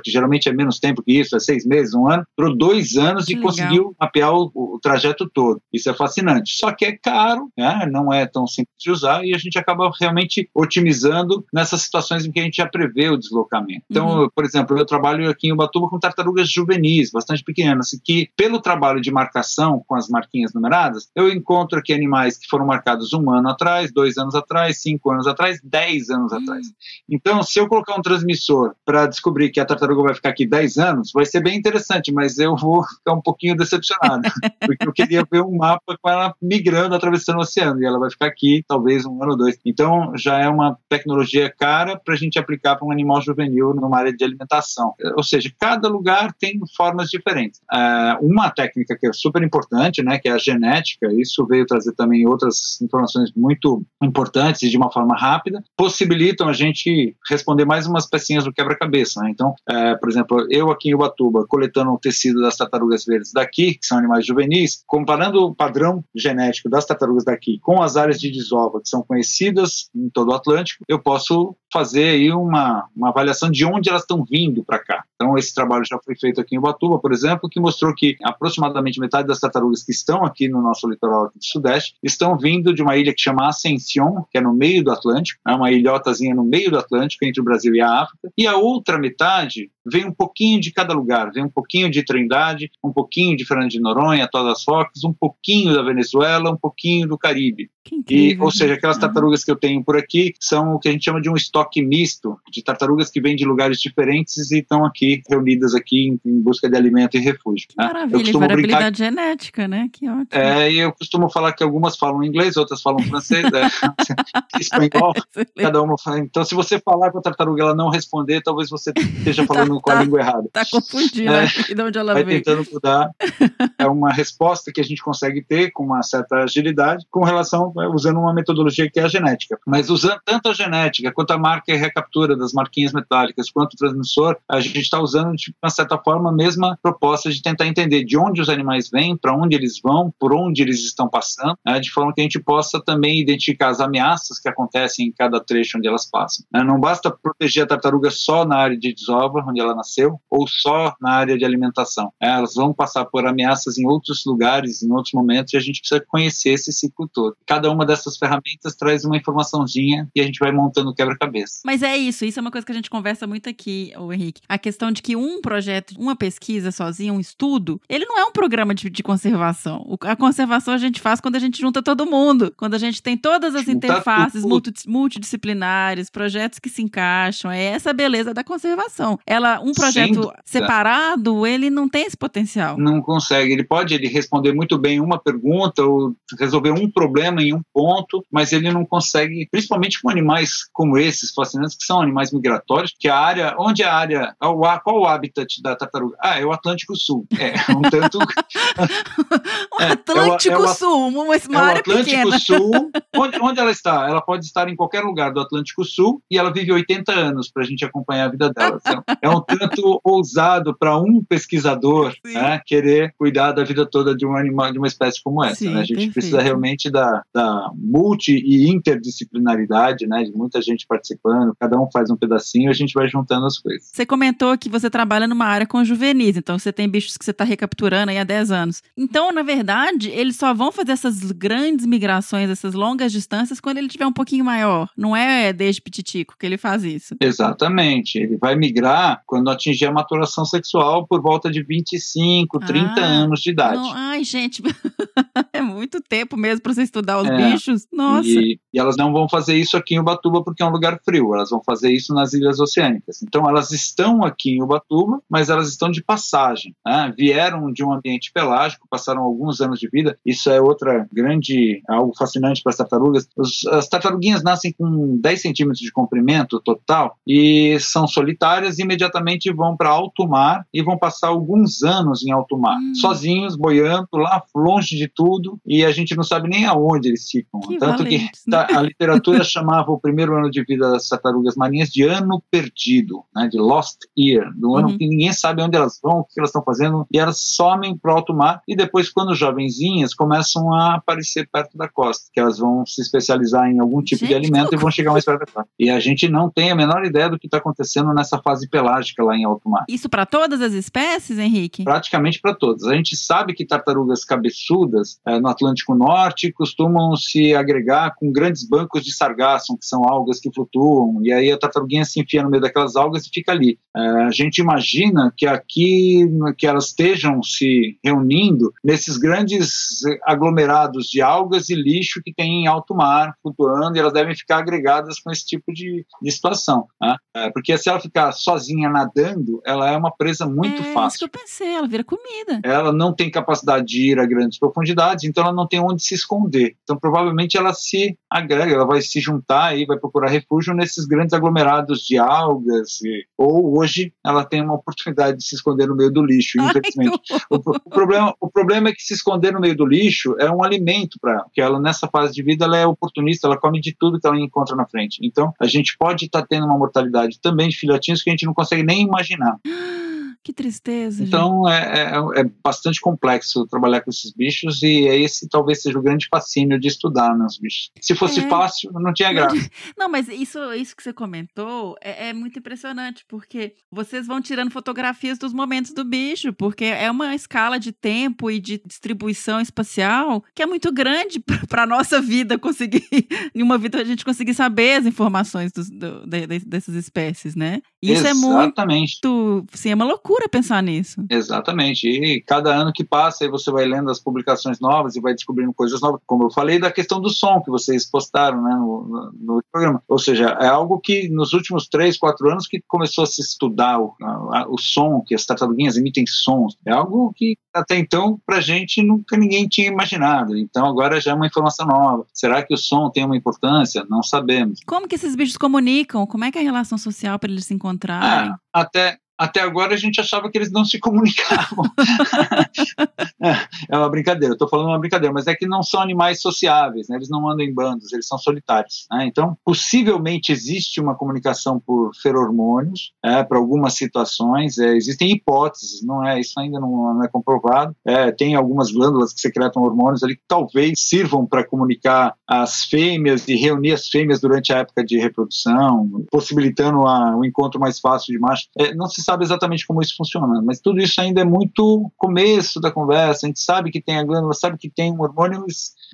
que 0.01 0.11
geralmente 0.11 0.49
é 0.49 0.53
menos 0.53 0.79
tempo 0.79 1.03
que 1.03 1.19
isso, 1.19 1.35
é 1.35 1.39
seis 1.39 1.65
meses, 1.65 1.93
um 1.93 2.07
ano, 2.07 2.25
durou 2.37 2.55
dois 2.55 2.97
anos 2.97 3.25
que 3.25 3.33
e 3.33 3.35
legal. 3.35 3.49
conseguiu 3.49 3.95
mapear 3.99 4.33
o, 4.33 4.51
o, 4.53 4.79
trajeto 4.81 5.29
todo. 5.29 5.61
Isso 5.71 5.89
é 5.89 5.93
fascinante. 5.93 6.55
Só 6.55 6.71
que 6.71 6.85
é 6.85 6.97
caro, 6.97 7.49
né, 7.57 7.87
não 7.91 8.11
é 8.13 8.25
tão 8.25 8.47
simples 8.47 8.75
de 8.79 8.91
usar 8.91 9.25
e 9.25 9.33
a 9.33 9.37
gente 9.37 9.57
acaba 9.57 9.89
realmente 9.99 10.49
otimizando 10.53 11.45
nessas 11.53 11.81
situações 11.81 12.25
em 12.25 12.31
que 12.31 12.39
a 12.39 12.43
gente 12.43 12.57
já 12.57 12.67
prevê 12.67 13.09
o 13.09 13.17
deslocamento. 13.17 13.83
Então, 13.89 14.23
uhum. 14.23 14.29
por 14.33 14.45
exemplo, 14.45 14.77
eu 14.77 14.85
trabalho 14.85 15.29
aqui 15.29 15.47
em 15.47 15.53
Ubatuba 15.53 15.89
com 15.89 15.99
tartarugas 15.99 16.49
juvenis, 16.49 17.11
bastante 17.11 17.43
pequenas, 17.43 17.89
que 18.03 18.29
pelo 18.35 18.61
trabalho 18.61 19.01
de 19.01 19.11
marcação 19.11 19.83
com 19.87 19.95
as 19.95 20.07
marquinhas 20.09 20.53
numeradas, 20.53 21.09
eu 21.15 21.29
encontro 21.29 21.79
aqui 21.79 21.93
animais 21.93 22.37
que 22.37 22.47
foram 22.47 22.65
marcados 22.65 23.13
um 23.13 23.29
ano 23.31 23.49
atrás, 23.49 23.91
dois 23.91 24.17
anos 24.17 24.35
atrás, 24.35 24.81
cinco 24.81 25.11
anos 25.11 25.27
atrás, 25.27 25.59
dez 25.63 26.09
anos 26.09 26.31
hum. 26.31 26.37
atrás. 26.37 26.67
Então, 27.09 27.43
se 27.43 27.59
eu 27.59 27.67
colocar 27.67 27.95
um 27.95 28.01
transmissor 28.01 28.73
para 28.85 29.07
descobrir 29.07 29.49
que 29.49 29.59
a 29.59 29.65
tartaruga 29.65 29.88
vai 29.95 30.13
ficar 30.13 30.29
aqui 30.29 30.47
dez 30.47 30.77
anos, 30.77 31.11
vai 31.13 31.25
ser 31.25 31.41
bem 31.41 31.57
interessante, 31.57 32.11
mas 32.11 32.37
eu 32.39 32.55
vou 32.55 32.83
ficar 32.83 33.13
um 33.13 33.21
pouquinho 33.21 33.55
decepcionado, 33.55 34.21
porque 34.65 34.87
eu 34.87 34.93
queria 34.93 35.23
ver 35.29 35.41
um 35.41 35.57
mapa 35.57 35.97
com 36.01 36.09
ela 36.09 36.33
migrando, 36.41 36.95
atravessando 36.95 37.37
o 37.37 37.41
oceano, 37.41 37.81
e 37.81 37.85
ela 37.85 37.99
vai 37.99 38.09
ficar 38.09 38.27
aqui 38.27 38.63
talvez 38.67 39.05
um 39.05 39.21
ano 39.21 39.31
ou 39.31 39.37
dois. 39.37 39.57
Então, 39.65 40.11
já 40.15 40.39
é 40.39 40.47
uma 40.47 40.77
tecnologia 40.87 41.53
cara 41.57 41.97
para 41.97 42.13
a 42.13 42.17
gente 42.17 42.39
aplicar 42.39 42.75
para 42.75 42.87
um 42.87 42.91
animal 42.91 43.21
juvenil 43.21 43.73
numa 43.73 43.97
área 43.97 44.13
de 44.13 44.23
alimentação. 44.23 44.93
Ou 45.15 45.23
seja, 45.23 45.51
cada 45.59 45.87
lugar 45.87 46.33
tem 46.39 46.59
formas 46.75 47.09
diferentes. 47.09 47.59
Uh, 47.71 48.25
uma 48.25 48.49
técnica 48.49 48.97
que 48.97 49.07
é 49.07 49.13
super 49.13 49.43
importante 49.43 49.59
importante, 49.59 50.01
né, 50.03 50.17
que 50.17 50.29
é 50.29 50.31
a 50.31 50.37
genética. 50.37 51.07
Isso 51.13 51.45
veio 51.45 51.65
trazer 51.65 51.93
também 51.93 52.27
outras 52.27 52.79
informações 52.81 53.31
muito 53.35 53.83
importantes 54.01 54.63
e 54.63 54.69
de 54.69 54.77
uma 54.77 54.91
forma 54.91 55.15
rápida, 55.15 55.63
possibilitam 55.77 56.47
a 56.47 56.53
gente 56.53 57.15
responder 57.29 57.65
mais 57.65 57.85
umas 57.85 58.07
pecinhas 58.07 58.43
do 58.43 58.53
quebra-cabeça. 58.53 59.21
Né? 59.21 59.29
Então, 59.31 59.53
é, 59.79 59.95
por 59.95 60.09
exemplo, 60.09 60.45
eu 60.49 60.69
aqui 60.69 60.89
em 60.89 60.93
Ubatuba, 60.93 61.45
coletando 61.47 61.91
o 61.91 61.97
tecido 61.97 62.41
das 62.41 62.57
tartarugas 62.57 63.05
verdes 63.05 63.31
daqui, 63.31 63.75
que 63.75 63.85
são 63.85 63.97
animais 63.97 64.25
juvenis, 64.25 64.83
comparando 64.85 65.45
o 65.45 65.55
padrão 65.55 66.03
genético 66.13 66.69
das 66.69 66.85
tartarugas 66.85 67.23
daqui 67.23 67.59
com 67.61 67.81
as 67.81 67.95
áreas 67.95 68.19
de 68.19 68.29
desova 68.29 68.81
que 68.81 68.89
são 68.89 69.01
conhecidas 69.01 69.89
em 69.95 70.09
todo 70.09 70.31
o 70.31 70.33
Atlântico, 70.33 70.83
eu 70.87 70.99
posso 71.01 71.55
fazer 71.71 72.09
aí 72.09 72.31
uma, 72.31 72.87
uma 72.95 73.09
avaliação 73.09 73.49
de 73.49 73.65
onde 73.65 73.89
elas 73.89 74.01
estão 74.01 74.23
vindo 74.23 74.63
para 74.63 74.79
cá. 74.79 75.03
Então, 75.15 75.37
esse 75.37 75.53
trabalho 75.53 75.83
já 75.85 75.99
foi 76.03 76.15
feito 76.15 76.39
aqui 76.39 76.55
em 76.55 76.59
Ubatuba, 76.59 76.99
por 76.99 77.11
exemplo, 77.11 77.49
que 77.49 77.59
mostrou 77.59 77.93
que 77.93 78.15
aproximadamente 78.23 78.99
metade 78.99 79.27
das 79.27 79.39
tartarugas 79.39 79.83
que 79.83 79.91
estão 79.91 80.23
aqui 80.23 80.47
no 80.47 80.61
nosso 80.61 80.89
litoral 80.89 81.25
do 81.25 81.43
Sudeste 81.43 81.95
estão 82.03 82.37
vindo 82.37 82.73
de 82.73 82.81
uma 82.81 82.97
ilha 82.97 83.13
que 83.13 83.21
chama 83.21 83.47
Ascension, 83.47 84.23
que 84.31 84.37
é 84.37 84.41
no 84.41 84.53
meio 84.53 84.83
do 84.83 84.91
Atlântico, 84.91 85.39
é 85.47 85.53
uma 85.53 85.71
ilhotazinha 85.71 86.33
no 86.33 86.43
meio 86.43 86.71
do 86.71 86.79
Atlântico, 86.79 87.25
entre 87.25 87.41
o 87.41 87.43
Brasil 87.43 87.75
e 87.75 87.81
a 87.81 88.01
África, 88.01 88.31
e 88.37 88.47
a 88.47 88.55
outra 88.55 88.97
metade 88.97 89.69
vem 89.85 90.05
um 90.05 90.13
pouquinho 90.13 90.59
de 90.59 90.71
cada 90.71 90.93
lugar, 90.93 91.31
vem 91.31 91.43
um 91.43 91.49
pouquinho 91.49 91.89
de 91.89 92.03
Trindade, 92.03 92.71
um 92.83 92.91
pouquinho 92.91 93.35
de 93.35 93.45
Fernando 93.45 93.69
de 93.69 93.79
Noronha, 93.79 94.29
Todas 94.31 94.53
as 94.53 94.63
Focas, 94.63 95.03
um 95.03 95.13
pouquinho 95.13 95.73
da 95.73 95.81
Venezuela, 95.81 96.51
um 96.51 96.57
pouquinho 96.57 97.07
do 97.07 97.17
Caribe. 97.17 97.69
E, 98.09 98.37
ou 98.39 98.51
seja, 98.51 98.75
aquelas 98.75 98.97
tartarugas 98.97 99.43
que 99.43 99.49
eu 99.49 99.55
tenho 99.55 99.83
por 99.83 99.97
aqui 99.97 100.33
são 100.39 100.75
o 100.75 100.79
que 100.79 100.87
a 100.87 100.91
gente 100.91 101.05
chama 101.05 101.21
de 101.21 101.29
um 101.29 101.35
estoque 101.35 101.58
misto, 101.81 102.37
de 102.51 102.63
tartarugas 102.63 103.09
que 103.09 103.21
vêm 103.21 103.35
de 103.35 103.45
lugares 103.45 103.81
diferentes 103.81 104.51
e 104.51 104.59
estão 104.59 104.85
aqui 104.85 105.21
reunidas 105.29 105.73
aqui 105.75 106.07
em, 106.09 106.19
em 106.25 106.41
busca 106.41 106.69
de 106.69 106.75
alimento 106.75 107.15
e 107.17 107.19
refúgio. 107.19 107.67
Que 107.67 107.75
né? 107.77 107.85
maravilha, 107.85 108.33
variabilidade 108.33 108.97
brincar... 108.97 109.21
genética, 109.21 109.67
né? 109.67 109.89
Que 109.91 110.09
ótimo. 110.09 110.27
É, 110.31 110.71
e 110.71 110.79
eu 110.79 110.91
costumo 110.91 111.29
falar 111.29 111.53
que 111.53 111.63
algumas 111.63 111.97
falam 111.97 112.23
inglês, 112.23 112.57
outras 112.57 112.81
falam 112.81 113.01
francês, 113.03 113.45
é, 113.45 114.59
espanhol, 114.59 115.13
cada 115.55 115.81
uma 115.81 115.97
fala. 115.97 116.19
Então, 116.19 116.43
se 116.43 116.55
você 116.55 116.79
falar 116.79 117.11
com 117.11 117.19
a 117.19 117.21
tartaruga 117.21 117.63
ela 117.63 117.75
não 117.75 117.89
responder, 117.89 118.41
talvez 118.41 118.69
você 118.69 118.91
esteja 118.95 119.45
falando 119.45 119.75
tá, 119.75 119.81
com 119.81 119.91
a 119.91 119.93
tá, 119.95 120.03
língua 120.03 120.19
errada. 120.19 120.49
Tá 120.51 120.63
confundindo 120.69 121.31
é, 121.31 121.45
de 121.45 121.81
onde 121.81 121.97
ela 121.97 122.13
vai 122.13 122.23
veio. 122.23 122.43
tentando 122.43 122.67
mudar. 122.71 123.09
É 123.77 123.87
uma 123.87 124.11
resposta 124.11 124.71
que 124.73 124.81
a 124.81 124.83
gente 124.83 125.01
consegue 125.01 125.41
ter 125.41 125.71
com 125.71 125.83
uma 125.83 126.03
certa 126.03 126.43
agilidade 126.43 127.05
com 127.09 127.23
relação 127.23 127.73
usando 127.93 128.19
uma 128.19 128.33
metodologia 128.33 128.89
que 128.89 128.99
é 128.99 129.03
a 129.03 129.07
genética. 129.07 129.57
Mas 129.65 129.89
usando 129.89 130.19
tanto 130.25 130.49
a 130.49 130.53
genética 130.53 131.11
quanto 131.11 131.31
a 131.31 131.37
marca 131.49 131.73
e 131.73 131.75
recaptura 131.75 132.37
das 132.37 132.53
marquinhas 132.53 132.93
metálicas, 132.93 133.49
quanto 133.49 133.73
o 133.73 133.77
transmissor, 133.77 134.37
a 134.47 134.59
gente 134.59 134.79
está 134.79 134.99
usando, 134.99 135.35
de 135.35 135.53
uma 135.63 135.69
certa 135.69 135.97
forma, 135.97 136.29
a 136.29 136.33
mesma 136.33 136.77
proposta 136.81 137.29
de 137.29 137.41
tentar 137.41 137.65
entender 137.65 138.03
de 138.03 138.17
onde 138.17 138.39
os 138.39 138.49
animais 138.49 138.89
vêm, 138.89 139.17
para 139.17 139.35
onde 139.35 139.55
eles 139.55 139.79
vão, 139.81 140.13
por 140.19 140.33
onde 140.33 140.61
eles 140.61 140.83
estão 140.83 141.09
passando, 141.09 141.57
né, 141.65 141.79
de 141.79 141.89
forma 141.91 142.13
que 142.13 142.21
a 142.21 142.23
gente 142.23 142.39
possa 142.39 142.79
também 142.79 143.19
identificar 143.19 143.69
as 143.69 143.79
ameaças 143.79 144.39
que 144.39 144.47
acontecem 144.47 145.07
em 145.07 145.11
cada 145.11 145.39
trecho 145.39 145.77
onde 145.77 145.87
elas 145.87 146.07
passam. 146.09 146.45
Né. 146.53 146.63
Não 146.63 146.79
basta 146.79 147.09
proteger 147.09 147.63
a 147.63 147.67
tartaruga 147.67 148.11
só 148.11 148.45
na 148.45 148.57
área 148.57 148.77
de 148.77 148.93
desova, 148.93 149.43
onde 149.47 149.59
ela 149.59 149.75
nasceu, 149.75 150.19
ou 150.29 150.47
só 150.47 150.93
na 151.01 151.13
área 151.13 151.37
de 151.37 151.45
alimentação. 151.45 152.11
É, 152.21 152.29
elas 152.29 152.53
vão 152.53 152.73
passar 152.73 153.05
por 153.05 153.25
ameaças 153.25 153.77
em 153.77 153.87
outros 153.87 154.23
lugares, 154.25 154.83
em 154.83 154.91
outros 154.91 155.13
momentos, 155.13 155.53
e 155.53 155.57
a 155.57 155.59
gente 155.59 155.79
precisa 155.79 156.03
conhecer 156.07 156.51
esse 156.51 156.71
ciclo 156.71 157.09
todo. 157.11 157.35
Cada 157.47 157.71
uma 157.71 157.85
dessas 157.85 158.17
ferramentas 158.17 158.75
traz 158.77 159.03
uma 159.03 159.17
informaçãozinha 159.17 160.07
e 160.15 160.21
a 160.21 160.23
gente 160.23 160.39
vai 160.39 160.51
montando 160.51 160.91
o 160.91 160.93
quebra-cabeça. 160.93 161.38
Mas 161.63 161.83
é 161.83 161.97
isso, 161.97 162.25
isso 162.25 162.39
é 162.39 162.41
uma 162.41 162.51
coisa 162.51 162.65
que 162.65 162.71
a 162.71 162.75
gente 162.75 162.89
conversa 162.89 163.27
muito 163.27 163.49
aqui, 163.49 163.91
o 163.97 164.11
Henrique. 164.11 164.41
A 164.47 164.57
questão 164.57 164.91
de 164.91 165.01
que 165.01 165.15
um 165.15 165.41
projeto, 165.41 165.93
uma 165.97 166.15
pesquisa 166.15 166.71
sozinha, 166.71 167.13
um 167.13 167.19
estudo, 167.19 167.81
ele 167.87 168.05
não 168.05 168.17
é 168.17 168.25
um 168.25 168.31
programa 168.31 168.73
de, 168.73 168.89
de 168.89 169.03
conservação. 169.03 169.83
O, 169.85 169.97
a 170.01 170.15
conservação 170.15 170.73
a 170.73 170.77
gente 170.77 171.01
faz 171.01 171.19
quando 171.19 171.35
a 171.35 171.39
gente 171.39 171.59
junta 171.59 171.81
todo 171.81 172.05
mundo, 172.05 172.53
quando 172.57 172.73
a 172.73 172.77
gente 172.77 173.01
tem 173.01 173.17
todas 173.17 173.55
as 173.55 173.67
interfaces 173.67 174.43
multi, 174.43 174.71
multidisciplinares, 174.87 176.09
projetos 176.09 176.59
que 176.59 176.69
se 176.69 176.81
encaixam. 176.81 177.51
É 177.51 177.63
essa 177.63 177.91
a 177.91 177.93
beleza 177.93 178.33
da 178.33 178.43
conservação. 178.43 179.19
Ela, 179.25 179.59
um 179.61 179.73
projeto 179.73 180.31
separado, 180.45 181.45
ele 181.45 181.69
não 181.69 181.87
tem 181.87 182.05
esse 182.05 182.17
potencial. 182.17 182.77
Não 182.77 183.01
consegue. 183.01 183.53
Ele 183.53 183.63
pode 183.63 183.93
ele 183.93 184.07
responder 184.07 184.53
muito 184.53 184.77
bem 184.77 184.99
uma 184.99 185.17
pergunta 185.19 185.83
ou 185.83 186.15
resolver 186.37 186.71
um 186.71 186.89
problema 186.89 187.41
em 187.41 187.53
um 187.53 187.61
ponto, 187.73 188.25
mas 188.31 188.51
ele 188.51 188.71
não 188.71 188.85
consegue, 188.85 189.47
principalmente 189.51 190.01
com 190.01 190.09
animais 190.09 190.67
como 190.73 190.97
esses 190.97 191.28
fascinantes, 191.33 191.75
que 191.75 191.85
são 191.85 192.01
animais 192.01 192.31
migratórios, 192.31 192.93
que 192.97 193.07
a 193.07 193.17
área, 193.17 193.55
onde 193.57 193.83
a 193.83 193.93
área, 193.93 194.35
qual 194.39 194.99
o 194.99 195.05
habitat 195.05 195.61
da 195.61 195.75
tartaruga? 195.75 196.15
Ah, 196.21 196.39
é 196.39 196.45
o 196.45 196.51
Atlântico 196.51 196.95
Sul. 196.95 197.25
É, 197.37 197.71
um 197.71 197.81
tanto. 197.81 198.19
o 199.79 199.83
Atlântico 199.83 200.55
é, 200.55 200.57
é 200.57 200.59
o, 200.59 200.67
Sul, 200.67 201.07
uma, 201.07 201.23
uma 201.23 201.33
é 201.33 201.57
área 201.57 201.79
Atlântico 201.79 202.05
pequena. 202.05 202.39
Sul. 202.39 202.91
Onde, 203.15 203.39
onde 203.41 203.59
ela 203.59 203.71
está? 203.71 204.07
Ela 204.07 204.21
pode 204.21 204.45
estar 204.45 204.69
em 204.69 204.75
qualquer 204.75 205.01
lugar 205.01 205.33
do 205.33 205.41
Atlântico 205.41 205.83
Sul 205.83 206.21
e 206.29 206.37
ela 206.37 206.53
vive 206.53 206.71
80 206.71 207.11
anos 207.11 207.51
para 207.51 207.63
a 207.63 207.65
gente 207.65 207.83
acompanhar 207.83 208.25
a 208.25 208.31
vida 208.31 208.49
dela. 208.49 208.79
Então, 208.79 209.03
é 209.21 209.29
um 209.29 209.41
tanto 209.41 209.99
ousado 210.03 210.77
para 210.77 210.97
um 210.97 211.23
pesquisador 211.27 212.13
né, 212.23 212.61
querer 212.65 213.13
cuidar 213.17 213.51
da 213.51 213.63
vida 213.63 213.85
toda 213.85 214.15
de 214.15 214.25
um 214.25 214.35
animal, 214.35 214.71
de 214.71 214.77
uma 214.77 214.87
espécie 214.87 215.21
como 215.21 215.43
essa. 215.43 215.55
Sim, 215.55 215.73
né? 215.73 215.81
A 215.81 215.83
gente 215.83 215.95
perfeito. 215.95 216.13
precisa 216.13 216.41
realmente 216.41 216.89
da, 216.89 217.23
da 217.33 217.71
multi 217.75 218.33
e 218.33 218.69
interdisciplinaridade, 218.69 220.07
né, 220.07 220.23
de 220.23 220.31
muita 220.31 220.61
gente 220.61 220.85
participando, 220.87 221.18
cada 221.59 221.79
um 221.79 221.89
faz 221.91 222.09
um 222.09 222.15
pedacinho, 222.15 222.69
a 222.69 222.73
gente 222.73 222.93
vai 222.93 223.07
juntando 223.07 223.45
as 223.45 223.57
coisas. 223.57 223.89
Você 223.93 224.05
comentou 224.05 224.57
que 224.57 224.69
você 224.69 224.89
trabalha 224.89 225.27
numa 225.27 225.45
área 225.45 225.67
com 225.67 225.83
juvenis, 225.83 226.37
então 226.37 226.57
você 226.57 226.71
tem 226.71 226.87
bichos 226.87 227.17
que 227.17 227.25
você 227.25 227.31
está 227.31 227.43
recapturando 227.43 228.11
aí 228.11 228.17
há 228.17 228.23
10 228.23 228.51
anos. 228.51 228.83
Então, 228.97 229.31
na 229.31 229.43
verdade, 229.43 230.09
eles 230.09 230.35
só 230.35 230.53
vão 230.53 230.71
fazer 230.71 230.91
essas 230.91 231.31
grandes 231.31 231.85
migrações, 231.85 232.49
essas 232.49 232.73
longas 232.73 233.11
distâncias, 233.11 233.59
quando 233.59 233.77
ele 233.77 233.87
tiver 233.87 234.07
um 234.07 234.13
pouquinho 234.13 234.45
maior. 234.45 234.89
Não 234.97 235.15
é 235.15 235.51
desde 235.53 235.81
pititico 235.81 236.35
que 236.37 236.45
ele 236.45 236.57
faz 236.57 236.83
isso. 236.83 237.15
Exatamente. 237.19 238.17
Ele 238.17 238.37
vai 238.37 238.55
migrar 238.55 239.21
quando 239.25 239.49
atingir 239.49 239.85
a 239.85 239.91
maturação 239.91 240.45
sexual 240.45 241.05
por 241.07 241.21
volta 241.21 241.49
de 241.49 241.63
25, 241.63 242.59
30 242.59 242.93
ah, 242.99 243.03
anos 243.03 243.41
de 243.41 243.51
idade. 243.51 243.77
Não, 243.77 243.93
ai, 243.93 244.23
gente, 244.23 244.61
é 245.53 245.61
muito 245.61 246.01
tempo 246.01 246.37
mesmo 246.37 246.61
para 246.61 246.73
você 246.73 246.83
estudar 246.83 247.21
os 247.21 247.27
é, 247.27 247.51
bichos. 247.51 247.87
Nossa. 247.91 248.27
E, 248.27 248.59
e, 248.73 248.79
elas 248.79 248.97
não 248.97 249.11
vão 249.11 249.27
fazer 249.27 249.55
isso 249.55 249.77
aqui 249.77 249.95
em 249.95 249.99
Ubatuba 249.99 250.43
porque 250.43 250.63
é 250.63 250.65
um 250.65 250.71
lugar 250.71 250.99
frio. 251.09 251.33
Elas 251.33 251.49
vão 251.49 251.61
fazer 251.65 251.91
isso 251.91 252.13
nas 252.13 252.33
ilhas 252.33 252.59
oceânicas. 252.59 253.21
Então 253.23 253.49
elas 253.49 253.71
estão 253.71 254.23
aqui 254.23 254.51
em 254.51 254.61
Ubatuba, 254.61 255.21
mas 255.29 255.49
elas 255.49 255.67
estão 255.69 255.89
de 255.89 256.03
passagem. 256.03 256.75
Né? 256.85 257.13
Vieram 257.17 257.71
de 257.71 257.83
um 257.83 257.91
ambiente 257.91 258.31
pelágico, 258.31 258.87
passaram 258.89 259.23
alguns 259.23 259.59
anos 259.59 259.79
de 259.79 259.89
vida. 259.89 260.17
Isso 260.25 260.49
é 260.49 260.61
outra 260.61 261.07
grande, 261.11 261.81
algo 261.87 262.13
fascinante 262.17 262.61
para 262.61 262.71
as 262.71 262.77
tartarugas. 262.77 263.27
Os, 263.35 263.65
as 263.67 263.87
tartaruguinhas 263.87 264.43
nascem 264.43 264.71
com 264.71 265.17
10 265.19 265.41
centímetros 265.41 265.79
de 265.79 265.91
comprimento 265.91 266.59
total 266.61 267.17
e 267.27 267.77
são 267.79 268.07
solitárias 268.07 268.77
e 268.77 268.83
imediatamente 268.83 269.51
vão 269.51 269.75
para 269.75 269.89
alto 269.89 270.27
mar 270.27 270.65
e 270.73 270.83
vão 270.83 270.97
passar 270.97 271.29
alguns 271.29 271.83
anos 271.83 272.23
em 272.23 272.31
alto 272.31 272.57
mar, 272.57 272.77
hum. 272.77 272.93
sozinhos, 272.95 273.55
boiando 273.55 274.07
lá 274.13 274.43
longe 274.55 274.95
de 274.95 275.07
tudo 275.07 275.59
e 275.65 275.83
a 275.83 275.91
gente 275.91 276.15
não 276.15 276.23
sabe 276.23 276.49
nem 276.49 276.65
aonde 276.65 277.09
eles 277.09 277.29
ficam. 277.29 277.59
Que 277.61 277.77
Tanto 277.77 278.03
valente, 278.03 278.31
que 278.43 278.49
né? 278.49 278.67
a 278.75 278.81
literatura 278.81 279.43
chamava 279.43 279.91
o 279.91 279.99
primeiro 279.99 280.35
ano 280.35 280.51
de 280.51 280.63
vida 280.63 280.98
das 280.99 281.07
tartarugas 281.07 281.55
marinhas 281.55 281.89
de 281.89 282.03
ano 282.03 282.43
perdido, 282.51 283.23
né, 283.35 283.47
de 283.47 283.57
lost 283.57 283.97
year, 284.17 284.51
do 284.55 284.75
ano 284.75 284.89
uhum. 284.89 284.97
que 284.97 285.07
ninguém 285.07 285.31
sabe 285.33 285.61
onde 285.61 285.77
elas 285.77 285.99
vão, 286.01 286.19
o 286.19 286.23
que 286.23 286.39
elas 286.39 286.49
estão 286.49 286.63
fazendo 286.63 287.07
e 287.11 287.17
elas 287.17 287.39
somem 287.39 287.97
para 287.97 288.13
o 288.13 288.17
alto 288.17 288.33
mar 288.33 288.61
e 288.67 288.75
depois 288.75 289.09
quando 289.09 289.33
jovenzinhas 289.33 290.13
começam 290.13 290.73
a 290.73 290.95
aparecer 290.95 291.47
perto 291.51 291.77
da 291.77 291.87
costa, 291.87 292.29
que 292.33 292.39
elas 292.39 292.59
vão 292.59 292.85
se 292.85 293.01
especializar 293.01 293.67
em 293.69 293.79
algum 293.79 294.01
tipo 294.01 294.19
gente, 294.19 294.29
de 294.29 294.35
alimento 294.35 294.73
e 294.73 294.77
vão 294.77 294.91
chegar 294.91 295.11
mais 295.11 295.25
perto 295.25 295.39
da 295.39 295.45
costa. 295.45 295.69
E 295.79 295.89
a 295.89 295.99
gente 295.99 296.27
não 296.27 296.49
tem 296.49 296.71
a 296.71 296.75
menor 296.75 297.05
ideia 297.05 297.29
do 297.29 297.39
que 297.39 297.47
está 297.47 297.57
acontecendo 297.57 298.13
nessa 298.13 298.39
fase 298.39 298.69
pelágica 298.69 299.23
lá 299.23 299.35
em 299.35 299.45
alto 299.45 299.69
mar. 299.69 299.85
Isso 299.87 300.09
para 300.09 300.25
todas 300.25 300.61
as 300.61 300.73
espécies, 300.73 301.37
Henrique? 301.37 301.83
Praticamente 301.83 302.39
para 302.39 302.53
todas. 302.53 302.83
A 302.83 302.95
gente 302.95 303.15
sabe 303.15 303.53
que 303.53 303.65
tartarugas 303.65 304.25
cabeçudas 304.25 305.19
é, 305.25 305.39
no 305.39 305.47
Atlântico 305.47 305.95
Norte 305.95 306.51
costumam 306.51 307.15
se 307.15 307.53
agregar 307.55 308.15
com 308.15 308.31
grandes 308.31 308.67
bancos 308.67 309.03
de 309.03 309.13
sargassum, 309.13 309.77
que 309.77 309.85
são 309.85 310.03
algas 310.03 310.39
que 310.39 310.51
flutuam, 310.53 310.78
e 311.21 311.31
aí 311.31 311.51
a 311.51 311.57
tartaruguinha 311.57 312.05
se 312.05 312.19
enfia 312.19 312.43
no 312.43 312.49
meio 312.49 312.61
daquelas 312.61 312.95
algas 312.95 313.25
e 313.25 313.29
fica 313.29 313.51
ali. 313.51 313.79
É, 313.95 314.01
a 314.23 314.31
gente 314.31 314.59
imagina 314.59 315.33
que 315.35 315.45
aqui, 315.45 316.25
que 316.57 316.67
elas 316.67 316.87
estejam 316.87 317.41
se 317.43 317.97
reunindo 318.03 318.71
nesses 318.83 319.17
grandes 319.17 319.99
aglomerados 320.23 321.07
de 321.07 321.21
algas 321.21 321.69
e 321.69 321.75
lixo 321.75 322.21
que 322.23 322.33
tem 322.33 322.63
em 322.63 322.67
alto 322.67 322.95
mar, 322.95 323.33
flutuando, 323.41 323.97
e 323.97 323.99
elas 323.99 324.13
devem 324.13 324.35
ficar 324.35 324.57
agregadas 324.57 325.19
com 325.19 325.31
esse 325.31 325.45
tipo 325.45 325.73
de, 325.73 326.05
de 326.21 326.31
situação. 326.31 326.87
Né? 327.01 327.15
É, 327.35 327.49
porque 327.51 327.77
se 327.77 327.89
ela 327.89 327.99
ficar 327.99 328.31
sozinha 328.31 328.89
nadando, 328.89 329.61
ela 329.65 329.89
é 329.89 329.97
uma 329.97 330.11
presa 330.11 330.45
muito 330.45 330.81
é, 330.81 330.93
fácil. 330.93 331.07
Isso 331.07 331.17
que 331.19 331.37
eu 331.37 331.41
pensei, 331.41 331.73
ela 331.73 331.87
vira 331.87 332.03
comida. 332.03 332.61
Ela 332.63 332.91
não 332.91 333.13
tem 333.13 333.29
capacidade 333.29 333.85
de 333.85 334.11
ir 334.11 334.19
a 334.19 334.25
grandes 334.25 334.59
profundidades, 334.59 335.23
então 335.23 335.43
ela 335.43 335.53
não 335.53 335.67
tem 335.67 335.79
onde 335.79 336.03
se 336.03 336.15
esconder. 336.15 336.75
Então 336.83 336.97
provavelmente 336.97 337.57
ela 337.57 337.73
se 337.73 338.17
agrega, 338.29 338.73
ela 338.73 338.85
vai 338.85 339.01
se 339.01 339.19
juntar 339.19 339.77
e 339.77 339.85
vai 339.85 339.97
procurar 339.97 340.29
refúgio 340.29 340.68
nesses 340.73 341.05
grandes 341.05 341.33
aglomerados 341.33 342.01
de 342.01 342.17
algas. 342.17 343.01
E, 343.03 343.25
ou 343.37 343.77
hoje 343.77 344.13
ela 344.25 344.43
tem 344.45 344.61
uma 344.61 344.75
oportunidade 344.75 345.37
de 345.37 345.43
se 345.43 345.55
esconder 345.55 345.87
no 345.87 345.95
meio 345.95 346.11
do 346.11 346.23
lixo, 346.23 346.59
infelizmente. 346.61 347.19
O, 347.49 347.55
o, 347.55 347.89
problema, 347.89 348.33
o 348.39 348.49
problema 348.49 348.89
é 348.89 348.93
que 348.93 349.01
se 349.01 349.13
esconder 349.13 349.53
no 349.53 349.59
meio 349.59 349.75
do 349.75 349.85
lixo 349.85 350.35
é 350.39 350.49
um 350.49 350.63
alimento 350.63 351.17
para 351.19 351.33
ela, 351.33 351.43
porque 351.43 351.61
ela 351.61 351.79
nessa 351.79 352.07
fase 352.07 352.33
de 352.33 352.43
vida 352.43 352.65
ela 352.65 352.77
é 352.77 352.85
oportunista, 352.85 353.47
ela 353.47 353.57
come 353.57 353.79
de 353.79 353.95
tudo 353.97 354.19
que 354.19 354.27
ela 354.27 354.39
encontra 354.39 354.75
na 354.75 354.87
frente. 354.87 355.19
Então 355.23 355.53
a 355.59 355.65
gente 355.65 355.95
pode 355.97 356.25
estar 356.25 356.41
tá 356.41 356.47
tendo 356.49 356.65
uma 356.65 356.77
mortalidade 356.77 357.39
também 357.41 357.69
de 357.69 357.77
filhotinhos 357.77 358.21
que 358.21 358.29
a 358.29 358.33
gente 358.33 358.45
não 358.45 358.53
consegue 358.53 358.83
nem 358.83 359.01
imaginar. 359.01 359.57
Que 360.49 360.53
tristeza. 360.53 361.23
Então 361.23 361.69
é, 361.69 362.09
é, 362.09 362.41
é, 362.41 362.43
bastante 362.63 362.99
complexo 362.99 363.67
trabalhar 363.67 364.01
com 364.01 364.09
esses 364.09 364.33
bichos 364.33 364.81
e 364.81 365.01
esse 365.01 365.47
talvez 365.47 365.83
seja 365.83 365.99
o 365.99 366.01
grande 366.01 366.27
fascínio 366.27 366.79
de 366.79 366.87
estudar 366.87 367.37
nos 367.37 367.59
bichos. 367.59 367.91
Se 368.01 368.15
fosse 368.15 368.39
é. 368.39 368.49
fácil, 368.49 368.91
não 368.93 369.13
tinha 369.13 369.31
graça. 369.31 369.69
Não, 369.95 370.09
mas 370.09 370.27
isso, 370.27 370.57
isso 370.73 370.95
que 370.95 371.03
você 371.03 371.13
comentou 371.13 371.95
é, 372.01 372.29
é, 372.29 372.33
muito 372.33 372.57
impressionante, 372.57 373.23
porque 373.27 373.75
vocês 373.91 374.25
vão 374.25 374.41
tirando 374.41 374.71
fotografias 374.71 375.37
dos 375.37 375.53
momentos 375.53 375.93
do 375.93 376.03
bicho, 376.03 376.51
porque 376.51 376.85
é 376.85 377.11
uma 377.11 377.35
escala 377.35 377.77
de 377.77 377.91
tempo 377.91 378.49
e 378.49 378.59
de 378.59 378.81
distribuição 378.83 379.61
espacial 379.61 380.43
que 380.55 380.63
é 380.63 380.65
muito 380.65 380.91
grande 380.91 381.39
para 381.69 381.83
a 381.83 381.87
nossa 381.87 382.19
vida 382.19 382.57
conseguir, 382.57 383.07
em 383.53 383.61
uma 383.61 383.77
vida 383.77 384.01
a 384.01 384.03
gente 384.03 384.25
conseguir 384.25 384.55
saber 384.55 384.93
as 384.93 385.05
informações 385.05 385.71
dos, 385.71 385.91
do, 385.91 386.25
de, 386.25 386.47
de, 386.47 386.59
dessas 386.65 386.95
espécies, 386.95 387.55
né? 387.55 387.83
Isso 388.01 388.25
Exatamente. 388.25 389.19
é 389.23 389.27
muito, 389.27 389.65
sim, 389.73 389.91
é 389.91 389.95
uma 389.95 390.05
loucura 390.05 390.38
loucura 390.39 390.49
pensar 390.49 390.81
nisso. 390.81 391.23
Exatamente. 391.29 392.07
E 392.07 392.41
cada 392.41 392.73
ano 392.73 392.93
que 392.93 393.03
passa, 393.03 393.43
aí 393.43 393.49
você 393.49 393.69
vai 393.71 393.85
lendo 393.85 394.09
as 394.09 394.19
publicações 394.19 394.79
novas 394.79 395.15
e 395.15 395.21
vai 395.21 395.33
descobrindo 395.33 395.73
coisas 395.73 395.99
novas. 396.01 396.21
Como 396.25 396.45
eu 396.45 396.51
falei 396.51 396.79
da 396.79 396.91
questão 396.91 397.19
do 397.19 397.29
som 397.29 397.61
que 397.61 397.69
vocês 397.69 398.09
postaram 398.09 398.61
né, 398.63 398.73
no, 398.75 399.31
no 399.39 399.63
programa. 399.71 400.01
Ou 400.07 400.17
seja, 400.17 400.57
é 400.61 400.67
algo 400.67 400.99
que 400.99 401.27
nos 401.29 401.53
últimos 401.53 401.87
três, 401.87 402.17
quatro 402.17 402.49
anos 402.49 402.67
que 402.67 402.81
começou 402.87 403.23
a 403.23 403.27
se 403.27 403.41
estudar 403.41 403.99
o, 403.99 404.15
a, 404.21 404.65
o 404.69 404.77
som, 404.77 405.21
que 405.25 405.35
as 405.35 405.45
tartaruguinhas 405.45 405.97
emitem 405.97 406.25
sons. 406.25 406.77
É 406.85 406.91
algo 406.91 407.33
que 407.35 407.57
até 407.73 407.97
então, 407.97 408.39
pra 408.45 408.61
gente, 408.61 409.01
nunca 409.03 409.37
ninguém 409.37 409.67
tinha 409.67 409.87
imaginado. 409.87 410.57
Então 410.57 410.85
agora 410.85 411.21
já 411.21 411.31
é 411.31 411.33
uma 411.33 411.47
informação 411.47 411.85
nova. 411.85 412.25
Será 412.33 412.63
que 412.63 412.73
o 412.73 412.77
som 412.77 413.09
tem 413.09 413.25
uma 413.25 413.37
importância? 413.37 414.05
Não 414.09 414.23
sabemos. 414.23 414.79
Como 414.85 415.07
que 415.07 415.15
esses 415.15 415.35
bichos 415.35 415.57
comunicam? 415.57 416.25
Como 416.25 416.43
é 416.43 416.51
que 416.51 416.57
é 416.57 416.61
a 416.61 416.63
relação 416.63 416.97
social 416.97 417.37
para 417.37 417.51
eles 417.51 417.65
se 417.65 417.73
encontrarem? 417.73 418.51
Ah, 418.51 418.55
até 418.73 419.17
até 419.39 419.61
agora 419.61 419.93
a 419.93 419.97
gente 419.97 420.19
achava 420.19 420.51
que 420.51 420.57
eles 420.57 420.69
não 420.69 420.83
se 420.83 420.99
comunicavam. 420.99 421.85
é 423.89 423.97
uma 423.97 424.09
brincadeira, 424.09 424.53
estou 424.53 424.67
falando 424.67 424.87
uma 424.87 424.99
brincadeira, 424.99 425.33
mas 425.33 425.47
é 425.47 425.55
que 425.55 425.65
não 425.65 425.81
são 425.81 426.01
animais 426.01 426.41
sociáveis, 426.41 427.07
né? 427.07 427.15
eles 427.15 427.29
não 427.29 427.49
andam 427.49 427.65
em 427.65 427.73
bandos, 427.73 428.11
eles 428.11 428.27
são 428.27 428.37
solitários. 428.37 429.07
Né? 429.09 429.25
Então, 429.27 429.57
possivelmente 429.63 430.51
existe 430.51 430.99
uma 430.99 431.15
comunicação 431.15 431.79
por 431.79 432.11
feromônios, 432.21 433.13
é, 433.23 433.41
para 433.41 433.57
algumas 433.57 433.93
situações, 433.93 434.77
é, 434.77 434.93
existem 434.95 435.31
hipóteses, 435.31 436.03
não 436.03 436.27
é? 436.27 436.37
Isso 436.37 436.59
ainda 436.59 436.77
não, 436.77 437.13
não 437.13 437.23
é 437.23 437.29
comprovado. 437.29 437.95
É, 438.05 438.31
tem 438.31 438.55
algumas 438.55 438.91
glândulas 438.91 439.31
que 439.31 439.39
secretam 439.39 439.83
hormônios 439.83 440.21
ali 440.21 440.35
que 440.35 440.43
talvez 440.47 440.99
sirvam 440.99 441.45
para 441.45 441.65
comunicar 441.65 442.35
as 442.45 442.83
fêmeas 442.83 443.47
e 443.47 443.55
reunir 443.55 443.93
as 443.93 444.09
fêmeas 444.09 444.41
durante 444.41 444.73
a 444.73 444.79
época 444.79 445.01
de 445.05 445.17
reprodução, 445.17 446.25
possibilitando 446.29 447.07
a, 447.07 447.37
o 447.37 447.45
encontro 447.45 447.79
mais 447.79 447.99
fácil 447.99 448.33
de 448.33 448.39
machos. 448.39 448.67
É, 448.77 448.93
não 448.93 449.07
se 449.07 449.28
sabe 449.29 449.43
exatamente 449.43 449.85
como 449.85 450.01
isso 450.01 450.15
funciona, 450.17 450.59
mas 450.63 450.79
tudo 450.79 450.99
isso 450.99 451.21
ainda 451.21 451.41
é 451.41 451.45
muito 451.45 452.11
começo 452.17 452.81
da 452.81 452.91
conversa. 452.91 453.45
A 453.45 453.47
gente 453.47 453.59
sabe 453.59 453.91
que 453.91 454.01
tem 454.01 454.17
a 454.17 454.23
glândula, 454.23 454.53
sabe 454.53 454.75
que 454.75 454.89
tem 454.89 455.11
um 455.11 455.21
hormônio, 455.21 455.63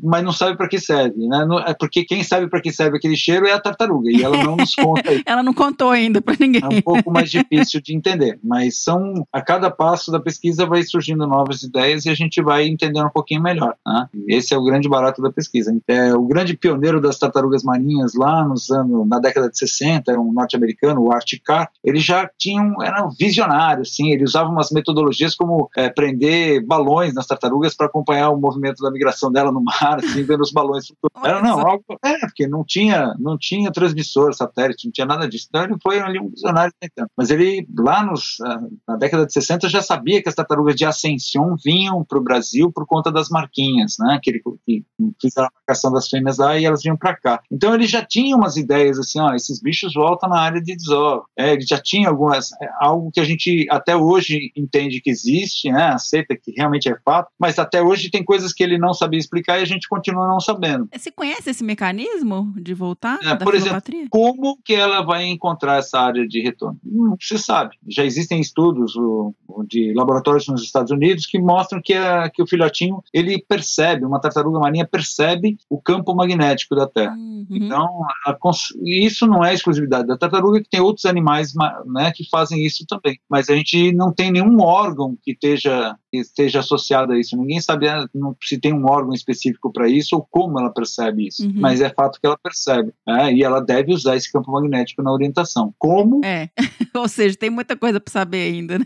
mas 0.04 0.22
não 0.22 0.34
sabe 0.34 0.58
para 0.58 0.68
que 0.68 0.78
serve, 0.78 1.26
né? 1.26 1.48
é 1.66 1.74
porque 1.74 2.04
quem 2.04 2.24
sabe 2.24 2.50
para 2.50 2.62
que 2.62 2.74
serve 2.74 2.98
aquele 2.98 3.16
cheiro 3.16 3.48
é 3.48 3.54
a 3.54 3.60
tartaruga 3.60 4.12
e 4.12 4.22
ela 4.22 4.44
não 4.44 4.58
nos 4.58 4.76
conta. 4.76 5.04
ela 5.26 5.42
não 5.42 5.54
contou 5.54 5.92
ainda 5.92 6.22
para 6.22 6.36
ninguém. 6.38 6.62
É 6.62 6.68
um 6.68 6.82
pouco 6.82 7.10
mais 7.10 7.32
difícil 7.32 7.80
de 7.82 7.96
entender, 7.96 8.38
mas 8.44 8.84
são 8.84 9.26
a 9.32 9.42
cada 9.42 9.72
passo 9.72 10.12
da 10.12 10.20
pesquisa 10.20 10.66
vai 10.66 10.84
surgindo 10.84 11.26
novas 11.26 11.64
ideias 11.64 12.06
e 12.06 12.10
a 12.10 12.16
gente 12.16 12.42
vai 12.42 12.68
entendendo 12.68 13.06
um 13.06 13.12
pouquinho 13.12 13.42
melhor. 13.42 13.76
Né? 13.86 14.10
Esse 14.28 14.54
é 14.54 14.58
o 14.58 14.64
grande 14.64 14.90
barato 14.90 15.22
da 15.22 15.32
pesquisa. 15.32 15.74
É, 15.88 16.14
o 16.14 16.24
grande 16.24 16.58
pioneiro 16.58 17.00
das 17.00 17.18
tartarugas 17.18 17.64
marinhas 17.64 18.14
lá 18.14 18.46
nos 18.46 18.70
anos, 18.70 19.08
na 19.08 19.20
década 19.20 19.50
de 19.50 19.58
60, 19.58 20.12
era 20.12 20.20
um 20.20 20.34
norte-americano, 20.34 21.02
o 21.02 21.14
Art 21.14 21.32
Carr, 21.46 21.70
ele 21.82 22.00
já 22.00 22.30
tinha 22.38 22.62
um, 22.62 22.84
era 22.84 23.05
um 23.06 23.10
visionário, 23.18 23.86
sim, 23.86 24.12
ele 24.12 24.24
usava 24.24 24.50
umas 24.50 24.72
metodologias 24.72 25.36
como 25.36 25.70
é, 25.76 25.90
prender 25.90 26.66
balões 26.66 27.14
nas 27.14 27.28
tartarugas 27.28 27.76
para 27.76 27.88
acompanhar 27.88 28.30
o 28.30 28.40
movimento 28.40 28.82
da 28.82 28.92
migração 28.92 29.32
dela 29.32 29.52
no 29.52 29.64
mar, 29.64 29.98
assim, 29.98 30.24
vendo 30.24 30.42
os 30.42 30.52
balões. 30.52 30.86
Era, 31.24 31.42
não, 31.42 31.60
algo, 31.60 31.84
é, 32.04 32.20
porque 32.20 32.48
não 32.48 32.64
tinha, 32.64 33.16
não 33.20 33.38
tinha 33.38 33.72
transmissor, 33.72 34.34
satélite, 34.34 34.86
não 34.86 34.92
tinha 34.92 35.08
nada 35.08 35.28
disso. 35.28 35.48
Então 35.50 35.64
ele 35.64 35.76
foi 35.82 36.00
ali 36.00 36.20
um 36.20 36.30
visionário 36.30 36.74
tentando. 36.80 37.10
Mas 37.18 37.30
ele, 37.30 37.68
lá 37.78 38.04
nos, 38.04 38.38
ah, 38.42 38.62
na 38.88 38.98
década 38.98 39.26
de 39.26 39.34
60, 39.34 39.70
já 39.70 39.82
sabia 39.82 40.22
que 40.22 40.30
as 40.30 40.36
tartarugas 40.36 40.76
de 40.76 40.86
Ascension 40.86 41.56
vinham 41.64 42.04
para 42.04 42.20
o 42.20 42.24
Brasil 42.24 42.72
por 42.72 42.86
conta 42.86 43.12
das 43.12 43.30
marquinhas, 43.30 43.96
né? 44.00 44.20
Que 44.22 44.32
ele 44.32 44.42
que 44.66 44.86
fizeram 45.22 45.48
a 45.48 45.60
marcação 45.60 45.92
das 45.92 46.08
fêmeas 46.08 46.38
lá 46.38 46.58
e 46.58 46.66
elas 46.66 46.82
vinham 46.84 46.98
para 46.98 47.16
cá. 47.16 47.42
Então 47.52 47.74
ele 47.74 47.88
já 47.88 48.04
tinha 48.06 48.36
umas 48.36 48.58
ideias 48.58 49.00
assim, 49.00 49.20
ó, 49.20 49.34
esses 49.34 49.60
bichos 49.62 49.94
voltam 49.94 50.30
na 50.30 50.40
área 50.40 50.62
de 50.62 50.76
desova. 50.76 51.24
É, 51.38 51.54
ele 51.54 51.66
já 51.68 51.80
tinha 51.80 52.10
algumas, 52.10 52.52
é, 52.62 52.70
algo 52.96 53.12
que 53.12 53.20
a 53.20 53.24
gente 53.24 53.68
até 53.70 53.96
hoje 53.96 54.52
entende 54.56 55.02
que 55.02 55.10
existe, 55.10 55.72
né? 55.72 55.88
Aceita 55.88 56.36
que 56.36 56.52
realmente 56.56 56.90
é 56.90 56.98
fato, 57.04 57.30
mas 57.40 57.60
até 57.60 57.82
hoje 57.82 58.10
tem 58.10 58.24
coisas 58.24 58.54
que 58.54 58.64
ele 58.64 58.78
não 58.78 58.94
sabia 58.94 59.20
explicar 59.20 59.60
e 59.60 59.62
a 59.62 59.66
gente 59.66 59.88
continua 59.88 60.28
não 60.28 60.40
sabendo. 60.40 60.88
Você 60.96 61.12
conhece 61.12 61.50
esse 61.50 61.64
mecanismo 61.64 62.54
de 62.58 62.74
voltar? 62.74 63.20
É, 63.24 63.36
por 63.36 63.54
exemplo, 63.54 63.82
como 64.10 64.58
que 64.64 64.74
ela 64.74 65.02
vai 65.02 65.26
encontrar 65.26 65.80
essa 65.80 66.00
área 66.00 66.28
de 66.28 66.42
retorno? 66.42 66.80
Não 66.84 67.16
se 67.20 67.38
sabe. 67.38 67.76
Já 67.88 68.04
existem 68.04 68.40
estudos 68.40 68.96
o, 68.96 69.34
de 69.68 69.94
laboratórios 69.94 70.48
nos 70.48 70.64
Estados 70.64 70.92
Unidos 70.92 71.26
que 71.26 71.40
mostram 71.40 71.82
que, 71.84 71.94
a, 71.94 72.30
que 72.30 72.42
o 72.42 72.48
filhotinho 72.48 73.04
ele 73.14 73.44
percebe, 73.48 74.06
uma 74.06 74.20
tartaruga 74.20 74.60
marinha 74.60 74.88
percebe 74.88 75.58
o 75.70 75.82
campo 75.82 76.16
magnético 76.16 76.76
da 76.76 76.88
Terra. 76.88 77.16
Uhum. 77.16 77.48
Então, 77.50 78.02
a, 78.26 78.38
isso 78.84 79.28
não 79.28 79.44
é 79.44 79.54
exclusividade 79.54 80.08
da 80.08 80.18
tartaruga, 80.18 80.62
que 80.62 80.70
tem 80.70 80.80
outros 80.80 81.06
animais 81.06 81.54
né, 81.86 82.12
que 82.14 82.28
fazem 82.30 82.66
isso 82.66 82.85
também. 82.86 83.20
Mas 83.30 83.50
a 83.50 83.56
gente 83.56 83.92
não 83.94 84.14
tem 84.14 84.32
nenhum 84.32 84.62
órgão 84.62 85.18
que 85.22 85.32
esteja, 85.32 85.96
que 86.12 86.20
esteja 86.20 86.60
associado 86.60 87.14
a 87.14 87.20
isso. 87.20 87.38
Ninguém 87.38 87.60
sabe 87.62 87.88
ah, 87.88 88.06
se 88.44 88.60
tem 88.60 88.74
um 88.74 88.86
órgão 88.86 89.14
específico 89.14 89.72
para 89.72 89.88
isso 89.88 90.16
ou 90.16 90.28
como 90.30 90.60
ela 90.60 90.74
percebe 90.74 91.28
isso. 91.28 91.46
Uhum. 91.46 91.54
Mas 91.56 91.82
é 91.82 91.90
fato 91.90 92.20
que 92.20 92.26
ela 92.28 92.38
percebe. 92.38 92.94
Né, 93.08 93.34
e 93.34 93.44
ela 93.44 93.60
deve 93.60 93.94
usar 93.94 94.16
esse 94.16 94.32
campo 94.32 94.52
magnético 94.52 95.02
na 95.02 95.12
orientação. 95.12 95.74
Como? 95.78 96.22
É. 96.24 96.50
ou 96.96 97.08
seja, 97.08 97.36
tem 97.36 97.50
muita 97.50 97.76
coisa 97.76 98.00
para 98.00 98.12
saber 98.12 98.54
ainda, 98.54 98.80
né? 98.80 98.86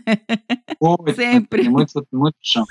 Muito, 0.80 1.14
Sempre. 1.16 1.62
Tem 1.62 1.70
muito, 1.70 2.06
muito 2.12 2.36
chão 2.42 2.64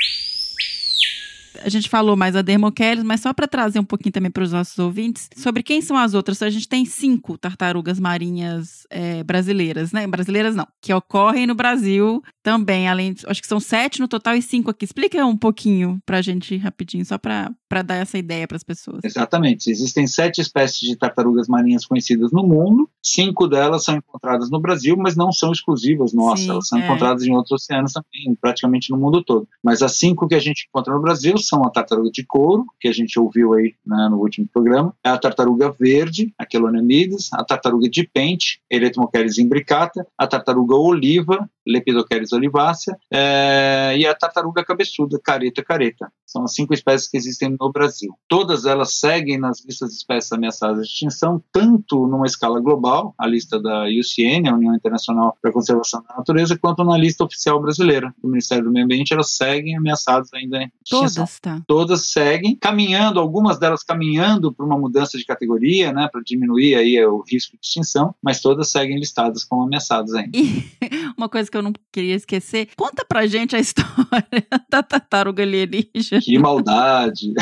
a 1.61 1.69
gente 1.69 1.89
falou 1.89 2.15
mais 2.15 2.35
a 2.35 2.41
Dermocheles, 2.41 3.03
mas 3.03 3.21
só 3.21 3.33
para 3.33 3.47
trazer 3.47 3.79
um 3.79 3.83
pouquinho 3.83 4.13
também 4.13 4.31
para 4.31 4.43
os 4.43 4.51
nossos 4.51 4.77
ouvintes, 4.77 5.29
sobre 5.35 5.63
quem 5.63 5.81
são 5.81 5.97
as 5.97 6.13
outras. 6.13 6.41
A 6.41 6.49
gente 6.49 6.67
tem 6.67 6.85
cinco 6.85 7.37
tartarugas 7.37 7.99
marinhas 7.99 8.85
é, 8.89 9.23
brasileiras, 9.23 9.91
né? 9.91 10.05
Brasileiras 10.07 10.55
não, 10.55 10.67
que 10.81 10.93
ocorrem 10.93 11.47
no 11.47 11.55
Brasil 11.55 12.23
também, 12.43 12.87
além, 12.87 13.15
acho 13.27 13.41
que 13.41 13.47
são 13.47 13.59
sete 13.59 13.99
no 13.99 14.07
total 14.07 14.35
e 14.35 14.41
cinco 14.41 14.69
aqui. 14.69 14.85
Explica 14.85 15.25
um 15.25 15.37
pouquinho 15.37 16.01
para 16.05 16.17
a 16.17 16.21
gente 16.21 16.55
rapidinho, 16.57 17.05
só 17.05 17.17
para 17.17 17.81
dar 17.83 17.95
essa 17.95 18.17
ideia 18.17 18.47
para 18.47 18.57
as 18.57 18.63
pessoas. 18.63 19.01
Exatamente. 19.03 19.69
Existem 19.69 20.07
sete 20.07 20.41
espécies 20.41 20.79
de 20.79 20.95
tartarugas 20.95 21.47
marinhas 21.47 21.85
conhecidas 21.85 22.31
no 22.31 22.43
mundo, 22.43 22.89
cinco 23.01 23.47
delas 23.47 23.83
são 23.83 23.97
encontradas 23.97 24.49
no 24.49 24.59
Brasil, 24.59 24.95
mas 24.97 25.15
não 25.15 25.31
são 25.31 25.51
exclusivas 25.51 26.13
nossas, 26.13 26.45
Sim, 26.45 26.51
elas 26.51 26.67
são 26.67 26.79
é. 26.79 26.85
encontradas 26.85 27.23
em 27.23 27.31
outros 27.31 27.63
oceanos 27.63 27.93
também, 27.93 28.35
praticamente 28.39 28.91
no 28.91 28.97
mundo 28.97 29.23
todo. 29.23 29.47
Mas 29.63 29.81
as 29.81 29.97
cinco 29.97 30.27
que 30.27 30.35
a 30.35 30.39
gente 30.39 30.67
encontra 30.67 30.93
no 30.93 31.01
Brasil 31.01 31.37
são 31.47 31.63
a 31.63 31.69
tartaruga 31.69 32.09
de 32.11 32.25
couro, 32.25 32.65
que 32.79 32.87
a 32.87 32.91
gente 32.91 33.19
ouviu 33.19 33.53
aí 33.53 33.73
né, 33.85 34.07
no 34.09 34.17
último 34.17 34.47
programa, 34.51 34.93
a 35.03 35.17
tartaruga 35.17 35.71
verde, 35.71 36.33
a 36.37 36.45
Quelonemides, 36.45 37.29
a 37.33 37.43
tartaruga 37.43 37.89
de 37.89 38.07
pente, 38.07 38.61
Eretmocheles 38.69 39.37
imbricata, 39.37 40.05
a 40.17 40.27
tartaruga 40.27 40.75
oliva, 40.75 41.49
Lepidocheles 41.69 42.33
olivácea, 42.33 42.97
é, 43.11 43.95
e 43.97 44.05
a 44.05 44.15
tartaruga 44.15 44.65
cabeçuda, 44.65 45.19
careta 45.23 45.63
careta. 45.63 46.11
São 46.25 46.43
as 46.43 46.53
cinco 46.53 46.73
espécies 46.73 47.09
que 47.09 47.17
existem 47.17 47.55
no 47.59 47.71
Brasil. 47.71 48.13
Todas 48.27 48.65
elas 48.65 48.93
seguem 48.99 49.39
nas 49.39 49.63
listas 49.65 49.89
de 49.89 49.95
espécies 49.95 50.31
ameaçadas 50.31 50.87
de 50.87 50.93
extinção, 50.93 51.43
tanto 51.51 52.05
numa 52.07 52.25
escala 52.25 52.59
global, 52.59 53.15
a 53.17 53.27
lista 53.27 53.59
da 53.59 53.89
IUCN, 53.89 54.47
a 54.47 54.53
União 54.53 54.75
Internacional 54.75 55.35
para 55.41 55.49
a 55.49 55.53
Conservação 55.53 56.03
da 56.07 56.17
Natureza, 56.17 56.57
quanto 56.57 56.83
na 56.83 56.97
lista 56.97 57.23
oficial 57.23 57.59
brasileira 57.61 58.13
do 58.21 58.29
Ministério 58.29 58.65
do 58.65 58.71
Meio 58.71 58.85
Ambiente, 58.85 59.13
elas 59.13 59.35
seguem 59.35 59.75
ameaçadas 59.75 60.31
ainda 60.33 60.57
em 60.57 60.71
extinção. 60.83 61.25
Todas, 61.25 61.39
tá. 61.39 61.61
Todas 61.67 62.05
seguem, 62.07 62.55
caminhando, 62.55 63.19
algumas 63.19 63.59
delas 63.59 63.83
caminhando 63.83 64.53
para 64.53 64.65
uma 64.65 64.77
mudança 64.77 65.17
de 65.17 65.25
categoria, 65.25 65.91
né, 65.91 66.07
para 66.11 66.21
diminuir 66.23 66.75
aí 66.75 67.03
o 67.05 67.23
risco 67.27 67.53
de 67.53 67.65
extinção, 67.65 68.13
mas 68.21 68.41
todas 68.41 68.69
seguem 68.69 68.99
listadas 68.99 69.43
como 69.43 69.63
ameaçadas 69.63 70.13
ainda. 70.13 70.37
E 70.37 70.63
uma 71.17 71.29
coisa 71.29 71.49
que 71.49 71.57
eu 71.57 71.58
não 71.61 71.73
queria 71.91 72.15
esquecer, 72.15 72.69
conta 72.75 73.05
pra 73.05 73.27
gente 73.27 73.55
a 73.55 73.59
história 73.61 74.47
da 74.69 74.83
tartaruga 74.83 75.43
alienígena. 75.43 76.21
Que 76.21 76.37
maldade. 76.37 77.33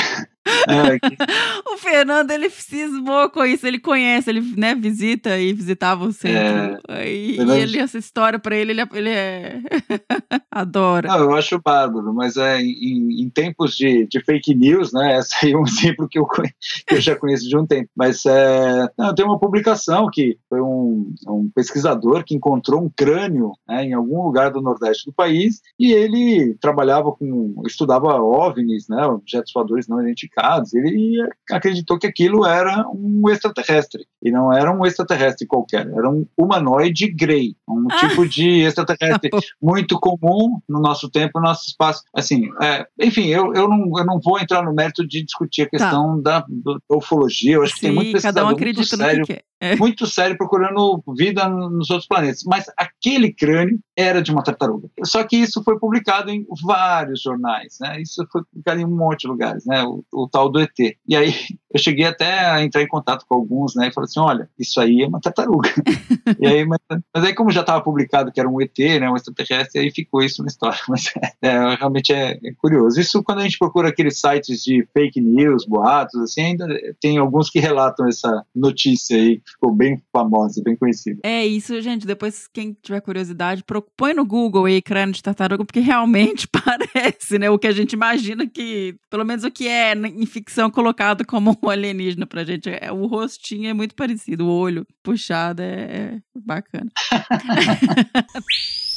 É, 0.67 0.97
o 1.71 1.77
Fernando, 1.77 2.31
ele 2.31 2.49
cismou 2.49 3.29
com 3.29 3.45
isso, 3.45 3.67
ele 3.67 3.79
conhece, 3.79 4.29
ele 4.29 4.41
né, 4.55 4.73
visita 4.75 5.37
e 5.37 5.53
visitava 5.53 6.05
o 6.05 6.13
centro. 6.13 6.81
É, 6.89 7.09
e, 7.09 7.37
e 7.37 7.51
ele, 7.51 7.79
essa 7.79 7.97
história 7.97 8.39
para 8.39 8.55
ele, 8.55 8.71
ele, 8.71 8.81
é, 8.81 8.87
ele 8.93 9.09
é. 9.09 9.61
adora. 10.51 11.07
Não, 11.09 11.19
eu 11.19 11.35
acho 11.35 11.59
bárbaro, 11.59 12.13
mas 12.13 12.37
é, 12.37 12.61
em, 12.61 13.21
em 13.21 13.29
tempos 13.29 13.75
de, 13.75 14.07
de, 14.07 14.23
fake 14.23 14.55
news, 14.55 14.91
né? 14.93 15.17
Esse 15.17 15.45
aí 15.45 15.51
é 15.51 15.57
um 15.57 15.63
exemplo 15.67 16.07
que 16.07 16.19
eu, 16.19 16.25
que 16.25 16.95
eu 16.95 17.01
já 17.01 17.15
conheço 17.15 17.47
de 17.47 17.57
um 17.57 17.65
tempo. 17.65 17.89
Mas 17.95 18.25
é, 18.25 18.87
não, 18.97 19.13
tem 19.13 19.25
uma 19.25 19.39
publicação 19.39 20.09
que 20.11 20.37
foi 20.49 20.61
um, 20.61 21.13
um 21.27 21.51
pesquisador 21.53 22.23
que 22.23 22.35
encontrou 22.35 22.81
um 22.81 22.89
crânio 22.89 23.51
né, 23.67 23.83
em 23.83 23.93
algum 23.93 24.23
lugar 24.23 24.51
do 24.51 24.61
Nordeste 24.61 25.05
do 25.05 25.13
país 25.13 25.61
e 25.79 25.91
ele 25.91 26.55
trabalhava 26.59 27.11
com. 27.11 27.61
estudava 27.65 28.21
OVNIs, 28.21 28.87
né? 28.87 29.05
Objetos 29.05 29.51
voadores 29.53 29.87
não 29.87 30.01
identificados 30.01 30.36
ele 30.73 31.17
acreditou 31.51 31.97
que 31.97 32.07
aquilo 32.07 32.45
era 32.45 32.85
um 32.89 33.29
extraterrestre. 33.29 34.05
E 34.21 34.31
não 34.31 34.51
era 34.51 34.71
um 34.71 34.85
extraterrestre 34.85 35.47
qualquer, 35.47 35.87
era 35.87 36.09
um 36.09 36.25
humanoide 36.37 37.07
grey, 37.11 37.55
um 37.67 37.87
ah. 37.89 37.97
tipo 37.97 38.27
de 38.27 38.61
extraterrestre 38.61 39.29
muito 39.61 39.99
comum 39.99 40.59
no 40.67 40.79
nosso 40.79 41.09
tempo, 41.09 41.39
no 41.39 41.45
nosso 41.45 41.67
espaço. 41.67 42.03
Assim, 42.13 42.49
é, 42.61 42.85
enfim, 42.99 43.27
eu, 43.27 43.53
eu, 43.53 43.67
não, 43.67 43.91
eu 43.97 44.05
não 44.05 44.19
vou 44.19 44.39
entrar 44.39 44.63
no 44.63 44.73
mérito 44.73 45.07
de 45.07 45.23
discutir 45.23 45.63
a 45.63 45.65
tá. 45.65 45.69
questão 45.71 46.21
tá. 46.21 46.39
da, 46.39 46.45
da, 46.79 46.97
ufologia. 46.97 47.55
Eu 47.55 47.63
acho 47.63 47.73
Sim, 47.73 47.79
que 47.79 47.85
tem 47.85 47.95
muito 47.95 48.11
pesquisador 48.11 48.43
cada 48.43 48.51
um 48.51 48.55
acredita 48.55 48.97
muito 48.97 49.09
sério, 49.09 49.25
que. 49.25 49.41
É. 49.59 49.75
muito 49.75 50.05
sério 50.05 50.37
procurando 50.37 51.03
vida 51.17 51.47
nos 51.49 51.89
outros 51.89 52.07
planetas. 52.07 52.43
Mas 52.45 52.65
aquele 52.77 53.33
crânio 53.33 53.79
era 53.97 54.21
de 54.21 54.31
uma 54.31 54.43
tartaruga. 54.43 54.89
Só 55.03 55.23
que 55.23 55.35
isso 55.35 55.63
foi 55.63 55.79
publicado 55.79 56.29
em 56.29 56.45
vários 56.63 57.21
jornais, 57.21 57.77
né? 57.81 57.99
Isso 57.99 58.25
foi 58.31 58.43
publicado 58.43 58.79
em 58.79 58.85
um 58.85 58.95
monte 58.95 59.21
de 59.21 59.27
lugares, 59.27 59.65
né? 59.65 59.83
O, 59.83 60.03
o 60.13 60.29
tal 60.29 60.49
do 60.49 60.59
ET. 60.59 60.77
E 61.07 61.15
aí 61.15 61.33
Eu 61.73 61.79
cheguei 61.79 62.05
até 62.05 62.39
a 62.39 62.63
entrar 62.63 62.81
em 62.81 62.87
contato 62.87 63.25
com 63.27 63.35
alguns, 63.35 63.75
né, 63.75 63.87
e 63.87 63.93
falei 63.93 64.05
assim, 64.05 64.19
olha, 64.19 64.49
isso 64.57 64.79
aí 64.79 65.01
é 65.01 65.07
uma 65.07 65.19
tartaruga. 65.19 65.69
e 66.39 66.47
aí, 66.47 66.65
mas, 66.65 66.79
mas, 66.89 67.23
aí 67.23 67.35
como 67.35 67.51
já 67.51 67.61
estava 67.61 67.83
publicado 67.83 68.31
que 68.31 68.39
era 68.39 68.49
um 68.49 68.61
ET, 68.61 68.77
né, 68.77 69.09
um 69.09 69.15
extraterrestre, 69.15 69.81
aí 69.81 69.91
ficou 69.91 70.23
isso 70.23 70.41
na 70.41 70.47
história. 70.47 70.77
Mas 70.87 71.11
é, 71.41 71.75
realmente 71.75 72.13
é, 72.13 72.31
é, 72.31 72.53
curioso. 72.57 72.99
Isso 72.99 73.21
quando 73.21 73.39
a 73.39 73.43
gente 73.43 73.57
procura 73.57 73.89
aqueles 73.89 74.19
sites 74.19 74.63
de 74.63 74.87
fake 74.93 75.19
news, 75.19 75.65
boatos, 75.65 76.19
assim, 76.21 76.41
ainda 76.41 76.67
tem 77.01 77.17
alguns 77.17 77.49
que 77.49 77.59
relatam 77.59 78.07
essa 78.07 78.43
notícia 78.55 79.17
aí 79.17 79.37
que 79.37 79.51
ficou 79.51 79.71
bem 79.73 80.01
famosa, 80.11 80.61
bem 80.63 80.75
conhecida. 80.75 81.19
É 81.23 81.45
isso, 81.45 81.79
gente. 81.81 82.07
Depois 82.07 82.47
quem 82.47 82.75
tiver 82.81 83.01
curiosidade, 83.01 83.63
põe 83.95 84.13
no 84.13 84.25
Google 84.25 84.65
aí 84.65 84.81
crânio 84.81 85.13
de 85.13 85.23
tartaruga, 85.23 85.63
porque 85.63 85.79
realmente 85.79 86.47
parece, 86.51 87.37
né, 87.39 87.49
o 87.49 87.59
que 87.59 87.67
a 87.67 87.71
gente 87.71 87.93
imagina 87.93 88.45
que, 88.47 88.95
pelo 89.09 89.23
menos 89.23 89.43
o 89.43 89.51
que 89.51 89.67
é 89.67 89.93
em 89.93 90.25
ficção 90.25 90.69
colocado 90.69 91.25
como 91.25 91.57
um 91.61 91.69
alienígena 91.69 92.25
pra 92.25 92.43
gente, 92.43 92.69
é, 92.69 92.91
o 92.91 93.05
rostinho 93.05 93.69
é 93.69 93.73
muito 93.73 93.95
parecido, 93.95 94.45
o 94.45 94.51
olho 94.51 94.85
puxado 95.03 95.61
é, 95.61 95.65
é 95.65 96.19
bacana. 96.35 96.91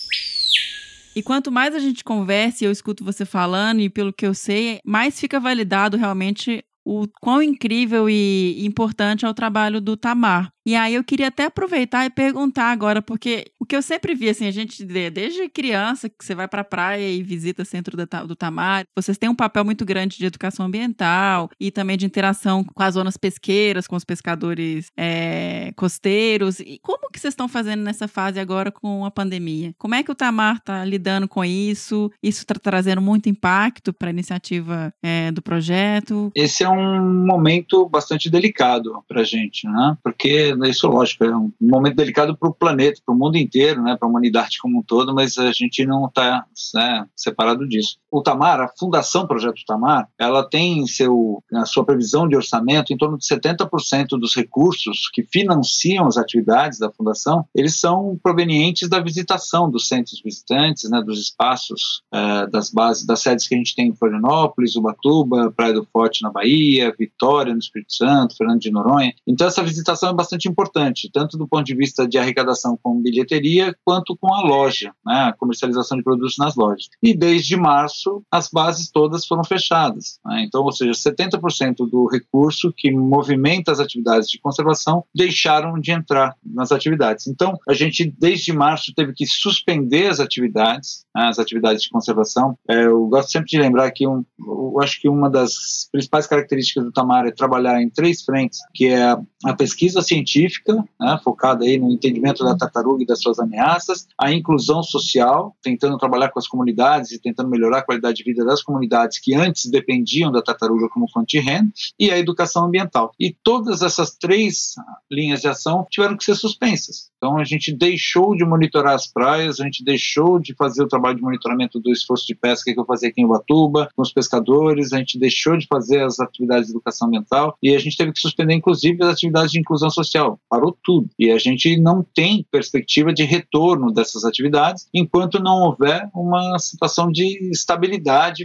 E 1.15 1.23
quanto 1.23 1.51
mais 1.51 1.75
a 1.75 1.81
gente 1.81 2.05
conversa 2.05 2.63
e 2.63 2.67
eu 2.67 2.71
escuto 2.71 3.05
você 3.05 3.25
falando, 3.25 3.81
e 3.81 3.91
pelo 3.91 4.13
que 4.13 4.25
eu 4.25 4.33
sei, 4.33 4.79
mais 4.85 5.19
fica 5.19 5.41
validado 5.41 5.97
realmente 5.97 6.65
o 6.85 7.07
quão 7.21 7.43
incrível 7.43 8.09
e 8.09 8.65
importante 8.65 9.25
é 9.25 9.29
o 9.29 9.35
trabalho 9.35 9.81
do 9.81 9.97
Tamar. 9.97 10.53
E 10.67 10.75
aí 10.77 10.95
eu 10.95 11.05
queria 11.05 11.29
até 11.29 11.45
aproveitar 11.45 12.05
e 12.05 12.11
perguntar 12.11 12.71
agora, 12.71 13.01
porque 13.01 13.47
o 13.59 13.65
que 13.65 13.75
eu 13.75 13.83
sempre 13.83 14.15
vi, 14.15 14.29
assim, 14.29 14.47
a 14.47 14.51
gente, 14.51 14.85
desde 14.85 15.49
criança, 15.49 16.09
que 16.09 16.25
você 16.25 16.35
vai 16.35 16.47
para 16.47 16.61
a 16.63 16.65
praia 16.65 17.09
e 17.11 17.23
visita 17.23 17.65
centro 17.65 17.97
do 18.27 18.37
Tamar, 18.37 18.85
vocês 18.95 19.17
têm 19.17 19.29
um 19.29 19.35
papel 19.35 19.65
muito 19.65 19.85
grande 19.85 20.19
de 20.19 20.27
educação 20.27 20.67
ambiental 20.67 21.49
e 21.59 21.71
também 21.71 21.97
de 21.97 22.07
interação 22.07 22.65
com 22.65 22.83
as 22.83 22.95
zonas 22.95 23.17
pesqueiras, 23.17 23.87
com 23.87 23.97
os 23.97 24.05
pescadores 24.05 24.89
é, 24.97 25.73
costeiros. 25.77 26.61
E 26.61 26.79
como 26.83 27.11
que 27.11 27.19
vocês 27.19 27.33
estão 27.33 27.49
fazendo 27.49 27.83
nessa 27.83 28.07
fase 28.07 28.39
agora 28.39 28.71
com 28.71 29.05
a 29.05 29.11
pandemia? 29.11 29.75
Como 29.79 29.95
é 29.95 30.03
que 30.03 30.11
o 30.11 30.15
Tamar 30.15 30.57
está 30.57 30.85
lidando 30.85 31.29
com 31.29 31.45
isso? 31.45 32.11
Isso 32.23 32.41
está 32.41 32.55
trazendo 32.55 33.01
muito 33.01 33.29
impacto 33.29 33.93
para 33.93 34.09
a 34.09 34.13
iniciativa 34.13 34.93
é, 35.03 35.33
do 35.33 35.43
projeto? 35.43 36.31
Esse 36.35 36.65
é 36.65 36.69
um 36.69 37.25
momento 37.25 37.89
bastante 37.89 38.29
delicado 38.31 39.03
para 39.09 39.23
a 39.23 39.25
gente, 39.25 39.67
né? 39.67 39.97
Porque 40.03 40.50
isso, 40.69 40.89
lógico, 40.89 41.25
é 41.25 41.37
um 41.37 41.53
momento 41.61 41.97
delicado 41.97 42.37
para 42.37 42.49
o 42.49 42.55
planeta, 42.55 43.01
para 43.05 43.15
o 43.15 43.19
mundo 43.19 43.37
inteiro, 43.37 43.83
né, 43.83 43.97
para 43.97 44.07
a 44.07 44.11
humanidade 44.11 44.59
como 44.61 44.79
um 44.79 44.83
todo, 44.83 45.15
mas 45.15 45.39
a 45.39 45.53
gente 45.53 45.85
não 45.85 46.07
está 46.07 46.45
né, 46.75 47.07
separado 47.17 47.69
disso. 47.69 47.99
O 48.11 48.23
Tamar, 48.23 48.61
a 48.61 48.69
Fundação 48.69 49.27
Projeto 49.27 49.65
Tamar, 49.67 50.09
ela 50.19 50.43
tem 50.49 50.87
seu, 50.87 51.43
na 51.51 51.65
sua 51.65 51.85
previsão 51.85 52.29
de 52.29 52.37
orçamento 52.37 52.93
em 52.93 52.97
torno 52.97 53.17
de 53.17 53.27
70% 53.27 54.19
dos 54.19 54.35
recursos 54.35 55.09
que 55.13 55.23
financiam 55.23 56.07
as 56.07 56.17
atividades 56.17 56.79
da 56.79 56.91
Fundação, 56.91 57.47
eles 57.55 57.79
são 57.79 58.19
provenientes 58.23 58.89
da 58.89 59.01
visitação 59.01 59.71
dos 59.71 59.87
centros 59.87 60.21
visitantes, 60.23 60.89
né, 60.91 61.03
dos 61.03 61.21
espaços 61.21 62.03
é, 62.13 62.47
das 62.47 62.71
bases, 62.71 63.05
das 63.05 63.21
sedes 63.21 63.47
que 63.47 63.55
a 63.55 63.59
gente 63.59 63.75
tem 63.75 63.89
em 63.89 63.95
Florianópolis, 63.95 64.77
Ubatuba, 64.77 65.53
Praia 65.55 65.75
do 65.75 65.87
Forte 65.93 66.23
na 66.23 66.31
Bahia, 66.31 66.95
Vitória 66.99 67.53
no 67.53 67.59
Espírito 67.59 67.95
Santo, 67.95 68.37
Fernando 68.37 68.61
de 68.61 68.71
Noronha. 68.71 69.13
Então 69.27 69.47
essa 69.47 69.63
visitação 69.63 70.11
é 70.11 70.15
bastante 70.15 70.49
importante, 70.49 71.11
tanto 71.13 71.37
do 71.37 71.47
ponto 71.47 71.65
de 71.65 71.75
vista 71.75 72.07
de 72.07 72.19
arrecadação 72.19 72.79
com 72.83 73.01
bilheteria, 73.01 73.75
quanto 73.85 74.17
com 74.17 74.33
a 74.35 74.43
loja, 74.43 74.93
né, 75.05 75.29
a 75.29 75.33
comercialização 75.33 75.97
de 75.99 76.05
produtos 76.05 76.37
nas 76.39 76.57
lojas. 76.57 76.89
E 77.03 77.17
desde 77.17 77.57
março, 77.57 78.00
as 78.31 78.49
bases 78.49 78.91
todas 78.91 79.27
foram 79.27 79.45
fechadas. 79.45 80.19
Né, 80.25 80.45
então, 80.47 80.63
ou 80.63 80.73
seja, 80.73 80.93
70% 80.93 81.89
do 81.91 82.07
recurso 82.07 82.73
que 82.77 82.91
movimenta 82.91 83.73
as 83.73 83.81
atividades 83.81 84.29
de 84.29 84.41
conservação 84.41 85.05
deixaram 85.15 85.79
de 85.79 85.93
entrar 85.93 86.37
nas 86.45 86.73
atividades. 86.73 87.27
Então, 87.27 87.59
a 87.69 87.75
gente, 87.75 88.13
desde 88.19 88.53
março, 88.53 88.93
teve 88.95 89.13
que 89.13 89.27
suspender 89.27 90.09
as 90.09 90.21
atividades, 90.21 91.05
né, 91.15 91.29
as 91.29 91.39
atividades 91.39 91.83
de 91.83 91.91
conservação. 91.91 92.57
É, 92.69 92.87
eu 92.87 93.07
gosto 93.07 93.31
sempre 93.31 93.49
de 93.49 93.59
lembrar 93.59 93.91
que 93.91 94.07
um, 94.07 94.25
eu 94.39 94.81
acho 94.81 95.01
que 95.01 95.09
uma 95.09 95.29
das 95.29 95.89
principais 95.93 96.27
características 96.27 96.85
do 96.85 96.93
Tamar 96.93 97.27
é 97.27 97.31
trabalhar 97.31 97.81
em 97.81 97.91
três 97.91 98.23
frentes, 98.23 98.61
que 98.75 98.87
é 98.87 99.03
a, 99.03 99.21
a 99.45 99.55
pesquisa 99.55 100.03
científica, 100.03 100.75
né, 101.01 101.19
focada 101.23 101.65
aí 101.65 101.79
no 101.79 101.91
entendimento 101.91 102.45
da 102.45 102.57
tartaruga 102.57 103.03
e 103.03 103.07
das 103.07 103.21
suas 103.21 103.39
ameaças, 103.39 104.07
a 104.19 104.33
inclusão 104.33 104.83
social, 104.83 105.57
tentando 105.63 105.99
trabalhar 105.99 106.31
com 106.31 106.39
as 106.39 106.47
comunidades 106.47 107.13
e 107.13 107.21
tentando 107.21 107.51
melhorar 107.51 107.83
qualidade 107.91 108.19
de 108.19 108.25
vida 108.25 108.45
das 108.45 108.63
comunidades 108.63 109.19
que 109.19 109.35
antes 109.35 109.69
dependiam 109.69 110.31
da 110.31 110.41
tartaruga 110.41 110.89
como 110.89 111.11
fonte 111.11 111.39
de 111.39 111.45
renda, 111.45 111.73
e 111.99 112.11
a 112.11 112.19
educação 112.19 112.67
ambiental. 112.67 113.13
E 113.19 113.35
todas 113.43 113.83
essas 113.83 114.17
três 114.17 114.75
linhas 115.11 115.41
de 115.41 115.49
ação 115.49 115.85
tiveram 115.91 116.17
que 116.17 116.25
ser 116.25 116.37
suspensas. 116.37 117.11
Então 117.17 117.37
a 117.37 117.45
gente 117.45 117.73
deixou 117.73 118.35
de 118.35 118.45
monitorar 118.45 118.95
as 118.95 119.07
praias, 119.07 119.61
a 119.61 119.65
gente 119.65 119.85
deixou 119.85 120.39
de 120.39 120.55
fazer 120.55 120.83
o 120.83 120.89
trabalho 120.89 121.17
de 121.17 121.23
monitoramento 121.23 121.81
do 121.81 121.91
esforço 121.91 122.27
de 122.27 122.35
pesca 122.35 122.73
que 122.73 122.79
eu 122.79 122.85
fazia 122.85 123.09
aqui 123.09 123.21
em 123.21 123.25
Ubatuba, 123.25 123.91
com 123.95 124.03
os 124.03 124.13
pescadores, 124.13 124.93
a 124.93 124.99
gente 124.99 125.19
deixou 125.19 125.57
de 125.57 125.67
fazer 125.67 126.03
as 126.03 126.19
atividades 126.21 126.67
de 126.67 126.73
educação 126.73 127.09
ambiental 127.09 127.57
e 127.63 127.75
a 127.75 127.79
gente 127.79 127.97
teve 127.97 128.13
que 128.13 128.21
suspender 128.21 128.55
inclusive 128.55 129.03
as 129.03 129.11
atividades 129.11 129.51
de 129.51 129.59
inclusão 129.59 129.91
social 129.91 130.39
parou 130.49 130.77
tudo. 130.83 131.11
E 131.19 131.31
a 131.31 131.39
gente 131.39 131.77
não 131.79 132.03
tem 132.15 132.47
perspectiva 132.51 133.13
de 133.13 133.25
retorno 133.25 133.93
dessas 133.93 134.25
atividades 134.25 134.89
enquanto 134.95 135.43
não 135.43 135.65
houver 135.65 136.09
uma 136.15 136.59
situação 136.59 137.11
de 137.11 137.51
estabilidade 137.51 137.80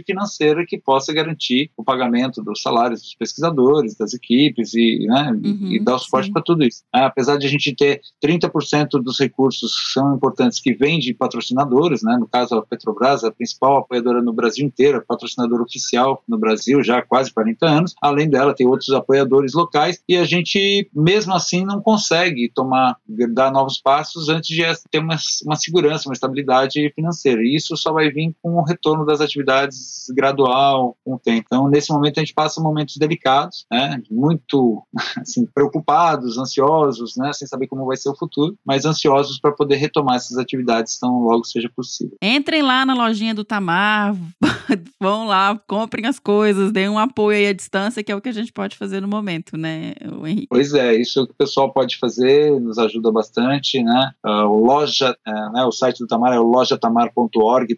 financeira 0.04 0.64
que 0.66 0.78
possa 0.78 1.12
garantir 1.12 1.70
o 1.76 1.84
pagamento 1.84 2.42
dos 2.42 2.62
salários 2.62 3.00
dos 3.00 3.14
pesquisadores, 3.14 3.96
das 3.96 4.14
equipes 4.14 4.74
e, 4.74 5.06
né, 5.06 5.32
uhum, 5.32 5.72
e 5.72 5.80
dar 5.80 5.96
o 5.96 5.98
suporte 5.98 6.30
para 6.30 6.42
tudo 6.42 6.64
isso. 6.64 6.82
É, 6.94 7.00
apesar 7.00 7.36
de 7.36 7.46
a 7.46 7.50
gente 7.50 7.74
ter 7.74 8.00
30% 8.24 9.02
dos 9.02 9.18
recursos 9.18 9.72
que 9.72 9.92
são 9.92 10.14
importantes 10.14 10.60
que 10.60 10.74
vêm 10.74 10.98
de 10.98 11.14
patrocinadores, 11.14 12.02
né, 12.02 12.16
no 12.18 12.28
caso 12.28 12.54
a 12.56 12.66
Petrobras, 12.66 13.24
a 13.24 13.30
principal 13.30 13.78
apoiadora 13.78 14.22
no 14.22 14.32
Brasil 14.32 14.66
inteiro, 14.66 15.04
patrocinadora 15.06 15.62
oficial 15.62 16.22
no 16.28 16.38
Brasil 16.38 16.82
já 16.82 16.98
há 16.98 17.02
quase 17.02 17.32
40 17.32 17.66
anos, 17.66 17.94
além 18.02 18.28
dela 18.28 18.54
tem 18.54 18.66
outros 18.66 18.90
apoiadores 18.90 19.54
locais 19.54 20.02
e 20.08 20.16
a 20.16 20.24
gente 20.24 20.88
mesmo 20.94 21.34
assim 21.34 21.64
não 21.64 21.80
consegue 21.80 22.50
tomar, 22.54 22.96
dar 23.32 23.50
novos 23.50 23.78
passos 23.78 24.28
antes 24.28 24.54
de 24.54 24.62
ter 24.90 24.98
uma, 24.98 25.16
uma 25.44 25.56
segurança, 25.56 26.08
uma 26.08 26.14
estabilidade 26.14 26.92
financeira. 26.94 27.42
E 27.42 27.54
isso 27.54 27.76
só 27.76 27.92
vai 27.92 28.10
vir 28.10 28.34
com 28.42 28.54
o 28.54 28.64
retorno 28.64 29.04
das 29.04 29.20
atividades 29.26 30.06
gradual, 30.10 30.96
com 31.04 31.14
o 31.14 31.18
tempo. 31.18 31.44
Então, 31.46 31.68
nesse 31.68 31.92
momento, 31.92 32.18
a 32.18 32.20
gente 32.20 32.34
passa 32.34 32.60
momentos 32.60 32.96
delicados, 32.96 33.66
né, 33.70 34.00
muito 34.10 34.82
assim, 35.20 35.46
preocupados, 35.46 36.38
ansiosos, 36.38 37.16
né, 37.16 37.32
sem 37.32 37.46
saber 37.46 37.66
como 37.66 37.86
vai 37.86 37.96
ser 37.96 38.08
o 38.08 38.16
futuro, 38.16 38.56
mas 38.64 38.84
ansiosos 38.84 39.38
para 39.38 39.52
poder 39.52 39.76
retomar 39.76 40.16
essas 40.16 40.38
atividades 40.38 40.98
tão 40.98 41.20
logo 41.20 41.44
seja 41.44 41.70
possível. 41.74 42.16
Entrem 42.22 42.62
lá 42.62 42.84
na 42.86 42.94
lojinha 42.94 43.34
do 43.34 43.44
Tamar, 43.44 44.14
vão 45.00 45.26
lá, 45.26 45.60
comprem 45.66 46.06
as 46.06 46.18
coisas, 46.18 46.72
deem 46.72 46.88
um 46.88 46.98
apoio 46.98 47.38
aí 47.38 47.46
à 47.48 47.52
distância, 47.52 48.02
que 48.02 48.12
é 48.12 48.16
o 48.16 48.20
que 48.20 48.28
a 48.28 48.32
gente 48.32 48.52
pode 48.52 48.76
fazer 48.76 49.00
no 49.00 49.08
momento, 49.08 49.56
né, 49.56 49.94
Henrique? 50.24 50.46
Pois 50.48 50.74
é, 50.74 50.94
isso 50.94 51.18
é 51.18 51.22
o 51.22 51.26
que 51.26 51.32
o 51.32 51.36
pessoal 51.36 51.72
pode 51.72 51.98
fazer, 51.98 52.60
nos 52.60 52.78
ajuda 52.78 53.10
bastante, 53.10 53.82
né? 53.82 54.12
Uh, 54.24 54.46
o 54.46 54.64
loja, 54.64 55.16
uh, 55.26 55.52
né, 55.52 55.64
o 55.64 55.72
site 55.72 55.98
do 55.98 56.06
Tamar 56.06 56.32
é 56.32 56.40
o 56.40 56.44
lojatamar.org.br. 56.44 57.76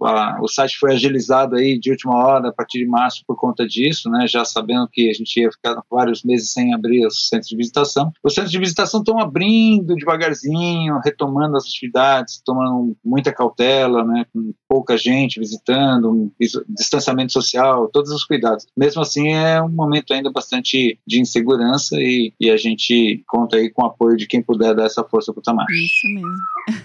Uh, 0.00 0.42
o 0.42 0.48
site 0.50 0.78
foi 0.78 0.92
agilizado 0.92 1.56
aí 1.56 1.78
de 1.78 1.90
última 1.90 2.14
hora 2.16 2.48
a 2.48 2.52
partir 2.52 2.78
de 2.78 2.86
março 2.86 3.22
por 3.26 3.36
conta 3.36 3.66
disso, 3.66 4.10
né? 4.10 4.26
Já 4.26 4.44
sabendo 4.44 4.88
que 4.88 5.08
a 5.08 5.12
gente 5.12 5.40
ia 5.40 5.50
ficar 5.50 5.82
vários 5.90 6.22
meses 6.22 6.52
sem 6.52 6.74
abrir 6.74 7.06
os 7.06 7.28
centros 7.28 7.48
de 7.48 7.56
visitação. 7.56 8.12
Os 8.22 8.34
centros 8.34 8.52
de 8.52 8.58
visitação 8.58 9.00
estão 9.00 9.18
abrindo 9.18 9.94
devagarzinho, 9.94 11.00
retomando 11.04 11.56
as 11.56 11.64
atividades, 11.64 12.40
tomando 12.44 12.96
muita 13.04 13.32
cautela, 13.32 14.04
né? 14.04 14.26
Com 14.32 14.52
pouca 14.68 14.96
gente 14.96 15.40
visitando, 15.40 16.10
um 16.10 16.30
distanciamento 16.68 17.32
social, 17.32 17.88
todos 17.88 18.10
os 18.10 18.24
cuidados. 18.24 18.66
Mesmo 18.76 19.02
assim, 19.02 19.32
é 19.32 19.62
um 19.62 19.68
momento 19.68 20.12
ainda 20.12 20.30
bastante 20.30 20.98
de 21.06 21.20
insegurança 21.20 21.96
e, 21.98 22.32
e 22.40 22.50
a 22.50 22.56
gente 22.56 23.22
conta 23.26 23.56
aí 23.56 23.70
com 23.70 23.82
o 23.82 23.86
apoio 23.86 24.16
de 24.16 24.26
quem 24.26 24.42
puder 24.42 24.74
dar 24.74 24.84
essa 24.84 25.04
força 25.04 25.32
pro 25.32 25.42
Tamar. 25.42 25.66
Isso 25.70 26.08
mesmo. 26.14 26.36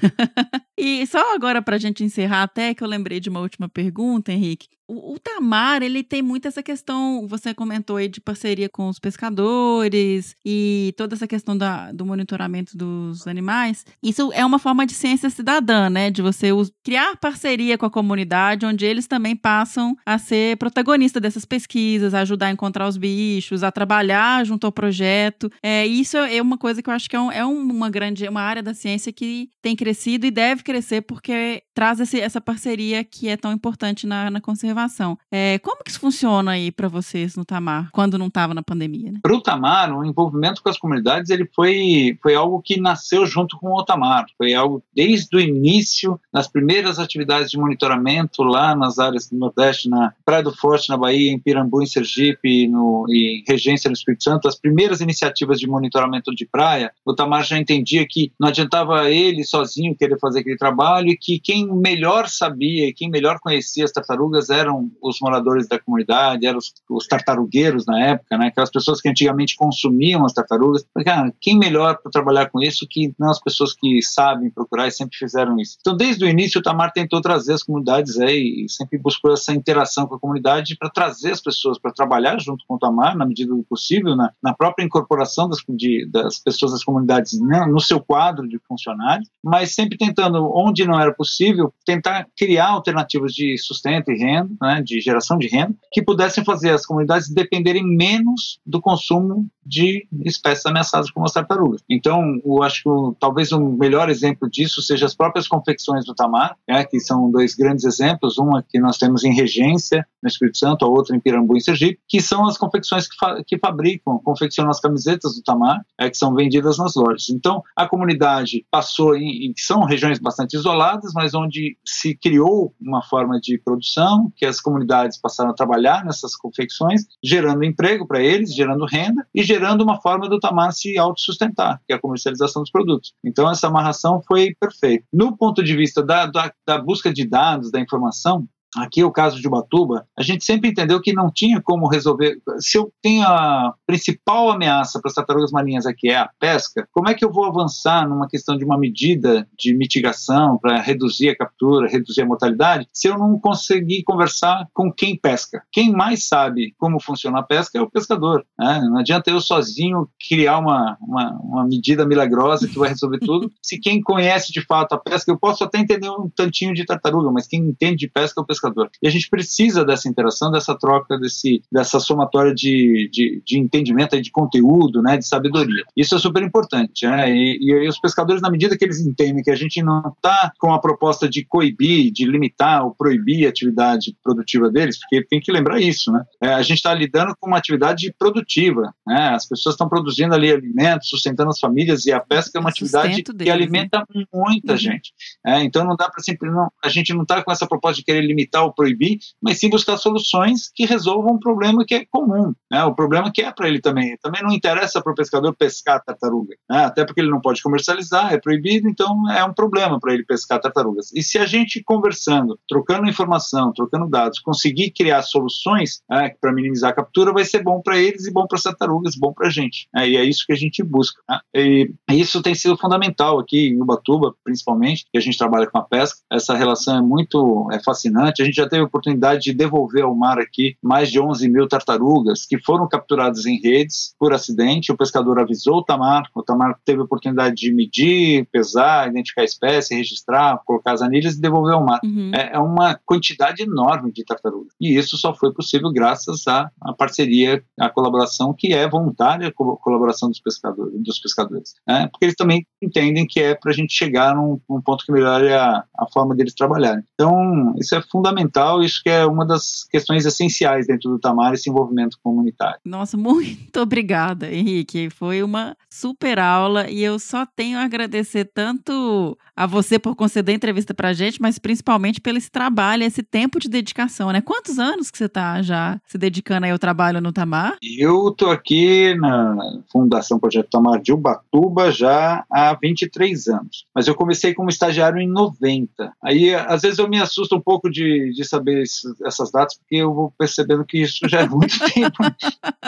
e 0.78 1.06
só 1.08 1.36
agora 1.36 1.62
pra 1.62 1.78
gente 1.78 2.04
encerrar 2.04 2.44
até 2.44 2.74
que 2.74 2.84
eu 2.84 2.88
lembrei 2.88 3.20
de 3.20 3.30
uma 3.30 3.40
última 3.40 3.55
pergunta, 3.70 4.32
Henrique. 4.32 4.70
O, 4.88 5.14
o, 5.14 5.20
Tamar, 5.20 5.82
ele 5.82 6.04
tem 6.04 6.22
muito 6.22 6.48
essa 6.48 6.62
questão, 6.62 7.28
você 7.28 7.56
comentou 7.56 7.98
aí 7.98 8.08
de 8.08 8.22
parceria 8.22 8.70
com 8.70 8.88
os 8.88 9.00
pescadores 9.00 10.36
e 10.46 10.94
toda 10.96 11.16
essa 11.16 11.28
questão 11.28 11.58
da, 11.58 11.92
do 11.92 12.06
monitoramento 12.06 12.78
dos 12.78 13.26
animais. 13.28 13.84
Isso 14.02 14.32
é 14.32 14.46
uma 14.46 14.60
forma 14.60 14.86
de 14.86 14.94
ciência 14.94 15.30
cidadã, 15.32 15.90
né? 15.90 16.12
De 16.12 16.22
você 16.22 16.50
criar 16.84 17.16
parceria 17.18 17.80
com 17.80 17.88
a 17.88 17.90
comunidade, 17.90 18.66
onde 18.66 18.86
eles 18.86 19.08
também 19.08 19.36
passam 19.36 19.98
a 20.06 20.20
ser 20.20 20.56
protagonistas 20.58 21.20
dessas 21.20 21.46
pesquisas, 21.46 22.14
a 22.14 22.20
ajudar 22.20 22.48
a 22.48 22.52
encontrar 22.52 22.88
os 22.88 22.98
bichos, 22.98 23.64
a 23.64 23.72
trabalhar 23.72 24.46
junto 24.46 24.68
ao 24.68 24.72
projeto. 24.72 25.52
É, 25.64 25.86
isso 25.88 26.16
é 26.16 26.40
uma 26.40 26.60
coisa 26.60 26.84
que 26.84 26.90
eu 26.90 26.94
acho 26.94 27.10
que 27.10 27.16
é, 27.16 27.20
um, 27.20 27.32
é 27.32 27.44
uma 27.44 27.90
grande, 27.90 28.28
uma 28.28 28.42
área 28.42 28.62
da 28.62 28.76
ciência 28.76 29.12
que 29.12 29.50
tem 29.64 29.76
crescido 29.76 30.28
e 30.28 30.32
deve 30.32 30.62
crescer 30.62 31.02
porque 31.02 31.64
traz 31.74 32.00
esse, 32.00 32.22
essa 32.22 32.40
parceria 32.40 33.04
que 33.04 33.28
é 33.28 33.36
tão 33.36 33.52
importante 33.52 34.06
na, 34.06 34.30
na 34.30 34.40
conservação 34.40 34.75
conservação. 34.76 35.18
É, 35.32 35.58
como 35.60 35.84
que 35.84 35.90
isso 35.90 36.00
funciona 36.00 36.52
aí 36.52 36.72
para 36.72 36.88
vocês 36.88 37.36
no 37.36 37.46
Tamar, 37.46 37.90
quando 37.92 38.18
não 38.18 38.28
estava 38.28 38.54
na 38.54 38.62
pandemia? 38.62 39.12
Né? 39.12 39.20
Para 39.24 39.34
o 39.34 39.42
Tamar, 39.42 39.98
o 39.98 40.04
envolvimento 40.04 40.62
com 40.62 40.70
as 40.70 40.78
comunidades 40.78 41.30
ele 41.30 41.50
foi, 41.56 42.18
foi 42.22 42.36
algo 42.36 42.62
que 42.62 42.80
nasceu 42.80 43.26
junto 43.26 43.58
com 43.58 43.74
o 43.74 43.84
Tamar. 43.84 44.26
Foi 44.38 44.54
algo 44.54 44.84
desde 44.94 45.36
o 45.36 45.40
início, 45.40 46.20
nas 46.34 46.48
primeiras 46.48 47.00
atividades 47.00 47.50
de 47.50 47.58
monitoramento 47.58 48.44
lá 48.44 48.76
nas 48.76 49.00
áreas 49.00 49.30
do 49.30 49.38
Nordeste, 49.38 49.90
na 49.90 50.14
Praia 50.26 50.44
do 50.44 50.56
Forte, 50.56 50.90
na 50.90 50.98
Bahia, 50.98 51.32
em 51.32 51.40
Pirambu, 51.40 51.82
em 51.82 51.86
Sergipe, 51.86 52.68
no, 52.68 53.06
em 53.10 53.44
Regência, 53.48 53.90
no 53.90 53.94
Espírito 53.94 54.24
Santo, 54.24 54.48
as 54.48 54.60
primeiras 54.60 55.00
iniciativas 55.00 55.60
de 55.60 55.68
monitoramento 55.68 56.34
de 56.36 56.46
praia, 56.46 56.92
o 57.06 57.14
Tamar 57.14 57.46
já 57.46 57.58
entendia 57.58 58.06
que 58.08 58.32
não 58.40 58.50
adiantava 58.50 59.10
ele 59.10 59.44
sozinho 59.44 59.96
querer 59.96 60.20
fazer 60.20 60.40
aquele 60.40 60.58
trabalho 60.58 61.10
e 61.10 61.18
que 61.18 61.40
quem 61.40 61.68
melhor 61.68 62.28
sabia, 62.28 62.94
quem 62.94 63.10
melhor 63.10 63.40
conhecia 63.40 63.86
as 63.86 63.92
tartarugas 63.92 64.50
eram 64.66 64.92
os 65.02 65.18
moradores 65.22 65.68
da 65.68 65.80
comunidade, 65.80 66.46
eram 66.46 66.58
os, 66.58 66.74
os 66.90 67.08
tartarugueiros 67.08 67.86
na 67.86 68.00
época, 68.00 68.38
né? 68.38 68.48
aquelas 68.48 68.72
pessoas 68.72 69.02
que 69.02 69.10
antigamente 69.10 69.56
consumiam 69.56 70.26
as 70.26 70.34
tartarugas. 70.34 70.86
Cara, 71.04 71.34
quem 71.40 71.58
melhor 71.58 71.98
para 71.98 72.12
trabalhar 72.12 72.50
com 72.50 72.62
isso 72.62 72.86
que 72.90 73.14
não 73.18 73.30
as 73.30 73.40
pessoas 73.40 73.74
que 73.74 74.02
sabem 74.02 74.50
procurar 74.50 74.88
e 74.88 74.92
sempre 74.92 75.18
fizeram 75.18 75.58
isso. 75.60 75.78
Então, 75.80 75.96
desde 75.96 76.26
o 76.26 76.30
início, 76.30 76.60
o 76.60 76.64
Tamar 76.64 76.92
tentou 76.92 77.22
trazer 77.22 77.54
as 77.54 77.64
comunidades 77.64 78.20
aí 78.20 78.66
e 78.66 78.70
sempre 78.70 78.98
buscou 78.98 79.34
essa 79.34 79.54
interação 79.54 80.08
com 80.08 80.16
a 80.16 80.20
comunidade 80.20 80.76
para 80.78 80.90
trazer 80.90 81.32
as 81.32 81.42
pessoas 81.42 81.80
para 81.80 81.92
trabalhar 81.92 82.40
junto 82.40 82.64
com 82.68 82.76
o 82.76 82.80
Tamar, 82.80 83.18
na 83.18 83.26
medida 83.26 83.54
do 83.54 83.64
possível, 83.64 84.16
na, 84.16 84.32
na 84.42 84.54
própria 84.54 84.84
incorporação 84.84 85.50
das, 85.50 85.60
de, 85.70 86.08
das 86.12 86.40
pessoas 86.40 86.72
das 86.72 86.84
comunidades 86.84 87.40
né, 87.40 87.66
no 87.66 87.80
seu 87.80 88.00
quadro 88.00 88.48
de 88.48 88.60
funcionários, 88.68 89.30
mas 89.44 89.74
sempre 89.74 89.98
tentando, 89.98 90.50
onde 90.54 90.86
não 90.86 91.00
era 91.00 91.14
possível, 91.14 91.74
tentar 91.86 92.28
criar 92.38 92.70
alternativas 92.70 93.34
de 93.34 93.58
sustento 93.58 94.12
e 94.12 94.18
renda, 94.18 94.55
né, 94.62 94.82
de 94.84 95.00
geração 95.00 95.38
de 95.38 95.48
renda, 95.48 95.76
que 95.92 96.02
pudessem 96.02 96.44
fazer 96.44 96.72
as 96.72 96.86
comunidades 96.86 97.30
dependerem 97.30 97.84
menos 97.84 98.60
do 98.66 98.82
consumo 98.82 99.48
de 99.66 100.08
espécies 100.24 100.66
ameaçadas 100.66 101.10
como 101.10 101.26
as 101.26 101.34
tartarugas. 101.34 101.82
Então, 101.90 102.22
eu 102.46 102.62
acho 102.62 102.84
que 102.84 102.90
o, 102.90 103.16
talvez 103.20 103.52
o 103.52 103.60
melhor 103.60 104.10
exemplo 104.10 104.50
disso 104.50 104.82
seja 104.82 105.06
as 105.06 105.16
próprias 105.16 105.48
confecções 105.48 106.06
do 106.06 106.14
Tamar, 106.14 106.56
né, 106.68 106.84
que 106.86 107.00
são 107.00 107.32
dois 107.32 107.56
grandes 107.56 107.84
exemplos, 107.84 108.38
uma 108.38 108.64
que 108.64 108.80
nós 108.80 108.98
temos 108.98 109.24
em 109.24 109.34
Regência, 109.34 110.06
no 110.22 110.28
Espírito 110.28 110.58
Santo, 110.58 110.86
a 110.86 110.88
outra 110.88 111.16
em 111.16 111.20
Pirambu, 111.20 111.58
em 111.58 111.60
Sergipe, 111.60 112.00
que 112.08 112.22
são 112.22 112.46
as 112.48 112.58
confecções 112.58 113.08
que, 113.08 113.16
fa 113.18 113.44
que 113.46 113.58
fabricam, 113.58 114.20
confeccionam 114.20 114.70
as 114.70 114.80
camisetas 114.80 115.36
do 115.36 115.44
Tamar, 115.44 115.84
é, 116.00 116.10
que 116.10 116.18
são 116.18 116.34
vendidas 116.34 116.78
nas 116.78 116.96
lojas. 116.96 117.30
Então, 117.30 117.64
a 117.76 117.88
comunidade 117.88 118.66
passou 118.70 119.16
em, 119.16 119.48
em 119.48 119.54
são 119.58 119.84
regiões 119.84 120.20
bastante 120.20 120.56
isoladas, 120.56 121.12
mas 121.14 121.34
onde 121.34 121.78
se 121.86 122.16
criou 122.16 122.74
uma 122.80 123.02
forma 123.02 123.40
de 123.40 123.58
produção, 123.58 124.32
que 124.36 124.45
as 124.46 124.60
comunidades 124.60 125.20
passaram 125.20 125.52
a 125.52 125.56
trabalhar 125.56 126.04
nessas 126.06 126.36
confecções, 126.36 127.04
gerando 127.24 127.64
emprego 127.64 128.08
para 128.08 128.22
eles, 128.22 128.54
gerando 128.54 128.86
renda 128.86 129.26
e 129.34 129.44
gerando 129.44 129.84
uma 129.84 130.02
forma 130.02 130.30
do 130.30 130.40
Tamar 130.40 130.72
se 130.72 130.98
autossustentar, 130.98 131.82
que 131.86 131.94
é 131.94 131.96
a 131.96 132.00
comercialização 132.00 132.62
dos 132.62 132.72
produtos. 132.72 133.14
Então, 133.24 133.50
essa 133.50 133.68
amarração 133.68 134.22
foi 134.28 134.56
perfeita. 134.60 135.06
No 135.12 135.36
ponto 135.36 135.64
de 135.64 135.76
vista 135.76 136.04
da, 136.04 136.26
da, 136.26 136.52
da 136.66 136.78
busca 136.78 137.14
de 137.14 137.28
dados, 137.28 137.72
da 137.72 137.80
informação, 137.80 138.48
aqui 138.76 139.04
o 139.04 139.12
caso 139.12 139.40
de 139.40 139.48
Ubatuba, 139.48 140.08
a 140.18 140.22
gente 140.22 140.44
sempre 140.44 140.70
entendeu 140.70 141.02
que 141.02 141.14
não 141.14 141.32
tinha 141.32 141.62
como 141.62 141.88
resolver. 141.88 142.38
Se 142.60 142.78
eu 142.78 142.92
tenho 143.02 143.24
a 143.24 143.74
principal 143.86 144.52
ameaça 144.52 145.00
para 145.00 145.10
as 145.10 145.16
tartarugas 145.16 145.52
marinhas 145.52 145.86
aqui 145.86 146.10
é 146.10 146.18
a 146.18 146.30
pesca, 146.40 146.88
como 146.92 147.10
é 147.10 147.14
que 147.14 147.24
eu 147.24 147.32
vou 147.32 147.46
avançar 147.46 148.08
numa 148.08 148.28
questão 148.28 148.58
de 148.58 148.66
uma 148.66 148.78
medida 148.78 149.48
de 149.58 149.74
mitigação 149.74 150.58
para 150.58 150.82
reduzir 150.82 151.30
a 151.30 151.36
captura, 151.36 151.90
reduzir 151.90 152.22
a 152.22 152.26
mortalidade, 152.26 152.88
se 152.92 153.08
eu 153.08 153.18
não 153.18 153.40
conseguir 153.40 154.04
conversar 154.04 154.68
com 154.74 154.92
quem 154.92 155.18
pesca? 155.18 155.64
Quem 155.72 155.92
mais 155.92 156.28
sabe 156.28 156.74
como 156.78 157.02
funciona 157.02 157.40
a 157.40 157.44
pesca 157.44 157.78
é 157.78 157.82
o 157.82 157.90
pescador. 157.90 158.46
Né? 158.58 158.82
Não 158.90 158.98
adianta 158.98 159.30
eu 159.30 159.40
sozinho 159.40 160.08
criar 160.28 160.58
uma, 160.60 160.98
uma, 161.02 161.32
uma 161.42 161.66
medida 161.66 162.06
milagrosa 162.06 162.68
que 162.68 162.78
vai 162.78 162.90
resolver 162.90 163.20
tudo. 163.20 163.52
se 163.62 163.80
quem 163.80 164.02
conhece 164.02 164.52
de 164.52 164.62
fato 164.66 164.94
a 164.94 164.98
pesca, 164.98 165.32
eu 165.32 165.38
posso 165.38 165.64
até 165.64 165.80
entender 165.80 166.10
um 166.10 166.30
tantinho 166.30 166.74
de 166.74 166.86
tartaruga, 166.86 167.32
mas 167.32 167.48
quem 167.48 167.62
entende 167.62 167.98
de 167.98 168.10
pesca 168.10 168.40
é 168.40 168.44
o 168.44 168.46
pescador 168.46 168.65
pescador. 168.66 168.90
E 169.02 169.08
a 169.08 169.12
gente 169.12 169.30
precisa 169.30 169.86
dessa 169.86 170.10
interação, 170.10 170.52
dessa 170.52 170.76
troca, 170.78 171.18
desse, 171.20 171.62
dessa 171.72 172.00
somatória 172.00 172.54
de, 172.54 173.10
de, 173.12 173.42
de 173.46 173.60
entendimento, 173.60 174.20
de 174.22 174.32
conteúdo, 174.32 175.02
né, 175.02 175.18
de 175.18 175.28
sabedoria. 175.28 175.84
Isso 175.96 176.16
é 176.16 176.20
super 176.20 176.42
importante. 176.42 177.06
Né? 177.06 177.32
E, 177.32 177.58
e, 177.62 177.88
os 177.88 178.00
pescadores, 178.00 178.42
na 178.42 178.50
medida 178.50 178.78
que 178.78 178.84
eles 178.84 179.00
entendem 179.00 179.44
que 179.44 179.52
a 179.52 179.56
gente 179.56 179.82
não 179.82 180.14
está 180.16 180.52
com 180.60 180.74
a 180.74 180.80
proposta 180.80 181.28
de 181.28 181.44
coibir, 181.46 182.12
de 182.12 182.26
limitar 182.26 182.84
ou 182.84 182.96
proibir 182.96 183.46
a 183.46 183.50
atividade 183.50 184.16
produtiva 184.24 184.70
deles, 184.70 185.00
porque 185.00 185.26
tem 185.26 185.40
que 185.40 185.52
lembrar 185.52 185.80
isso, 185.80 186.12
né? 186.12 186.24
É, 186.42 186.54
a 186.54 186.62
gente 186.62 186.78
está 186.78 186.94
lidando 186.94 187.36
com 187.40 187.48
uma 187.48 187.58
atividade 187.58 188.14
produtiva, 188.18 188.94
né? 189.06 189.30
As 189.30 189.48
pessoas 189.48 189.74
estão 189.74 189.90
produzindo 189.90 190.34
ali 190.34 190.52
alimentos, 190.52 191.10
sustentando 191.10 191.50
as 191.50 191.60
famílias 191.60 192.06
e 192.06 192.12
a 192.12 192.20
pesca 192.20 192.58
é 192.58 192.62
uma 192.62 192.70
atividade 192.70 193.22
deles, 193.22 193.44
que 193.44 193.50
alimenta 193.50 194.00
né? 194.14 194.26
muita 194.34 194.74
uhum. 194.74 194.78
gente. 194.78 195.14
É, 195.46 195.64
então 195.64 195.84
não 195.84 195.96
dá 195.96 196.10
para 196.10 196.24
sempre 196.24 196.50
não, 196.50 196.70
a 196.84 196.90
gente 196.90 197.14
não 197.14 197.24
está 197.24 197.44
com 197.44 197.52
essa 197.52 197.68
proposta 197.68 197.98
de 197.98 198.06
querer 198.06 198.22
limitar 198.22 198.55
limitar 198.56 198.64
ou 198.64 198.74
proibir, 198.74 199.20
mas 199.42 199.60
sim 199.60 199.70
buscar 199.70 199.98
soluções 199.98 200.72
que 200.74 200.86
resolvam 200.86 201.36
um 201.36 201.40
problema 201.40 201.86
que 201.86 201.96
é 201.96 202.06
comum, 202.06 202.54
né? 202.72 202.84
o 202.86 202.94
problema 202.94 203.32
que 203.32 203.42
é 203.42 203.52
para 203.52 203.68
ele 203.68 203.82
também. 203.82 204.18
Também 204.22 204.42
não 204.42 204.52
interessa 204.52 205.02
para 205.02 205.12
o 205.12 205.16
pescador 205.16 205.54
pescar 205.56 206.02
tartaruga, 206.04 206.56
né? 206.70 206.86
até 206.86 207.06
porque 207.06 207.22
ele 207.22 207.30
não 207.30 207.42
pode 207.42 207.62
comercializar, 207.62 208.34
é 208.34 208.38
proibido, 208.38 208.88
então 208.88 209.30
é 209.32 209.44
um 209.44 209.54
problema 209.54 210.00
para 210.00 210.14
ele 210.14 210.24
pescar 210.24 210.60
tartarugas. 210.60 211.12
E 211.14 211.22
se 211.22 211.38
a 211.38 211.46
gente 211.46 211.84
conversando, 211.84 212.58
trocando 212.68 213.08
informação, 213.08 213.74
trocando 213.74 214.10
dados, 214.10 214.40
conseguir 214.40 214.92
criar 214.92 215.22
soluções 215.22 216.02
né, 216.10 216.32
para 216.40 216.54
minimizar 216.54 216.92
a 216.92 216.96
captura, 216.96 217.34
vai 217.34 217.44
ser 217.44 217.64
bom 217.64 217.82
para 217.82 217.98
eles 217.98 218.26
e 218.26 218.32
bom 218.32 218.48
para 218.48 218.58
as 218.58 218.64
tartarugas, 218.64 219.16
bom 219.16 219.34
para 219.34 219.48
a 219.48 219.50
gente. 219.50 219.88
Né? 219.94 220.10
E 220.10 220.18
é 220.18 220.24
isso 220.24 220.46
que 220.46 220.54
a 220.54 220.58
gente 220.58 220.84
busca. 220.84 221.22
Né? 221.28 221.40
E 221.54 221.94
isso 222.10 222.42
tem 222.42 222.56
sido 222.56 222.78
fundamental 222.78 223.40
aqui 223.40 223.70
em 223.70 223.82
Ubatuba, 223.82 224.34
principalmente, 224.44 225.06
que 225.12 225.18
a 225.18 225.22
gente 225.22 225.38
trabalha 225.38 225.68
com 225.68 225.78
a 225.78 225.84
pesca. 225.84 226.20
Essa 226.32 226.56
relação 226.56 226.98
é 226.98 227.02
muito 227.02 227.68
é 227.72 227.82
fascinante 227.84 228.42
gente 228.46 228.56
já 228.56 228.68
teve 228.68 228.84
a 228.84 228.86
oportunidade 228.86 229.44
de 229.44 229.54
devolver 229.54 230.04
ao 230.04 230.16
mar 230.16 230.40
aqui 230.40 230.76
mais 230.82 231.12
de 231.12 231.20
11 231.20 231.50
mil 231.50 231.68
tartarugas 231.68 232.46
que 232.46 232.60
foram 232.60 232.88
capturadas 232.88 233.46
em 233.46 233.60
redes 233.60 234.14
por 234.20 234.34
acidente. 234.34 234.92
O 234.92 234.98
pescador 234.98 235.40
avisou 235.40 235.78
o 235.78 235.84
Tamar, 235.84 236.24
o 236.34 236.44
Tamar 236.44 236.78
teve 236.86 237.02
a 237.02 237.04
oportunidade 237.04 237.56
de 237.56 237.74
medir, 237.74 238.48
pesar, 238.52 239.08
identificar 239.10 239.42
a 239.42 239.46
espécie, 239.46 239.96
registrar, 239.96 240.62
colocar 240.66 240.94
as 240.94 241.02
anilhas 241.02 241.36
e 241.36 241.42
devolver 241.42 241.74
ao 241.74 241.86
mar. 241.86 242.00
Uhum. 242.04 242.32
É, 242.34 242.56
é, 242.56 242.60
uma 242.60 243.00
quantidade 243.06 243.64
enorme 243.64 244.12
de 244.12 244.24
tartarugas. 244.24 244.74
E 244.80 244.98
isso 244.98 245.18
só 245.18 245.34
foi 245.34 245.54
possível 245.54 245.92
graças 245.92 246.48
à, 246.48 246.70
à 246.82 246.94
parceria, 246.94 247.64
à 247.80 247.90
colaboração 247.90 248.54
que 248.58 248.74
é 248.74 248.88
voluntária, 248.88 249.48
a 249.48 249.52
colaboração 249.52 250.30
dos 250.30 250.40
pescadores, 250.40 250.94
dos 251.04 251.20
pescadores. 251.20 251.74
Né? 251.88 252.08
Porque 252.12 252.26
eles 252.26 252.36
também 252.36 252.66
entendem 252.82 253.26
que 253.28 253.40
é 253.40 253.56
para 253.56 253.72
a 253.72 253.74
gente 253.74 253.94
chegar 253.94 254.36
num, 254.36 254.60
num 254.70 254.82
ponto 254.82 255.06
que 255.06 255.12
melhore 255.12 255.52
a, 255.54 255.84
a 255.98 256.08
forma 256.12 256.36
deles 256.36 256.54
trabalharem. 256.54 257.04
Então, 257.14 257.74
isso 257.78 257.96
é 257.96 258.02
fundamental 258.02 258.25
fundamental, 258.26 258.82
isso 258.82 259.02
que 259.04 259.10
é 259.10 259.24
uma 259.26 259.46
das 259.46 259.86
questões 259.92 260.26
essenciais 260.26 260.88
dentro 260.88 261.12
do 261.12 261.20
Tamar, 261.20 261.54
esse 261.54 261.70
envolvimento 261.70 262.18
comunitário. 262.24 262.80
Nossa, 262.84 263.16
muito 263.18 263.80
obrigada, 263.80 264.52
Henrique. 264.52 265.10
Foi 265.12 265.44
uma 265.44 265.78
super 265.90 266.40
aula 266.40 266.90
e 266.90 267.04
eu 267.04 267.20
só 267.20 267.46
tenho 267.46 267.78
a 267.78 267.84
agradecer 267.84 268.46
tanto 268.46 269.38
a 269.56 269.68
você 269.68 270.00
por 270.00 270.16
conceder 270.16 270.54
a 270.54 270.56
entrevista 270.56 270.94
pra 270.94 271.14
gente, 271.14 271.42
mas 271.42 271.60
principalmente 271.60 272.20
pelo 272.20 272.38
esse 272.38 272.50
trabalho, 272.50 273.04
esse 273.04 273.22
tempo 273.22 273.60
de 273.60 273.70
dedicação, 273.70 274.32
né? 274.32 274.42
Quantos 274.42 274.80
anos 274.80 275.12
que 275.12 275.18
você 275.18 275.26
está 275.26 275.62
já 275.62 276.00
se 276.08 276.18
dedicando 276.18 276.66
aí 276.66 276.72
ao 276.72 276.80
trabalho 276.80 277.22
no 277.22 277.32
Tamar? 277.32 277.78
Eu 277.82 278.32
tô 278.32 278.50
aqui 278.50 279.16
na 279.16 279.56
Fundação 279.92 280.40
Projeto 280.40 280.70
Tamar 280.70 281.02
de 281.02 281.14
Ubatuba 281.14 281.92
já 281.92 282.44
há 282.52 282.74
23 282.82 283.48
anos, 283.48 283.86
mas 283.94 284.08
eu 284.08 284.16
comecei 284.16 284.54
como 284.54 284.70
estagiário 284.70 285.20
em 285.20 285.28
90. 285.28 286.12
Aí, 286.24 286.54
às 286.54 286.82
vezes 286.82 287.00
eu 287.00 287.08
me 287.08 287.20
assusto 287.20 287.56
um 287.56 287.62
pouco 287.62 287.90
de 287.90 288.15
de, 288.32 288.46
saber 288.46 288.84
essas 289.26 289.52
datas, 289.52 289.78
porque 289.78 289.96
eu 289.96 290.14
vou 290.14 290.34
percebendo 290.38 290.86
que 290.86 291.02
isso 291.02 291.28
já 291.28 291.42
é 291.42 291.48
muito 291.48 291.78
tempo. 291.94 292.18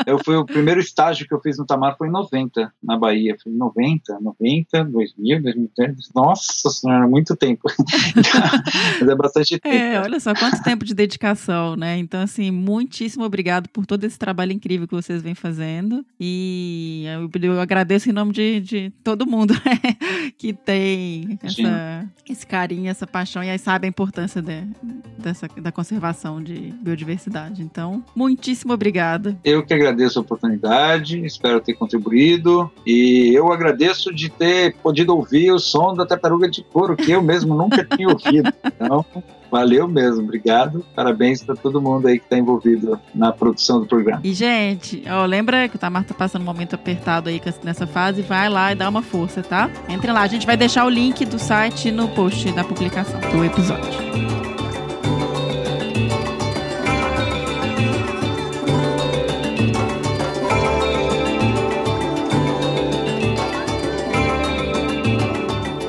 Eu 0.05 0.19
fui 0.23 0.35
o 0.35 0.45
primeiro 0.45 0.79
estágio 0.79 1.27
que 1.27 1.33
eu 1.33 1.41
fiz 1.41 1.57
no 1.57 1.65
Tamar 1.65 1.97
foi 1.97 2.07
em 2.07 2.11
90, 2.11 2.71
na 2.83 2.97
Bahia. 2.97 3.35
Foi 3.41 3.51
em 3.51 3.57
90, 3.57 4.19
90, 4.19 4.85
2000, 4.85 5.43
2010. 5.43 5.95
Nossa 6.15 6.69
senhora, 6.69 7.07
muito 7.07 7.35
tempo. 7.35 7.63
Mas 8.99 9.09
é 9.09 9.15
bastante 9.15 9.59
tempo. 9.59 9.75
É, 9.75 9.99
olha 10.01 10.19
só 10.19 10.33
quanto 10.33 10.61
tempo 10.63 10.85
de 10.85 10.93
dedicação, 10.93 11.75
né? 11.75 11.97
Então, 11.97 12.21
assim, 12.21 12.51
muitíssimo 12.51 13.23
obrigado 13.23 13.67
por 13.69 13.85
todo 13.85 14.03
esse 14.03 14.17
trabalho 14.17 14.51
incrível 14.51 14.87
que 14.87 14.95
vocês 14.95 15.21
vêm 15.21 15.35
fazendo. 15.35 16.05
E 16.19 17.05
eu, 17.07 17.29
eu 17.41 17.59
agradeço 17.59 18.09
em 18.09 18.13
nome 18.13 18.31
de, 18.31 18.59
de 18.61 18.93
todo 19.03 19.25
mundo 19.25 19.53
né? 19.53 20.31
que 20.37 20.53
tem 20.53 21.37
essa, 21.43 22.09
esse 22.29 22.45
carinho, 22.45 22.89
essa 22.89 23.07
paixão 23.07 23.43
e 23.43 23.49
aí 23.49 23.59
sabe 23.59 23.85
a 23.85 23.89
importância 23.89 24.41
de, 24.41 24.63
dessa, 25.17 25.47
da 25.57 25.71
conservação 25.71 26.41
de 26.41 26.73
biodiversidade. 26.81 27.61
Então, 27.61 28.03
muitíssimo 28.15 28.73
obrigada. 28.73 29.37
Eu 29.43 29.65
que 29.65 29.73
agradeço 29.73 30.19
a 30.19 30.21
oportunidade, 30.21 31.25
espero 31.25 31.59
ter 31.59 31.73
contribuído 31.73 32.71
e 32.85 33.31
eu 33.33 33.51
agradeço 33.51 34.13
de 34.13 34.29
ter 34.29 34.75
podido 34.77 35.15
ouvir 35.15 35.51
o 35.51 35.59
som 35.59 35.93
da 35.93 36.05
tartaruga 36.05 36.49
de 36.49 36.63
couro, 36.63 36.95
que 36.95 37.11
eu 37.11 37.21
mesmo 37.21 37.55
nunca 37.55 37.83
tinha 37.95 38.07
ouvido. 38.07 38.51
Então, 38.63 39.05
Valeu 39.51 39.87
mesmo, 39.87 40.23
obrigado. 40.23 40.85
Parabéns 40.95 41.43
para 41.43 41.55
todo 41.55 41.81
mundo 41.81 42.07
aí 42.07 42.19
que 42.19 42.25
está 42.25 42.37
envolvido 42.37 42.99
na 43.13 43.31
produção 43.31 43.79
do 43.79 43.85
programa. 43.85 44.21
E, 44.23 44.33
gente, 44.33 45.03
ó, 45.09 45.25
lembra 45.25 45.67
que 45.69 45.75
o 45.75 45.79
Tamar 45.79 46.03
tá 46.03 46.13
passando 46.13 46.41
um 46.41 46.45
momento 46.45 46.75
apertado 46.75 47.29
aí 47.29 47.41
nessa 47.63 47.87
fase? 47.87 48.21
Vai 48.21 48.49
lá 48.49 48.71
e 48.71 48.75
dá 48.75 48.89
uma 48.89 49.01
força, 49.01 49.41
tá? 49.41 49.69
Entre 49.89 50.11
lá, 50.11 50.21
a 50.21 50.27
gente 50.27 50.45
vai 50.45 50.57
deixar 50.57 50.85
o 50.85 50.89
link 50.89 51.23
do 51.25 51.39
site 51.39 51.91
no 51.91 52.07
post 52.09 52.51
da 52.51 52.63
publicação 52.63 53.19
do 53.31 53.43
episódio. 53.43 54.56